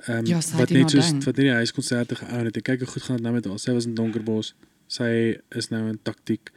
[0.06, 2.56] Ehm Ja, sy het wat net soos wat net die huiskonserte gehou het.
[2.56, 3.58] Ek kyk hoe goed gaan dit nou met haar.
[3.58, 4.54] Sy was in Donkerbos.
[4.90, 5.10] Sy
[5.54, 6.50] is nou in taktiek.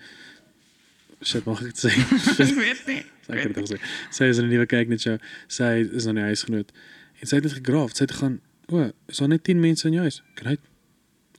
[1.23, 1.91] Shit, mag ek dit sê?
[2.43, 3.01] Ek weet nie.
[3.23, 3.77] Sy kan dit ook sê.
[4.11, 5.17] Sy is in 'n nuwe kyk net show.
[5.47, 6.73] Sy is nou nie huisgenoot.
[7.21, 7.93] En sy het net gegraaf.
[7.95, 10.19] Sy het gaan, o, is daar net 10 mense in jou huis?
[10.41, 10.59] Great.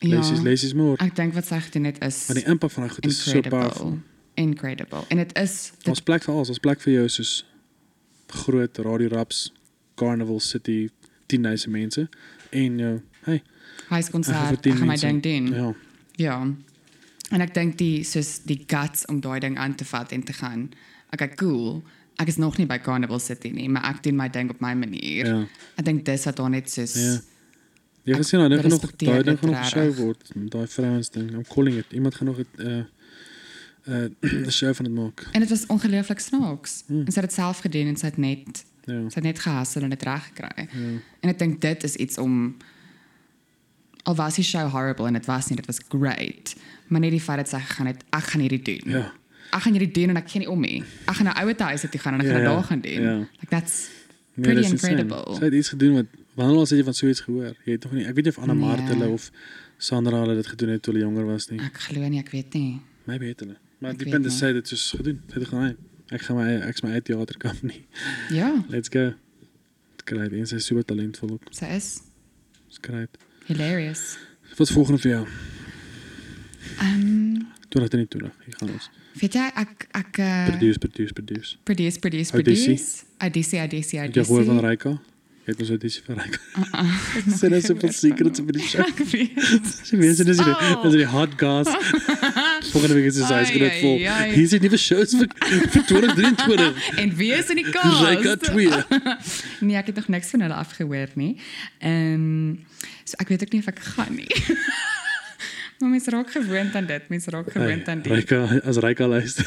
[0.00, 0.16] Ja.
[0.16, 0.96] Lesies, lesies more.
[1.04, 3.40] Ek dink wat sy gedoen het is Maar die impak van daai goed is so
[3.40, 3.98] powerful.
[4.34, 4.42] Incredible.
[4.44, 5.04] Incredible.
[5.08, 7.32] En dit is dit Ons plek vir alles, ons plek vir jou soos
[8.44, 9.52] groot Radio Raps,
[10.00, 10.88] Carnival City,
[11.30, 12.08] 10000 mense
[12.50, 12.94] en jou,
[13.28, 13.42] hey,
[13.86, 15.46] gaan huiskonsert, vir ek 10 gaan my ding doen.
[15.54, 15.68] Ja.
[16.16, 16.38] Ja.
[17.34, 20.32] En ek dink die soos die guts om daai ding aan te vat en te
[20.38, 20.68] gaan.
[21.14, 21.82] Okay, cool.
[22.22, 24.74] Ek is nog nie by Carnival City nie, maar ek doen my ding op my
[24.78, 25.26] manier.
[25.26, 25.38] Ja.
[25.80, 27.14] Ek dink dis wat daar net soos Ja.
[28.04, 31.30] Jy gesien nou dink nog daai ding gaan nog show word, daai vrouens ding.
[31.32, 31.86] I'm calling it.
[31.96, 32.84] Iemand gaan nog 'n uh
[33.88, 35.26] uh 'n show van dit maak.
[35.32, 36.82] en dit was ongelooflik snaaks.
[36.86, 37.04] Hmm.
[37.06, 39.08] En sy het dit self gedoen en sy het net Ja.
[39.08, 40.68] sy het net en dit reg gekry.
[40.72, 41.00] Ja.
[41.20, 42.56] En ek dink dit is iets om
[44.04, 46.54] al was die show horrible en dit was nie, dit was great.
[46.88, 48.90] Maar net die feit dat sy gegaan het, ek gaan hierdie doen.
[48.92, 49.04] Ja.
[49.54, 50.82] Ek gaan hierdie doen en ek gee nie om nie.
[51.08, 52.54] Ek gaan na ouer huis toe gaan en ek gaan Ja, ja.
[52.54, 53.02] daar gaan doen.
[53.02, 53.16] Ja.
[53.40, 53.88] Like that's
[54.36, 54.92] Nee, Pretty dis insane.
[54.98, 55.34] incredible.
[55.36, 57.52] Sy het iets gedoen wat wanneer al sê jy van so iets gehoor.
[57.64, 58.64] Jy het nog nie ek weet nie of Anna Nee.
[58.66, 59.30] Mart hulle of
[59.78, 61.60] Sandra hulle dit gedoen het toe hulle jonger was nie.
[61.60, 62.80] ek glo nie, ek weet nie.
[63.06, 63.56] Maybe het hulle.
[63.78, 64.38] Maar die punt is nie.
[64.40, 65.20] sy het dit soos gedoen.
[65.30, 65.76] Sy het gaan
[66.10, 67.84] ek gaan my ek's my eie teatercompany.
[68.34, 69.12] Ja, Let's go.
[70.04, 70.48] Kry dit.
[70.48, 71.46] Sy is super talentvol ook.
[71.54, 72.00] sy is
[72.68, 73.06] Dis kry.
[73.46, 74.18] Hilarious.
[74.56, 75.26] Wat is volgende vir jou?
[76.78, 78.30] Ehm 2023.
[78.44, 78.90] Hier gaan ons.
[79.18, 81.56] weet jy ek ek uh, Produce, produce, produce.
[81.66, 82.64] produce produce Auditie?
[82.64, 83.02] produce.
[83.18, 84.68] Audisie, audisie, Het jy gehoor van audisie.
[84.68, 84.88] Reika?
[84.90, 85.13] Jy het ons audisie van Reika.
[85.44, 86.92] Uh-uh.
[87.36, 88.80] Sê net so veel secrets oor die show.
[88.84, 89.66] Ek weet.
[89.84, 90.54] Sy mense dis hier.
[90.54, 90.78] Oh.
[90.86, 91.68] Dis die hot gas.
[92.72, 93.98] Volgende week is sy Ai, huis vol.
[93.98, 94.30] ai, ai.
[94.32, 95.28] Hier is die nuwe shows vir
[95.74, 96.88] vir 2023.
[97.04, 98.00] En wie is in die cast?
[98.06, 98.80] Reika 2.
[99.68, 101.34] Nee, ek het nog niks van hulle afgehoor nie.
[101.84, 102.54] Ehm
[103.04, 104.30] so ek weet ook nie of ek gaan nie.
[105.82, 107.08] maar mens raak gewoond aan dit.
[107.12, 108.12] Mens raak gewoond aan die.
[108.16, 109.44] Reika as Reika luister.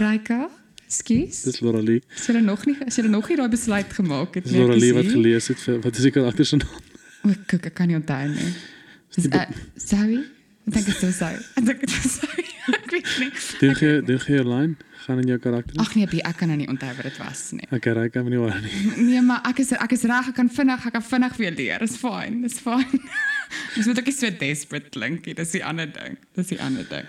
[0.00, 0.46] Raika,
[0.92, 1.42] skus.
[1.46, 2.00] Dis Loralie.
[2.16, 4.58] Is julle nog nie is julle nog nie daai besluit gemaak het nie?
[4.60, 6.82] Loralie wat gelees het vir wat is die karakter se naam?
[7.26, 8.52] O, kyk, ek kan nie onthou nie.
[9.16, 10.20] Dis uh, sorry.
[10.68, 11.30] Ek dink dit is so.
[11.58, 12.26] Ek dink dit is so.
[12.76, 13.30] Ek weet nie.
[13.62, 14.76] Doen jy doen jy 'n line
[15.08, 15.80] gaan in jou karakter?
[15.80, 17.64] Ag nee, ek kan nou nie onthou wat dit was nie.
[17.72, 19.04] Okay, Reika, moenie worry nie.
[19.08, 21.78] Nee, maar ek is ek is reg, ek kan vinnig, ek kan vinnig weer leer.
[21.84, 22.84] Dis fyn, dis fyn.
[23.74, 25.32] Dis moet ook nie so desperate klink nie.
[25.34, 26.18] Dis die ander ding.
[26.36, 27.06] Dis die ander ding.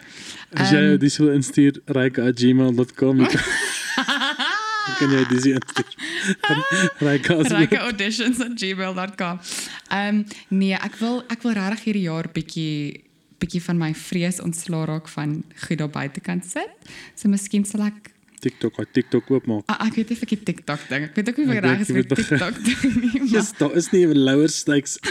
[0.56, 3.26] As jy Ehm, dis wil instuur reika@gmail.com.
[4.98, 5.92] kan- jy kan dis instuur.
[7.00, 9.40] Reika as Rikeauditions@gmail.com.
[9.90, 13.04] Ehm um, nee, ek wil ek wil regtig hierdie jaar bietjie
[13.40, 16.72] bietjie van my vrees ontslaa raak van goed daar buitekant sit.
[17.16, 19.64] So miskien sal ek TikTok, hy TikTok oopmaak.
[19.68, 21.04] ah, ek weet nie of ek die TikTok ding.
[21.10, 22.38] Ek weet ook nie of ek Ek reg weet is jy met moet begin.
[22.38, 23.20] TikTok ding nie.
[23.20, 24.94] maar- Yes, daar is nie 'n lower stakes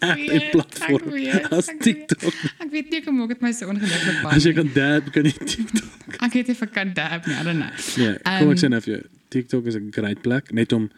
[0.00, 2.08] app weet, en ek platform weet, as ek weet.
[2.08, 2.34] TikTok.
[2.64, 4.32] Ek weet nie hoe maak dit my so ongelukkig bang.
[4.34, 4.56] As jy nie.
[4.60, 6.16] kan dab, kan jy TikTok.
[6.20, 7.34] Ek weet nie of ek kan dab nie.
[7.34, 7.72] I don't know.
[7.96, 10.90] Nee, kom ek Ehm, sê nou vir jou, TikTok is 'n great plek net om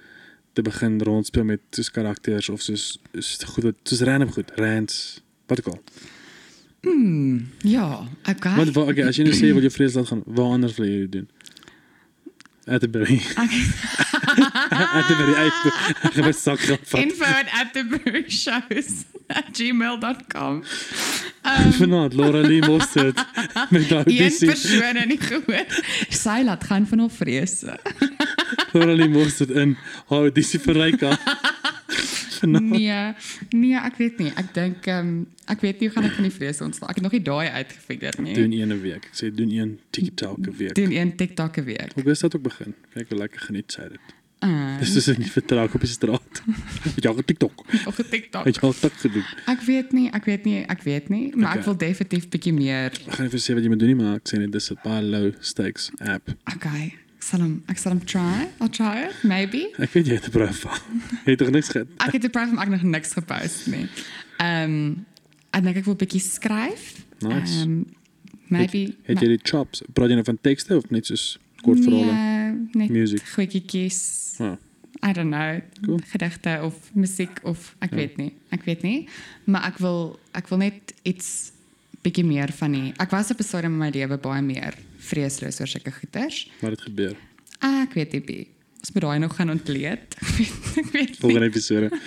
[0.54, 5.20] te begin rondspeel met soos karakters of soos soos goed wat soos random goed, rants,
[5.48, 5.80] wat ook al.
[6.82, 8.54] Hmm, ja, okay.
[8.56, 10.86] Wat wat okay, as jy nou sê wil jy vrees laat gaan, waar anders wil
[10.86, 11.28] jy dit doen?
[12.66, 13.20] Atterbury.
[14.70, 15.52] Atterbury uit.
[16.02, 16.94] Ek het my sak gehad.
[16.98, 20.62] Info at atterbury shows at gmail.com.
[21.78, 23.14] Vanaand Laura Lee Mostert
[23.70, 24.48] met daai Een audisie.
[24.50, 25.66] persoon en nie gehoor.
[26.10, 27.78] Sy laat gaan van haar vrese.
[28.72, 29.76] Laura Lee Mostert in
[30.10, 31.14] haar audisie vir Ryka.
[32.38, 32.70] Vanaand.
[32.70, 33.14] Nee,
[33.50, 34.30] nee, ek weet nie.
[34.36, 36.88] Ek dink ehm um, ek weet nie hoe gaan ek van die vrese ontstaan.
[36.88, 38.34] Ek het nog nie daai uitgefigure nie.
[38.34, 39.04] Doen een 'n week.
[39.12, 40.74] Ek sê doen een TikTok 'n week.
[40.74, 41.92] doen een TikTok 'n week.
[41.94, 42.74] Hoe is dit ook begin?
[42.94, 44.00] Kyk hoe lekker geniet sy dit.
[44.38, 46.42] Ah, Dis is nie vertrag op die straat.
[47.04, 47.64] Ja, TikTok.
[47.86, 48.44] op TikTok.
[48.44, 49.24] Het jy al TikTok gedoen?
[49.46, 51.58] Ek weet nie, ek weet nie, ek weet nie, maar Okay.
[51.58, 52.92] ek wil definitief bietjie meer.
[52.92, 54.70] Ek gaan nie vir sê wat jy moet doen nie, maar ek sê net dis
[54.70, 56.28] 'n baie low stakes app.
[56.54, 56.94] Okay.
[57.26, 58.46] Ek sal hom ek sal hom try.
[58.62, 59.64] I'll try it, maybe.
[59.82, 60.70] Ek weet jy het 'n profiel.
[61.26, 61.88] Jy het tog niks gehad.
[61.98, 63.88] Ek het die prime van ek nog niks gepost nie.
[64.38, 65.06] Ehm um,
[65.50, 67.02] ek dink ek wil bietjie skryf.
[67.20, 67.58] Nice.
[67.66, 67.82] Ehm
[68.48, 69.82] maybe Het jy die chops?
[69.92, 72.12] Praat jy nou van tekste of net soos kort verhale?
[72.12, 73.22] Nee, net Music.
[73.34, 74.36] goedjies.
[74.38, 74.56] Ah,
[75.02, 75.60] I don't know.
[75.82, 75.98] Cool.
[76.12, 77.96] Gedigte of musiek of ek Ja.
[77.96, 78.32] weet nie.
[78.50, 79.08] Ek weet nie.
[79.44, 81.50] Maar ek wil ek wil net iets
[82.04, 84.74] bietjie meer van die ek was op 'n stadium in my lewe baie meer
[85.10, 86.46] vreesloos oor sulke goeters.
[86.60, 87.16] wat het gebeur?
[87.62, 88.46] Ek weet nie.
[88.80, 90.14] Ons moet daai nog gaan ontleed.
[90.82, 91.16] Ek weet.
[91.22, 91.90] Volgende episode.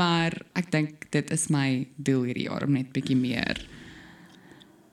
[0.00, 3.58] Maar ek dink dit is my doel hierdie jaar om net bietjie meer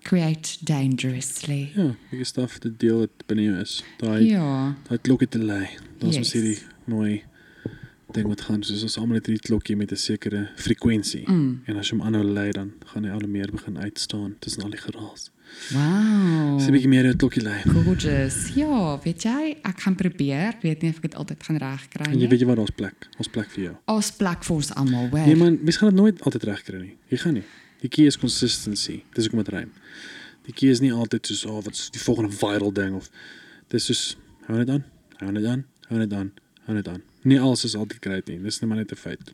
[0.07, 1.71] create dangerously.
[1.75, 3.73] Ja, ek is staf te deel wat binne jou is.
[4.01, 4.75] Daai Ja.
[4.87, 5.67] daai klokkie te lei.
[5.99, 6.17] Daar's Yes.
[6.17, 7.23] mos hierdie mooi
[8.13, 11.25] ding wat gaan soos ons almal het hierdie klokkie met 'n sekere frekwensie.
[11.29, 11.61] Mm.
[11.67, 14.69] En as jy hom aanhou lei dan gaan hy al meer begin uitstaan tussen al
[14.69, 15.29] die geraas.
[15.73, 16.57] Wow.
[16.57, 17.61] Dis 'n bietjie meer jou klokkie lei.
[17.67, 18.49] Gorgeous.
[18.55, 20.47] Ja, weet jy, ek gaan probeer.
[20.55, 22.27] Ek weet nie of ek dit altyd gaan regkry En jy nie.
[22.27, 23.07] weet jy wat daar's plek.
[23.17, 23.75] Ons plek vir jou.
[23.85, 25.37] Ons plek vir ons almal, Nee hoor.
[25.37, 26.97] man, mens gaan dit nooit altyd regkry nie.
[27.09, 27.43] Jy gaan nie.
[27.81, 29.03] Die key is consistency.
[29.13, 29.71] Dis hoekom dit rym.
[30.45, 33.09] Die key is nie altyd soos oh, wat is die volgende viral ding of
[33.67, 34.17] dis soos
[34.47, 34.83] hou net aan,
[35.19, 36.31] hou net aan, hou net aan,
[36.65, 37.01] hou net aan.
[37.23, 38.39] Nie alles is altyd great nie.
[38.41, 39.33] Dis net maar net 'n feit.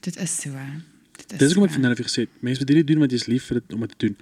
[0.00, 0.50] Dit is so.
[1.16, 1.38] Dit is.
[1.38, 1.80] Dis hoekom ek so.
[1.80, 3.98] vandag vir gesê het, mense moet hierdie doen wat jy's lief vir dit om dit
[3.98, 4.16] te doen.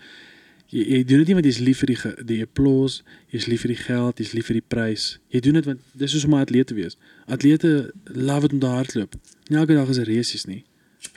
[0.70, 1.98] Jy, jy doen dit nie want jy's lief vir die
[2.28, 3.02] die applause,
[3.34, 5.06] jy's lief vir die geld, jy's lief vir die prys.
[5.34, 6.96] Jy doen dit want dis soos om 'n atleet te wees.
[7.26, 9.14] Atlete love dit om te hardloop.
[9.48, 10.64] Nie elke dag is 'n resies nie.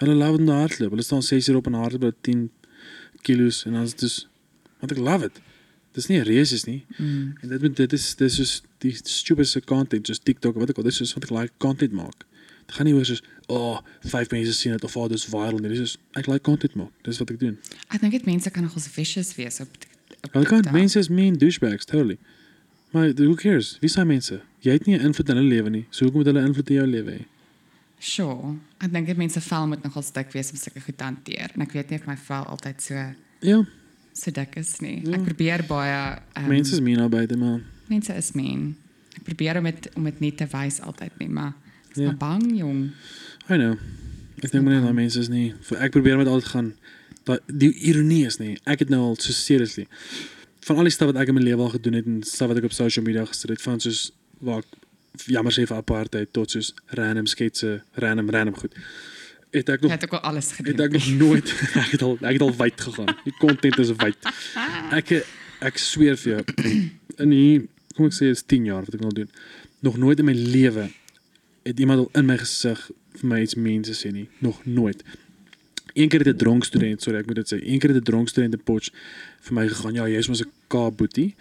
[0.02, 0.90] Hulle love dit om te hardloop.
[0.90, 2.52] Hulle staan 6 uur op en hardloop hulle 10
[3.22, 4.28] kilos en dan is dit dus
[4.80, 5.42] want ek love it.
[5.94, 6.86] Dis nie 'n resies nie.
[6.98, 7.38] Mm.
[7.42, 10.84] En dit moet dit is dis soos die stupidste content soos TikTok wat ek al
[10.84, 12.26] dis soos wat ek like content maak.
[12.65, 15.60] Dit gaan nie oor soos o, oh, vyf mense sien dit of oh, dis viral
[15.60, 15.72] nie.
[15.73, 16.94] Dis soos ek like content maak.
[17.07, 17.57] Dis wat ek doen.
[17.90, 19.69] Ek dink dit mense kan nogals vicious wees op
[20.23, 22.18] op Hulle kan mense is mean douchebags totally.
[22.94, 23.77] Maar who cares?
[23.81, 24.41] Wie zijn mense?
[24.60, 25.85] Jy het nie 'n invloed in hulle lewe nie.
[25.90, 27.26] So hoekom moet hulle invloed in jou lewe hê?
[27.99, 28.56] Sure.
[28.77, 31.52] Ek dink dit mense vel moet nogal dik wees om sulke goed te hanteer.
[31.56, 32.95] En ek weet nie of my vel altyd so
[33.44, 33.65] Ja,
[34.14, 35.02] so dik is nie.
[35.06, 35.18] Ja.
[35.18, 38.76] Ek probeer baie um, mense is mean albei maar mense is mean.
[39.15, 41.53] Ek probeer om dit om dit nie te wys altyd nie, maar
[41.98, 42.14] ek Ja.
[42.20, 42.91] bang jong.
[43.49, 43.78] I know.
[44.44, 46.74] Ek dink net daai mense is nie ek probeer met altyd gaan
[47.26, 48.57] dat die ironie is nie.
[48.65, 49.88] Ek het nou al so seriously
[50.64, 52.57] van al die stuff wat ek in my lewe al gedoen het en stuff wat
[52.57, 56.52] ek op social media gesit het van soos waar ek jammer sê vir apartheid tot
[56.52, 58.74] soos random sketse, random random goed.
[59.53, 60.86] Het ek nog het ook al alles het gedoen.
[60.86, 61.53] ek nog nooit
[61.84, 63.11] ek het al ek het al wyd gegaan.
[63.26, 64.18] Die content is wyd.
[64.99, 65.11] Ek
[65.64, 66.44] ek sweer vir jou
[67.24, 69.30] in die kom ek sê is 10 jaar wat ek al doen.
[69.86, 71.03] Nog nooit in my lewe het
[71.64, 74.30] iemand al in my gesig vir my iets mean gesê nie.
[74.40, 75.03] Nog nooit.
[75.94, 77.60] Een keer het dronk student, sorry, ek moet dit sê.
[77.61, 78.90] Een keer het 'n dronk student in Potch
[79.41, 79.94] vir my gegaan.
[79.94, 81.35] Ja, jy's mos 'n K-boetie.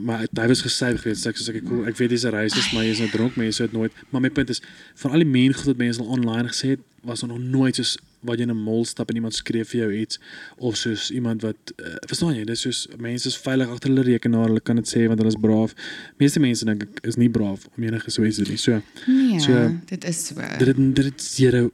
[0.00, 1.26] Maar hy was gesuig geweest.
[1.26, 3.92] Ek sê ek cool, weet dis 'n racist, maar jy's nou dronk, mense het nooit.
[4.10, 4.62] Maar my punt is
[4.94, 7.74] van al die men goed wat mense al online gesê het, was er nog nooit
[7.74, 10.20] soos wat jy in 'n mall stap en iemand skree vir jou iets
[10.58, 14.46] of soos iemand wat uh, verstaan jy, dis soos mense is veilig agter hulle rekenaar,
[14.48, 15.74] hulle kan dit sê want hulle is braaf.
[16.18, 18.58] Meeste mense dink ek is nie braaf om enige so iets te doen nie.
[18.58, 20.34] So Nee, So, dit is so.
[20.58, 21.70] dit het dit het zero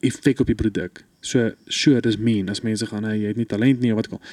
[0.00, 1.04] effek op die produk.
[1.20, 4.06] So sure, dis mean as mense gaan hey, jy het nie talent nie of wat
[4.12, 4.28] ook al.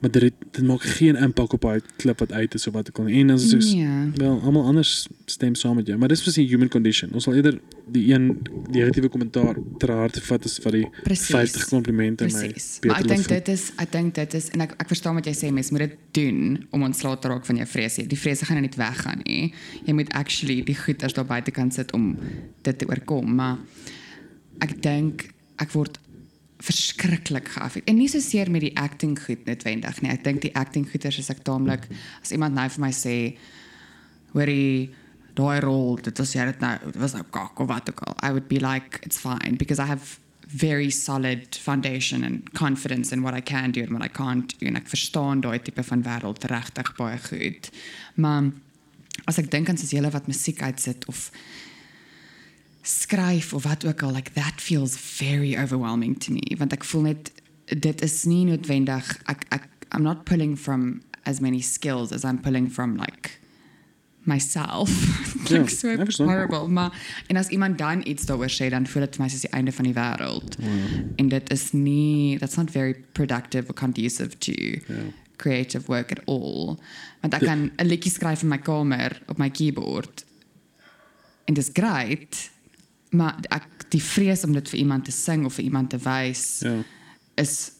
[0.00, 2.98] Maar dit dit maak geen impak op daai klip wat uit is of wat ook
[3.02, 3.06] al.
[3.12, 4.10] En dan is dit soos Nee.
[4.16, 7.10] wel almal anders stem saam met jou, maar dis presies human condition.
[7.12, 7.58] Ons sal eerder
[7.92, 8.38] die een
[8.70, 11.26] negatiewe kommentaar ter harte vat as vir die Presies.
[11.34, 12.78] 50 komplimente my Presies.
[12.86, 15.26] Maar ek beter dink dit is ek dink dit is en ek ek verstaan wat
[15.26, 18.06] jy sê mens moet dit doen om ontslae te raak van jou vrese.
[18.06, 19.52] Die vrese gaan nou net weggaan nie.
[19.84, 22.16] Jy moet actually die goeders daar buite kan sit om
[22.62, 23.58] dit te oorkom, maar
[24.64, 25.28] ek dink
[25.58, 25.98] ek word
[26.58, 27.86] verskriklik geaffek.
[27.86, 30.10] En nie so seer met die acting goed noodwendig nie.
[30.10, 31.86] Ek dink die acting goeders is ek taamlik
[32.22, 33.14] as iemand nou vir my sê
[34.34, 34.90] hoorie
[35.38, 38.16] daai rol dit was jy dit nou dit was nou kak of wat ook al
[38.26, 40.18] I would be like it's fine because I have
[40.48, 44.66] very solid foundation and confidence in what I can do and what I can't do
[44.66, 47.70] en ek verstaan daai tipe van wêreld regtig baie goed
[48.16, 48.50] maar
[49.30, 51.28] as ek dink aan soos julle wat musiek uitsit of
[52.88, 57.02] skryf of wat ook al like that feels very overwhelming to me want ek voel
[57.10, 57.32] net
[57.68, 62.38] dit is nie noodwendig ek ek I'm not pulling from as many skills as I'm
[62.40, 63.38] pulling from like
[64.24, 64.90] myself.
[65.48, 66.92] Ja, so horrible, maar
[67.26, 69.72] en as iemand dan iets daaroor sê, dan voel dit vir my soos die einde
[69.72, 70.58] van die wêreld.
[71.16, 75.06] En dit is nie that's not very productive or conducive to Ja.
[75.40, 76.76] creative work at all.
[77.22, 80.24] Want ek kan 'n liedjie skryf in my kamer op my keyboard.
[81.46, 82.50] En dis great,
[83.10, 86.60] maar ek die vrees om dit vir iemand te sing of vir iemand te wys
[86.64, 86.82] Ja.
[87.36, 87.70] is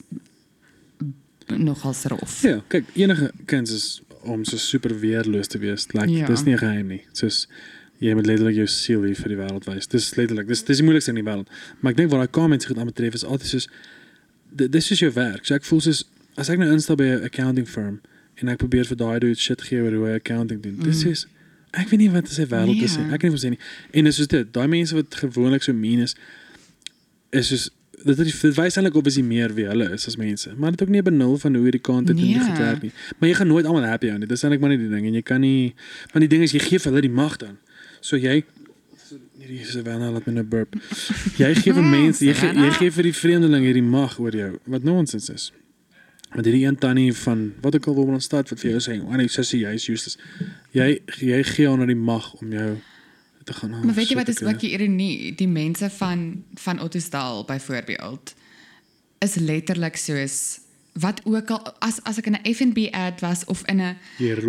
[1.47, 2.43] nogal rof.
[2.43, 5.87] Ja, kyk, enige kuns is om so super weerloos te wees.
[5.93, 6.27] Like, Ja.
[6.27, 7.03] dis nie 'n geheim nie.
[7.13, 7.47] Soos
[8.01, 9.87] jy moet letterlik jou siel hier vir die wêreld wys.
[9.87, 11.49] Dis letterlik, dis dis die moeilikste in die wêreld.
[11.81, 13.69] Maar ek dink wat daai comments goed aan betref is altyd soos
[14.57, 15.47] di- dis is jou werk.
[15.47, 16.05] So ek voel soos
[16.37, 18.01] as ek nou instap by 'n accounting firm
[18.37, 20.77] en ek probeer vir daai dude shit gee oor hoe hy accounting doen.
[20.79, 21.27] Dis is
[21.73, 23.05] ek weet nie wat sy wêreld is nie.
[23.05, 23.13] Nee.
[23.15, 23.61] Ek kan nie verstaan nie.
[23.93, 26.15] En dis soos dit, daai mense wat gewoonlik so mean is
[27.33, 27.71] is soos
[28.05, 30.53] dit dit, dit wys eintlik op is jy meer wie hulle is as mense.
[30.57, 32.45] Maar dit ook nie 'n benul van hoe hierdie content en die Nee.
[32.45, 32.93] goed werk nie.
[33.19, 34.27] Maar jy gaan nooit almal happy hou nie.
[34.27, 35.75] Dis eintlik maar net die ding en jy kan nie
[36.13, 37.59] want die ding is jy gee vir hulle die mag dan.
[38.01, 38.45] So jy
[39.39, 40.75] hierdie Savannah laat my nou burp.
[41.39, 42.77] Jy gee vir mense, jy gee jy Savannah.
[42.79, 45.53] gee vir die vreemdeling hierdie mag oor jou wat nonsens is.
[46.33, 49.03] Want hierdie een tannie van wat ook al waar ons stad wat vir jou sê,
[49.05, 50.19] "O nee, sussie, jy is useless."
[50.71, 52.77] Jy jy gee haar nou die mag om jou
[53.45, 53.75] te gaan.
[53.75, 55.35] Oh, Maar weet jy wat is ook die ironie?
[55.35, 58.35] Die mense van van Ottosdal byvoorbeeld
[59.19, 60.59] is letterlik soos
[60.93, 63.97] wat ook al as as ek in 'n F&B ad was of in 'n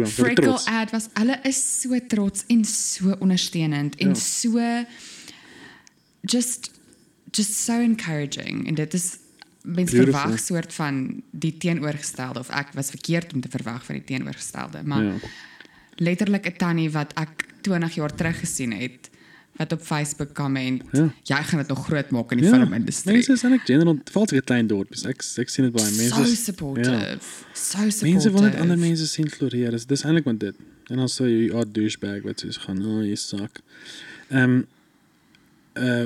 [0.05, 4.13] Freckle ad was, hulle is so trots en so ondersteunend en Ja.
[4.13, 4.85] so
[6.21, 6.71] just
[7.31, 9.17] just so encouraging en dit is
[9.63, 10.37] mens Beautiful.
[10.37, 15.03] soort van die teenoorgestelde of ek was verkeerd om te verwag van die teenoorgestelde maar
[15.03, 15.13] Ja.
[15.95, 19.09] letterlik 'n tannie wat ek 20 jaar terug gesien het
[19.57, 21.13] wat op Facebook comment Ja.
[21.23, 23.13] jy gaan dit nog groot maak in die Ja, filmindustrie.
[23.13, 25.03] Mense is eintlik general valt ek klein dorpies.
[25.05, 26.13] Ek ek sien dit baie mense.
[26.15, 26.91] so is- supportive.
[26.91, 27.17] Ja.
[27.53, 28.05] So supportive.
[28.11, 29.71] Mense wil net ander mense sien floreer.
[29.71, 30.55] Dis dis eintlik wat dit.
[30.87, 33.59] En dan sê jy oh douchebag wat sê gaan, "Oh, jy suck."
[34.29, 34.67] Ehm um,
[35.77, 36.05] uh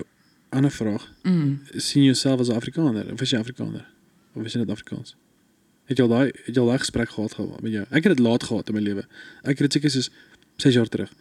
[0.53, 1.07] ander vraag.
[1.23, 1.61] Mm.
[1.75, 3.85] Sien jy jouself as 'n Afrikaner of is jy Afrikaner?
[4.33, 5.15] Of is jy net Afrikaans?
[5.85, 7.85] Het jy al daai het jy al daai gesprek gehad gehad met jou?
[7.89, 9.05] Ek het dit laat gehad in my lewe.
[9.43, 10.09] Ek het dit seker soos
[10.55, 11.13] 6 jaar terug.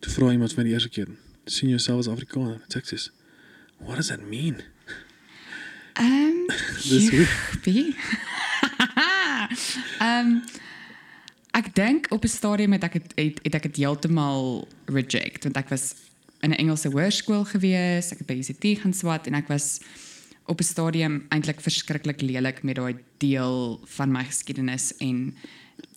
[0.00, 1.08] Toe vra iemand vir my die eerste keer,
[1.44, 3.10] "Sien jy jouself as Afrikaner?" Ek sê,
[3.78, 4.62] "What does that mean?"
[5.94, 6.46] Ehm
[6.90, 7.26] Dis hoe
[7.62, 7.94] Wie?
[10.06, 10.40] Ehm
[11.50, 15.56] ek dink op 'n stadium het ek het, het, het ek dit heeltemal reject want
[15.56, 15.94] ek was
[16.42, 19.80] in 'n Engelse hoërskool gewees, ek het by UCT gaan swat en ek was
[20.46, 25.34] op 'n stadium eintlik verskriklik lelik met daai deel van my geskiedenis en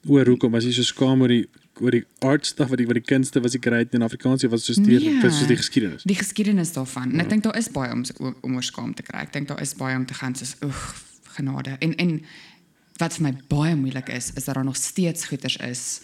[0.08, 1.48] oor hoekom was jy so skaam oor die
[1.82, 4.52] oor die art stuff wat die wat die kunste was die great in Afrikaans of
[4.52, 5.22] was dit soos die Nee.
[5.22, 6.04] was soos die geskiedenis.
[6.04, 7.12] die geskiedenis daarvan.
[7.14, 9.20] En ek dink daar is baie om- om oor skaam te kry.
[9.20, 11.78] Ek dink daar is baie om te gaan soos oeg, genade.
[11.80, 12.22] En en
[12.98, 16.02] wat vir my baie moeilik is, is dat daar nog steeds goeters is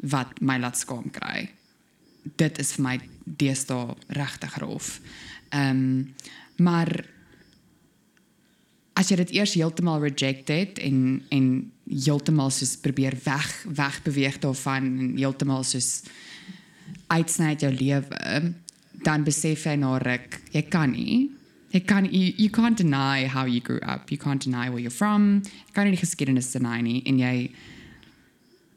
[0.00, 1.50] wat my laat skaam kry.
[2.36, 5.00] Dit is vir my deesdae regtig rof.
[5.50, 6.14] Ehm um,
[6.62, 7.04] maar
[8.94, 11.46] as jy dit eers heeltemal reject het en en
[11.88, 16.02] heeltemal soos probeer weg wegbeweeg daarvan en heeltemal soos
[17.06, 18.52] uitsny uit jou lewe,
[19.04, 21.30] dan besef jy na ruk, jy kan nie.
[21.72, 24.10] Jy kan you, you can't deny how you grew up.
[24.10, 25.40] You can't deny where you're from.
[25.42, 27.34] Jy kan nie die geskiedenis deny nie en jy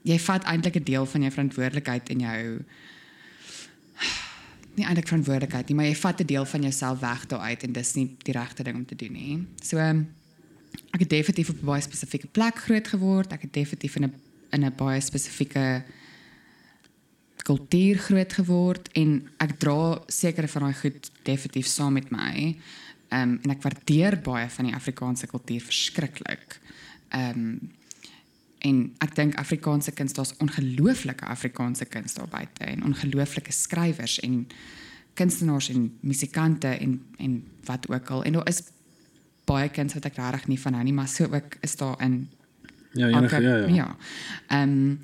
[0.05, 2.41] jy vat eintlik 'n deel van jou verantwoordelikheid in jou
[4.77, 7.93] nie eintlik verantwoordelikheid nie, maar jy vat 'n deel van jouself weg daaruit en dis
[7.95, 9.47] nie die regte ding om te doen nie.
[9.61, 10.07] So um,
[10.91, 13.31] ek het definitief op 'n baie spesifieke plek groot geword.
[13.31, 14.14] Ek het definitief in 'n
[14.52, 15.84] in 'n baie spesifieke
[17.45, 22.57] kultuur groot geword en ek dra sekere van daai goed definitief saam met my.
[23.10, 26.60] Ehm um, en ek waardeer baie van die Afrikaanse kultuur verskriklik.
[27.10, 27.72] Ehm um,
[28.60, 34.48] en ek dink Afrikaanse kuns daar's ongelooflike Afrikaanse kuns daar buite en ongelooflike skrywers en
[35.14, 38.64] kunstenaars en musikante en en wat ook al en daar is
[39.45, 42.27] baie kuns wat ek regtig nie van hou nie maar so ook is daar in
[42.95, 43.68] Ja, enige ja ja.
[43.68, 43.95] ja.
[44.48, 44.99] Ehm um,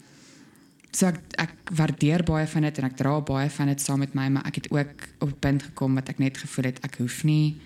[0.91, 4.14] so ek ek waardeer baie van dit en ek dra baie van dit saam met
[4.14, 6.95] my, maar ek het ook op 'n punt gekom wat ek net gevoel het ek
[6.95, 7.60] hoef nie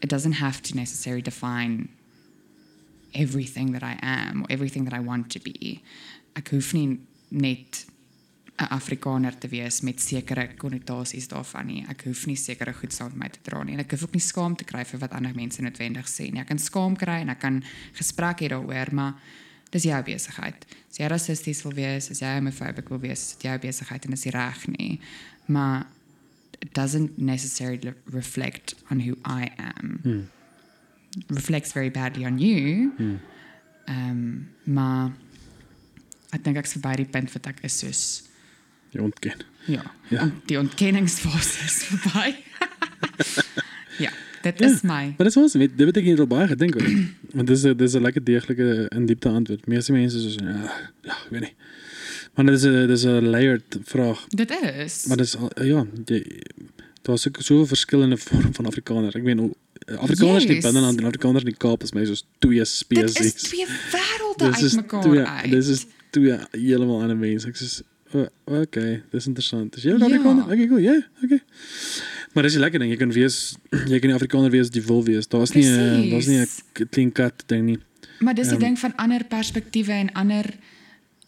[0.00, 1.88] it doesn't have to necessarily define
[3.16, 5.80] everything that I am or everything that I want to be.
[6.36, 7.86] Ek hoef nie net
[8.56, 11.84] 'n Afrikaner te wees met sekere konnotasies daarvan nie.
[11.88, 14.16] Ek hoef nie sekere goed saam met my te dra nie en ek hoef ook
[14.16, 16.40] nie skaam te kry vir wat ander mense noodwendig sê nie.
[16.40, 17.62] Ek kan skaam kry en ek kan
[17.98, 19.14] gesprek hê daaroor, maar
[19.70, 20.64] dis jou besigheid.
[20.90, 24.24] As jy rassisties wil wees, as jy homophobic wil wees, dis jou besigheid en dis
[24.24, 25.00] nie reg nie.
[25.46, 25.86] Maar
[26.62, 30.00] it doesn't necessarily reflect on who I am.
[30.02, 30.24] Hmm.
[31.28, 32.92] Reflects very badly on you.
[32.96, 33.18] Hmm.
[33.86, 35.10] Ehm um, maar
[36.34, 38.22] ek dink ek's verby die punt wat ek is soos
[38.90, 39.42] Jy ontken.
[39.66, 40.18] ja, Ja.
[40.20, 40.30] ja.
[40.46, 42.34] die ontkenningsfase is verby.
[44.04, 44.10] ja,
[44.42, 44.90] dit Ja, is my.
[45.16, 46.88] Maar dit is ons, weet, dit het ek hier al baie gedink oor.
[47.34, 49.66] Want dis 'n dis 'n lekker deeglike in diepte antwoord.
[49.66, 50.70] Meeste mense is so ja,
[51.02, 51.54] ja, ek weet nie.
[52.34, 54.26] Maar dit is 'n dis 'n layered vraag.
[54.28, 55.06] Dit is.
[55.06, 56.42] Maar dis al- ja, jy
[57.02, 59.16] daar's ook soveel verskillende vorme van Afrikaner.
[59.16, 59.54] Ek meen hoe-
[59.86, 60.64] Afrikaners in die Yes.
[60.64, 63.34] binneland en Afrikaners in die Kaap is my soos twee dit spesies.
[63.34, 65.50] is twee wêrelde Dis uit is mekaar twee uit.
[65.50, 67.46] dis is twee heeltemal ander mense.
[67.48, 67.82] Ek sê
[68.14, 68.26] o,
[68.62, 69.76] okay, dis interessant.
[69.76, 70.04] Is jy 'n Ja.
[70.06, 70.44] Afrikaner?
[70.44, 70.78] Okay, cool.
[70.78, 71.40] Ja, okay.
[72.34, 73.56] Maar dis die lekker ding, jy kan wees
[73.88, 75.26] jy kan 'n Afrikaner wees jy wil wees.
[75.28, 77.78] Daar's nie 'n daar's nie 'n clean cut ding nie.
[78.20, 80.44] Maar dis die Ehm, ding van ander perspektiewe en ander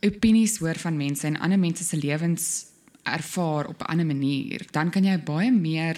[0.01, 2.65] opinies hoor van mense en ander mense se lewens
[3.05, 4.61] ervaar op 'n ander manier.
[4.71, 5.97] Dan kan jy baie meer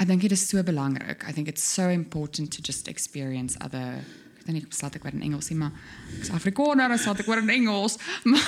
[0.00, 1.22] I think it is so belangrik.
[1.28, 4.02] I think it's so important to just experience other
[4.44, 5.72] ek weet nie slaat ek weer in Engels nie, maar
[6.18, 7.94] ek's Afrikaner, dan slaat ek weer in Engels.
[8.28, 8.42] Maar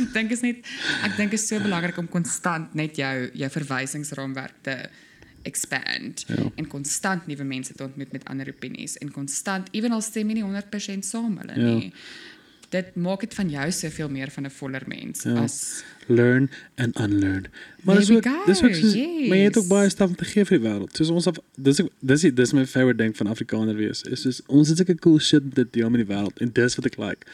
[0.00, 0.64] ek dink is net
[1.06, 4.74] ek dink is so belangrik om konstant net jou jou verwysingsraamwerk te
[5.48, 6.48] expand Ja.
[6.56, 10.44] en konstant nuwe mense te ontmoet met ander opinies en konstant ewenal stem jy nie
[10.44, 11.76] 100% saam hulle Ja.
[12.70, 15.42] Dit maak dit van jou soveel meer van 'n voller mens Ja.
[15.42, 17.46] as Learn and unlearn.
[17.82, 19.72] Maar dis ook dis ook soos, maar jy het ook yes.
[19.72, 20.92] baie staf om te gee vir die wêreld.
[20.96, 24.02] Soos ons af, dis ook- dis dis my favorite ding van Afrikaner wees.
[24.02, 26.84] Is soos ons het sulke cool shit dit deel met die wêreld en dis wat
[26.86, 27.26] ek like.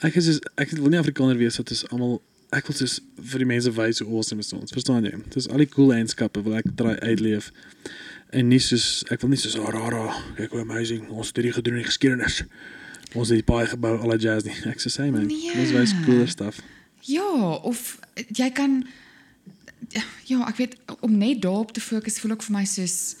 [0.00, 2.22] Ek is soos, ek wil nie Afrikaner wees wat is almal
[2.52, 4.72] ek wil soos vir die mense wys hoe awesome is ons.
[4.72, 5.14] Verstaan jy?
[5.32, 7.50] Dis al die cool eienskappe wil ek try uitleef.
[8.32, 11.52] En nie soos ek wil nie soos oh, rara, kyk hoe amazing ons het hierdie
[11.52, 12.42] gedoen in die geskiedenis.
[13.14, 14.54] Ons het die paai gebou al die jazz nie.
[14.70, 15.52] Ek sê man, Nee.
[15.60, 16.60] ons wys cooler stuff.
[17.00, 17.98] Ja, of
[18.32, 18.86] jy kan
[20.24, 23.16] ja, ek weet om net daarop te fokus voel ook vir my soos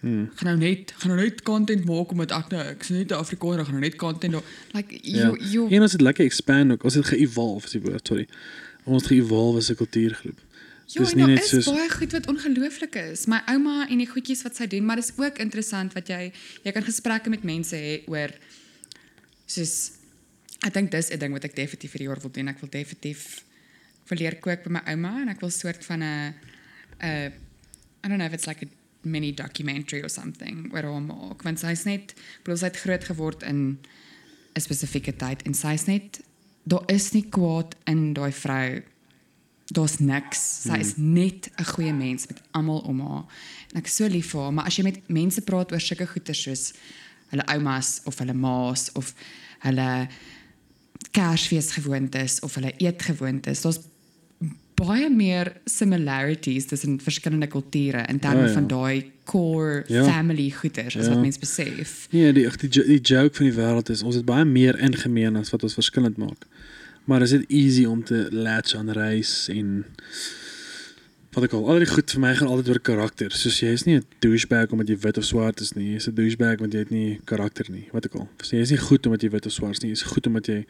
[0.00, 0.30] Hmm.
[0.34, 3.64] gaan nou net gaan nou net content maak omdat ek nou ek's net 'n Afrikaner,
[3.64, 4.42] gaan nou net content daar.
[4.72, 5.46] Like you Ja.
[5.50, 6.84] you En ons het lekker expand ook.
[6.84, 8.26] Ons het ge-evolve, is die woord, sorry.
[8.84, 10.38] Ons het ge-evolve as 'n kultuurgroep.
[10.86, 13.26] Ja, Dis nie daar net is soos- baie goed wat ongelooflik is.
[13.26, 16.32] My ouma en die goedjies wat sy doen, maar dis ook interessant wat jy
[16.64, 18.30] jy kan gesprekke met mense hê oor
[19.50, 19.74] soos
[20.66, 22.48] ek dink dis 'n ding wat ek definitief vir die jaar wil doen.
[22.48, 23.44] Ek wil definitief
[24.08, 26.34] wil leer kook by my ouma en ek wil soort van 'n
[27.02, 27.32] 'n
[28.02, 28.68] I don't know if it's like a
[29.02, 32.14] mini documentary or something oor haar maak want sy's net
[32.44, 33.78] sy het groot geword in
[34.56, 36.20] 'n spesifieke tyd en sy's net
[36.64, 38.82] daar is nie kwaad in daai vrou
[39.70, 40.40] daar's niks.
[40.66, 43.24] Sy is net 'n goeie mens met almal om haar.
[43.72, 46.06] En ek is so lief vir haar, maar as jy met mense praat oor sulke
[46.06, 46.72] goeie soos
[47.30, 49.14] hulle oumas of hulle ma's of
[49.64, 50.06] hulle
[51.10, 53.80] Kersfeesgewoontes of hulle eetgewoontes, daar's
[54.80, 58.52] baie meer similarities tussen verskillende kulture in terme Ja, ja.
[58.52, 60.04] van daai core Ja.
[60.04, 61.10] family goeders as Ja.
[61.12, 62.06] wat mense besef.
[62.10, 65.36] Nee, die die, die joke van die wêreld is ons het baie meer in gemeen
[65.36, 66.46] as wat ons verskillend maak.
[67.04, 69.84] Maar is dit easy om te latch aan reis en
[71.32, 73.30] wat ek al al die goed vir my gaan altyd oor karakter.
[73.30, 75.92] Soos jy is nie 'n douchebag omdat jy wit of swart is nie.
[75.94, 77.88] Jy's 'n douchebag want jy het nie karakter nie.
[77.92, 78.28] Wat ek al.
[78.42, 79.90] So jy is nie goed omdat jy wit of swart is nie.
[79.90, 80.64] Jy's goed omdat jy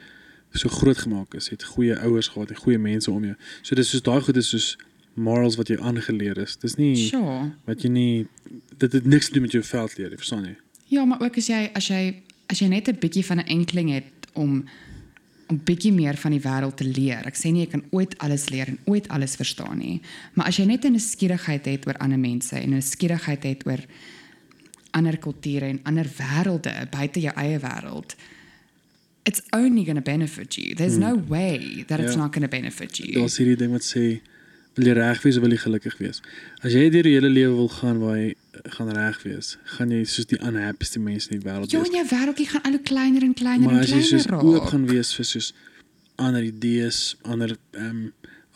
[0.53, 1.47] so groot gemaak is.
[1.49, 3.35] Jy het goeie ouers gehad en goeie mense om jou.
[3.63, 4.77] So dis soos daai goed is soos
[5.15, 6.57] morals wat jy aangeleer is.
[6.57, 7.53] Dis nie Sure.
[7.67, 8.27] wat jy nie
[8.79, 10.57] dit het niks te doen met jou veldleer, jy verstaan jy?
[10.89, 13.91] Ja, maar ook as jy as jy as jy net 'n bietjie van 'n enkeling
[13.91, 14.05] het
[14.35, 14.65] om
[15.51, 17.27] om bietjie meer van die wêreld te leer.
[17.27, 20.01] Ek sê nie jy kan ooit alles leer en ooit alles verstaan nie,
[20.35, 23.81] maar as jy net 'n skierigheid het oor ander mense en 'n skierigheid het oor
[24.93, 28.15] ander kulture en ander wêrelde buite jou eie wêreld,
[29.25, 30.75] it's only going to benefit you.
[30.75, 32.19] There's no way that it's Ja.
[32.23, 33.13] not going to benefit you.
[33.13, 34.21] Daar's hierdie ding wat sê
[34.77, 36.23] wil jy reg wees of wil jy gelukkig wees?
[36.63, 40.05] As jy deur die hele lewe wil gaan waar jy gaan reg wees, gaan jy
[40.05, 41.89] soos die unhappiest mense in die wêreld Ja, wees.
[41.89, 44.27] en jou wêreldjie gaan al hoe kleiner en kleiner Maar en as jy kleiner soos
[44.27, 44.43] raak.
[44.43, 45.53] oop gaan wees vir soos
[46.17, 48.09] ander idees, ander ehm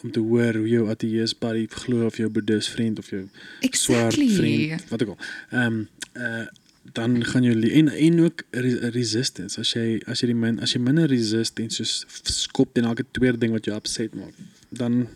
[0.04, 3.22] om te hoor hoe jou ateïs buddy glo of jou boeddhis vriend of jou
[3.70, 4.28] swart Exactly.
[4.36, 5.18] vriend, wat ook al.
[5.50, 5.84] Ehm
[6.16, 6.46] uh
[6.92, 10.72] dan gaan le- en en ook re resistance as jy as jy die min as
[10.74, 14.34] jy minder resist en soos skop teen elke tweede ding wat jou upset maak,
[14.68, 15.08] dan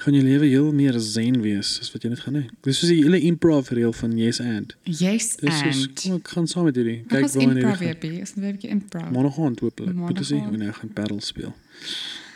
[0.00, 2.44] gaan jou lewe heel meer zen wees as wat jy net gaan hê.
[2.64, 4.72] Dis soos die hele improv reel van Yes and.
[4.84, 7.02] Yes Dis soos and kom ek gaan saam met hierdie.
[7.10, 9.10] Kyk, waar waar improv weer is 'n bietjie improv.
[9.12, 9.94] Maandag aand hopelik.
[9.94, 11.52] Moet ons sien wanneer ek gaan paddle speel.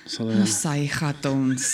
[0.05, 1.65] Sal uh, sy gat ons.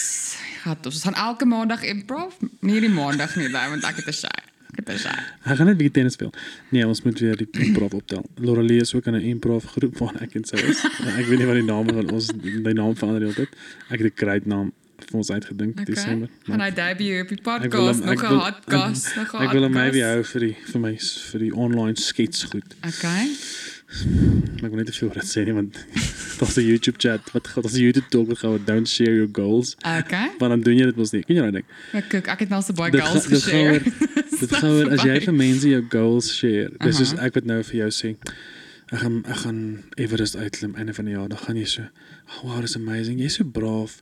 [0.62, 0.94] Gat ons.
[0.94, 2.38] Ons gaan elke maandag improv.
[2.60, 4.36] Nie die maandag nie, daai want ek het 'n shy.
[4.70, 5.16] Ek het 'n shy.
[5.50, 6.32] Ek gaan net bietjie tennis speel.
[6.70, 8.22] Nee, ons moet weer die improv optel.
[8.38, 10.84] Loralie is ook in 'n improv groep waar ek en sy is.
[11.20, 13.50] ek weet nie wat die naam van ons die naam verander heeltyd.
[13.90, 14.72] Ek het 'n great naam.
[15.05, 15.85] Vir ons uitgedink Okay.
[15.94, 16.28] Desember.
[16.47, 19.14] Gaan hy debut op die Ek wil podcast, hom- nog ek 'n wil- hot gas,
[19.16, 20.12] nog 'n Ek wil hom hot maybe gas.
[20.14, 20.97] hou vir die vir my
[21.32, 22.74] vir die online sketsgoed.
[22.86, 23.27] Okay.
[24.60, 25.74] Maar ek wil net te veel oor dit sê nie want
[26.39, 29.14] daar's 'n YouTube chat wat gaan daar's 'n YouTube talk wat gaan oor don't share
[29.14, 29.74] your goals.
[29.82, 30.31] Okay.
[30.39, 31.22] Maar dan doen jy dit mos nie.
[31.24, 31.64] Ken jy daai ding?
[31.93, 33.81] Ja, kyk, ek het nou so baie Dit goals gaan- dit gaan geshare.
[33.85, 36.70] oor- Dit gaan oor as jy vir mense jou goals share.
[36.81, 37.27] Dis soos Aha.
[37.27, 38.16] ek wat nou vir jou sê.
[38.93, 41.28] Ek gaan ek gaan Everest uitklim einde van die jaar.
[41.28, 43.18] Dan gaan jy so, oh, wow, dis amazing.
[43.20, 43.98] Jy's so braaf.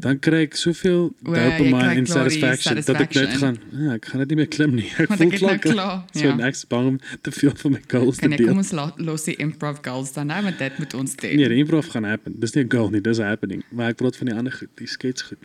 [0.00, 3.56] Dan kry ek soveel O, jy dopamine kry en glory, satisfaction, dat ek net satisfaction.
[3.72, 4.86] gaan, ja, ek gaan dit nie meer klim nie.
[4.98, 5.74] Ek Want voel ek het nou klaar.
[5.74, 6.04] klaar.
[6.14, 6.46] So Ja.
[6.48, 8.56] ek's bang om te veel van my goals te Kan ek kom deel.
[8.56, 11.36] ons la- los die improv goals dan nou, want dit moet ons doen.
[11.36, 12.34] Nee, die improv gaan happen.
[12.38, 13.62] Dis nie 'n goal nie, dis 'n happening.
[13.70, 15.38] Maar ek praat van die ander goed, die skets goed.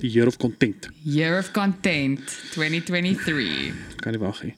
[0.00, 0.88] Die year of content.
[1.04, 2.20] Year of Content
[2.52, 3.72] 2023.
[4.00, 4.54] Kan nie wag nie.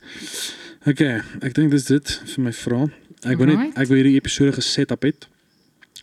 [0.87, 2.89] Okay, ek dink dis dit vir my vrae.
[3.25, 3.79] Ek wil net Alright.
[3.79, 5.27] ek wil hierdie episode geset up het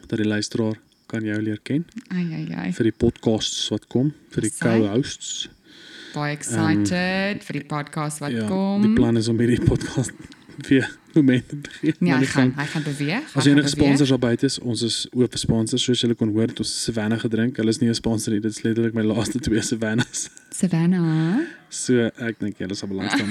[0.07, 0.78] dat die luisteraar
[1.10, 2.72] kan jou leer ken Ai ai ai.
[2.77, 5.49] vir die podcasts wat kom, vir die co-hosts.
[6.14, 8.81] Baie excited vir die podcast wat ja, kom.
[8.86, 10.14] die plan is om hierdie podcast
[10.69, 11.94] weer momente te gee.
[11.99, 13.30] Nee, hy die gaan hy gaan beweeg.
[13.34, 13.76] As enige beweeg.
[13.76, 16.73] sponsors daar buite is, ons is oop vir sponsors soos julle kon hoor, het ons
[16.84, 17.57] Savannah gedrink.
[17.57, 20.30] Hulle is nie 'n sponsor nie, dit is letterlik my laaste twee Savannahs.
[20.52, 21.59] Savannah.
[21.70, 23.28] So ek dink julle sal belangstel.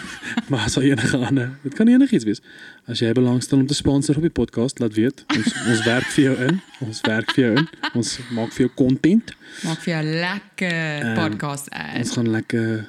[0.50, 2.40] maar as enige ander, dit kan enigiets wees.
[2.88, 5.24] As jy belangstel om te sponsor op die podcast, laat weet.
[5.36, 6.60] Ons ons werk vir jou in.
[6.86, 7.68] Ons werk vir jou in.
[7.94, 9.34] Ons maak vir jou content.
[9.66, 12.14] Maak vir jou lekker Ehm, podcast Ons ad.
[12.16, 12.88] gaan lekker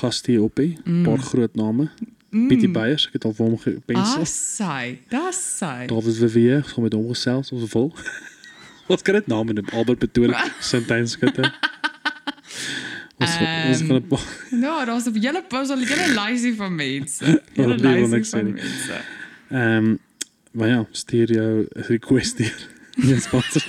[0.00, 0.76] gaste hier op hê.
[0.84, 1.88] 'n Paar groot name.
[2.30, 4.20] Pietie Beyers, ek het al vir hom gepensel.
[4.20, 4.98] Ah, sy.
[5.08, 5.86] Dis sy.
[5.88, 7.94] David Vivier, ons gaan met hom gesels ons wil.
[8.88, 9.68] Wat kan dit name noem?
[9.72, 11.48] Albert Pretoria, Sintyn Skutte.
[13.18, 16.54] Ons gaan- ons Ehm, gaan 'n paar Ja, daar's 'n hele pos al hele lysie
[16.54, 17.24] van mense.
[17.24, 18.52] Oh, Hele lysie van nie.
[18.52, 18.92] mense.
[19.50, 19.98] Ehm um,
[20.52, 22.68] maar ja, stuur jou request hier.
[22.96, 23.62] Nie sponsor.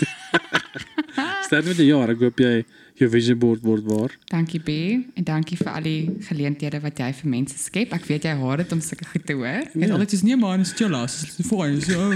[1.48, 2.10] Start met die jaar.
[2.10, 2.66] Ek hoop jy
[2.96, 4.12] jou vision board word waar.
[4.32, 4.70] Dankie B
[5.16, 7.94] en dankie vir al die geleenthede wat jy vir mense skep.
[7.94, 9.46] Ek weet jy haat dit om sulke goed te hoor.
[9.64, 9.94] Ek het Ja.
[9.94, 11.22] altyd soos nee man, is chill as.
[11.38, 11.82] Dis fyn.
[11.82, 12.12] So.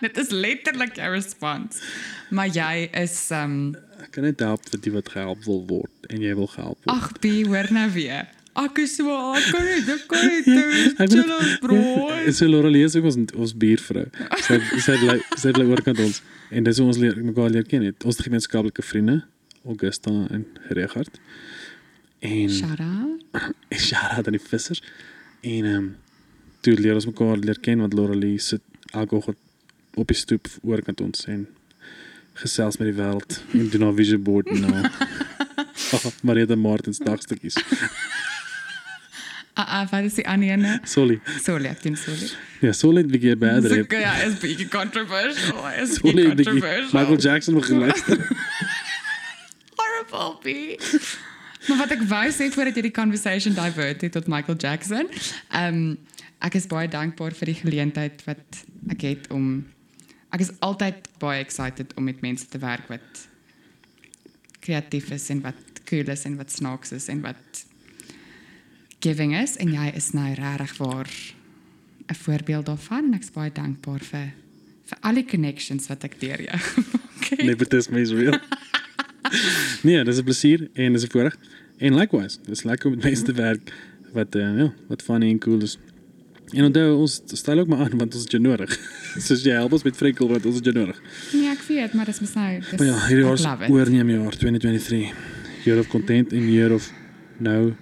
[0.00, 1.80] Dit is letterlik jou respons.
[2.30, 3.85] Maar jy is um Ek
[4.16, 6.92] kan net help vir die wat gehelp wil word en jy wil gehelp word.
[6.96, 8.32] ag B hoor nou weer.
[8.56, 11.76] Ek is so, ek kan nie, ek kan nie Chill bro.
[12.24, 14.06] Is so Laura lees ook ons ons buurvrou.
[14.46, 17.84] Sy sy bly sy bly oorkant ons en dis hoe ons leer mekaar leer ken
[17.84, 18.08] het.
[18.08, 19.18] Ons gemeenskaplike vriende,
[19.68, 20.46] Augusta en
[20.78, 21.20] Regard.
[22.24, 23.44] En Shout out.
[23.88, 24.80] shout out aan die vissers.
[25.44, 25.92] En ehm um,
[26.64, 28.64] toe leer ons mekaar leer ken want Laura Lee sit
[28.96, 29.42] elke oggend
[30.00, 31.44] op die stoep oorkant ons en
[32.42, 34.82] gesels met die wêreld en doen haar vision board en nou.
[36.26, 37.56] Marita Martins dagstukkies.
[39.56, 40.72] Ah, ah, wat is die ander ene?
[40.84, 41.16] Sorry.
[41.40, 42.26] Sorry, ek doen sorry.
[42.60, 43.94] Ja, so net wie jy baie So, drep.
[44.02, 45.62] ja, is bietjie controversial.
[45.80, 46.50] Is Sorry bietjie bietjie.
[46.50, 46.92] controversial.
[46.98, 48.20] Michael Jackson moet geluister.
[49.80, 50.76] horrible B.
[51.68, 55.08] maar wat ek wou sê voordat jy die conversation divert het tot Michael Jackson.
[55.50, 55.96] Ehm um,
[56.44, 58.58] ek is baie dankbaar vir die geleentheid wat
[58.92, 59.64] ek het om
[60.36, 63.22] ek is altyd baie excited om met mense te werk wat
[64.60, 67.62] kreatief is en wat cool is en wat snaaks is en wat
[69.00, 71.10] giving is en jy is nou regtig waar
[72.06, 74.28] 'n voorbeeld daarvan en ek's baie dankbaar vir
[74.86, 77.42] vir al die connections wat ek deur jou gemaak het.
[77.42, 78.38] Nepotisme is real.
[79.86, 81.36] nee, dis 'n plesier en dis 'n voorreg.
[81.78, 83.72] En likewise, dis lekker om met mense te werk
[84.12, 85.78] wat uh, ja, wat funny en cool is.
[86.54, 88.76] En onthou ons stel ook maar aan want ons het jou nodig.
[89.26, 91.00] Soos jy help ons met Frenkel want ons het jou nodig.
[91.32, 94.36] Nee, ek weet, maar dis mos nou dis Maar ja, hierdie jaar is oorneem jaar
[94.36, 95.10] 2023.
[95.66, 96.92] Year of content en year of
[97.42, 97.72] nou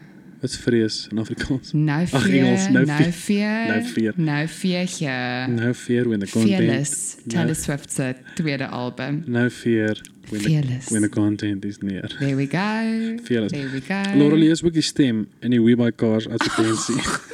[0.40, 1.72] wat's vrees in Afrikaans?
[1.72, 3.12] Nou Ag, vier, Engels, nou nou vier.
[3.12, 4.12] vier, Nou vier.
[4.16, 6.56] nou vier, Nou fear when the content.
[6.56, 9.22] Fearless, Taylor Nou, Swift se tweede album.
[9.26, 10.00] nou fear
[10.30, 10.90] when the, Fearless.
[10.90, 12.08] when the content is near.
[12.18, 13.16] There we go.
[13.24, 13.52] Fearless.
[13.52, 14.00] There we go.
[14.16, 16.94] Laura lees ook die stem in die We Buy Cars advertensie.
[17.00, 17.32] Fyn.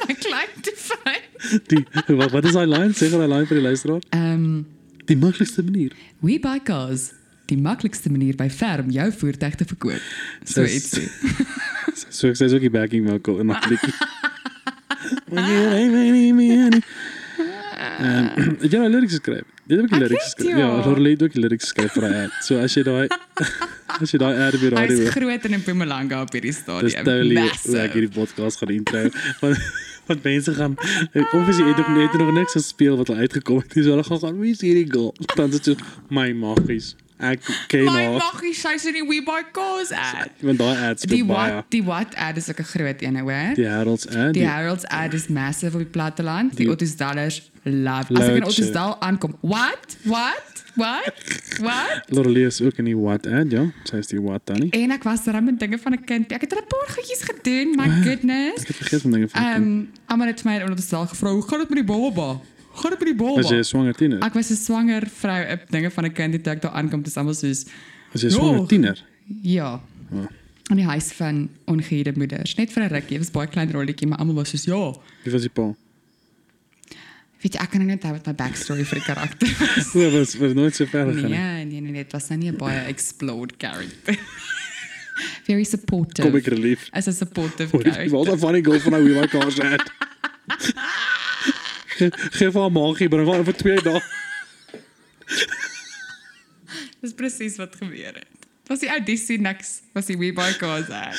[1.71, 1.85] Die,
[2.15, 2.93] wat, wat is daai line?
[2.97, 4.03] Sê gou daai line vir die luisteraar.
[4.17, 4.45] Um
[5.09, 5.91] Die maklikste manier.
[6.21, 7.09] We Buy Cars,
[7.49, 10.03] die maklikste manier by Ferm jou voertuig te verkoop.
[10.47, 11.07] So ietsie.
[12.09, 13.95] So ek sê ook die backing vocal in daai liedjie.
[15.31, 16.77] Jy ry my nie meer.
[17.81, 19.45] Ehm, het jy nou lyrics geskryf?
[19.65, 20.53] Jy het ook lyrics het, geskryf.
[20.53, 20.57] ja.
[20.61, 22.35] Ja, Laura het ook lyrics geskryf vir ad.
[22.45, 23.07] So as jy daai
[24.01, 27.05] as jy daai ad Hy's radio hoor, groot in Mpumalanga op hierdie dis stadium.
[27.07, 29.07] totally hoe ek hierdie podcast gaan intro.
[30.11, 30.75] Want want mense gaan
[31.39, 33.73] obviously het nog net nog niks gespeel wat al uitgekom het.
[33.73, 35.13] Dis hulle gaan gaan wie is hierdie girl?
[35.35, 36.95] Dan is dit so my magies.
[37.67, 38.11] Ken My haar.
[38.17, 40.29] mag nie sy in die We Buy Cars ad.
[40.41, 41.51] Want daai ads Die baie.
[41.53, 43.53] what die what ad is 'n groot een, hoor.
[43.55, 44.33] Die Heralds ad.
[44.33, 46.55] Die Die Harold's ad is massive op die platteland.
[46.55, 48.13] Die Die- Ottosdalers love.
[48.13, 49.97] As ek in Load Ottosdal aankom, what?
[50.03, 50.43] What?
[50.75, 51.13] What?
[51.59, 52.01] What?
[52.07, 53.65] Lorelei is ook in die what ad, ja.
[53.83, 54.69] Sy is die what Tannie.
[54.71, 56.31] En ek was daar met dinge van 'n kind.
[56.31, 58.61] Ek het 'n paar goedjies gedoen, my goodness.
[58.61, 61.29] Ek het vergeet van dinge van Ehm, um, um, almal het my in Ottosdal gevra,
[61.31, 62.39] "Hoe gaan dit met die baba?"
[62.73, 63.39] Gaan dit met die baba?
[63.39, 64.19] As jy 'n swanger tiener.
[64.23, 67.17] Ek was 'n swanger vrou op dinge van 'n kind toe ek daar aankom, dis
[67.17, 67.65] almal soos
[68.13, 68.65] As jy 'n swanger Ja.
[68.65, 69.03] tiener.
[69.43, 69.81] ja.
[70.11, 70.27] Ja.
[70.69, 72.55] In die huis van ongehuurde moeders.
[72.55, 74.93] Net vir 'n rukkie, dit was baie klein rolletjie, maar almal was soos ja.
[75.23, 75.73] Wie was die pa?
[77.41, 79.93] Weet jy, ek kan nou net hou wat my backstory vir die karakter was.
[79.93, 81.31] Ja, was was nooit so ver gegaan.
[81.31, 81.37] nie.
[81.39, 84.15] Nee, nee, nee, dit was nou nie 'n baie explode character.
[85.47, 86.27] Very supportive.
[86.29, 86.87] Kom ek relief.
[86.91, 88.31] As 'n supportive Wat character.
[88.31, 89.55] een funny girl van nou wie my kaas
[91.97, 94.01] Ge- Geef haar maagie, bring haar vir 2 dae.
[97.01, 98.27] Dis presies wat gebeur het.
[98.69, 101.17] Was die audisie niks, was die We Buy Cars ad.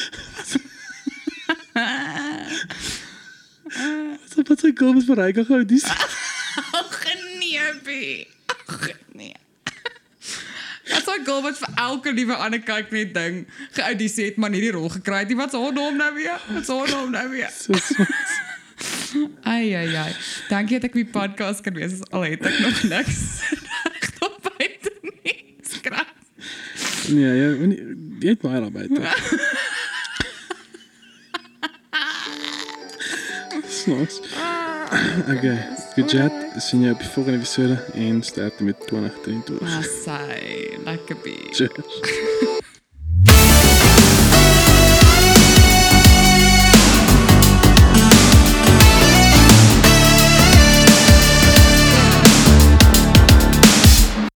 [4.36, 5.84] Wat wat 'n girl met verryking gehou dis.
[5.84, 7.04] Ag
[7.38, 7.88] nee, B.
[8.66, 9.34] Ag nee.
[10.88, 14.50] Wat so 'n girl wat vir elke liewe ander kyk net ding geaudisie het maar
[14.50, 15.36] nie die rol gekry het nie.
[15.36, 16.40] Wat is haar naam nou weer?
[16.48, 17.50] Wat is haar naam nou weer?
[19.42, 20.12] Ai ai ai.
[20.48, 21.98] Dankie dat ek die podcast kan wees.
[22.10, 23.18] Al het ek nog niks
[23.50, 25.36] reg op buite nie.
[25.68, 26.08] Skrap.
[27.08, 28.88] Nee, jy jy- jy het baie daarby.
[33.68, 34.20] Snaaks.
[35.28, 35.58] Okay,
[35.94, 36.32] good chat.
[36.62, 39.76] Sien jou op die volgende episode en sterkte met 2023.
[39.78, 41.36] Assai, lekker be.
[41.50, 42.51] Cheers.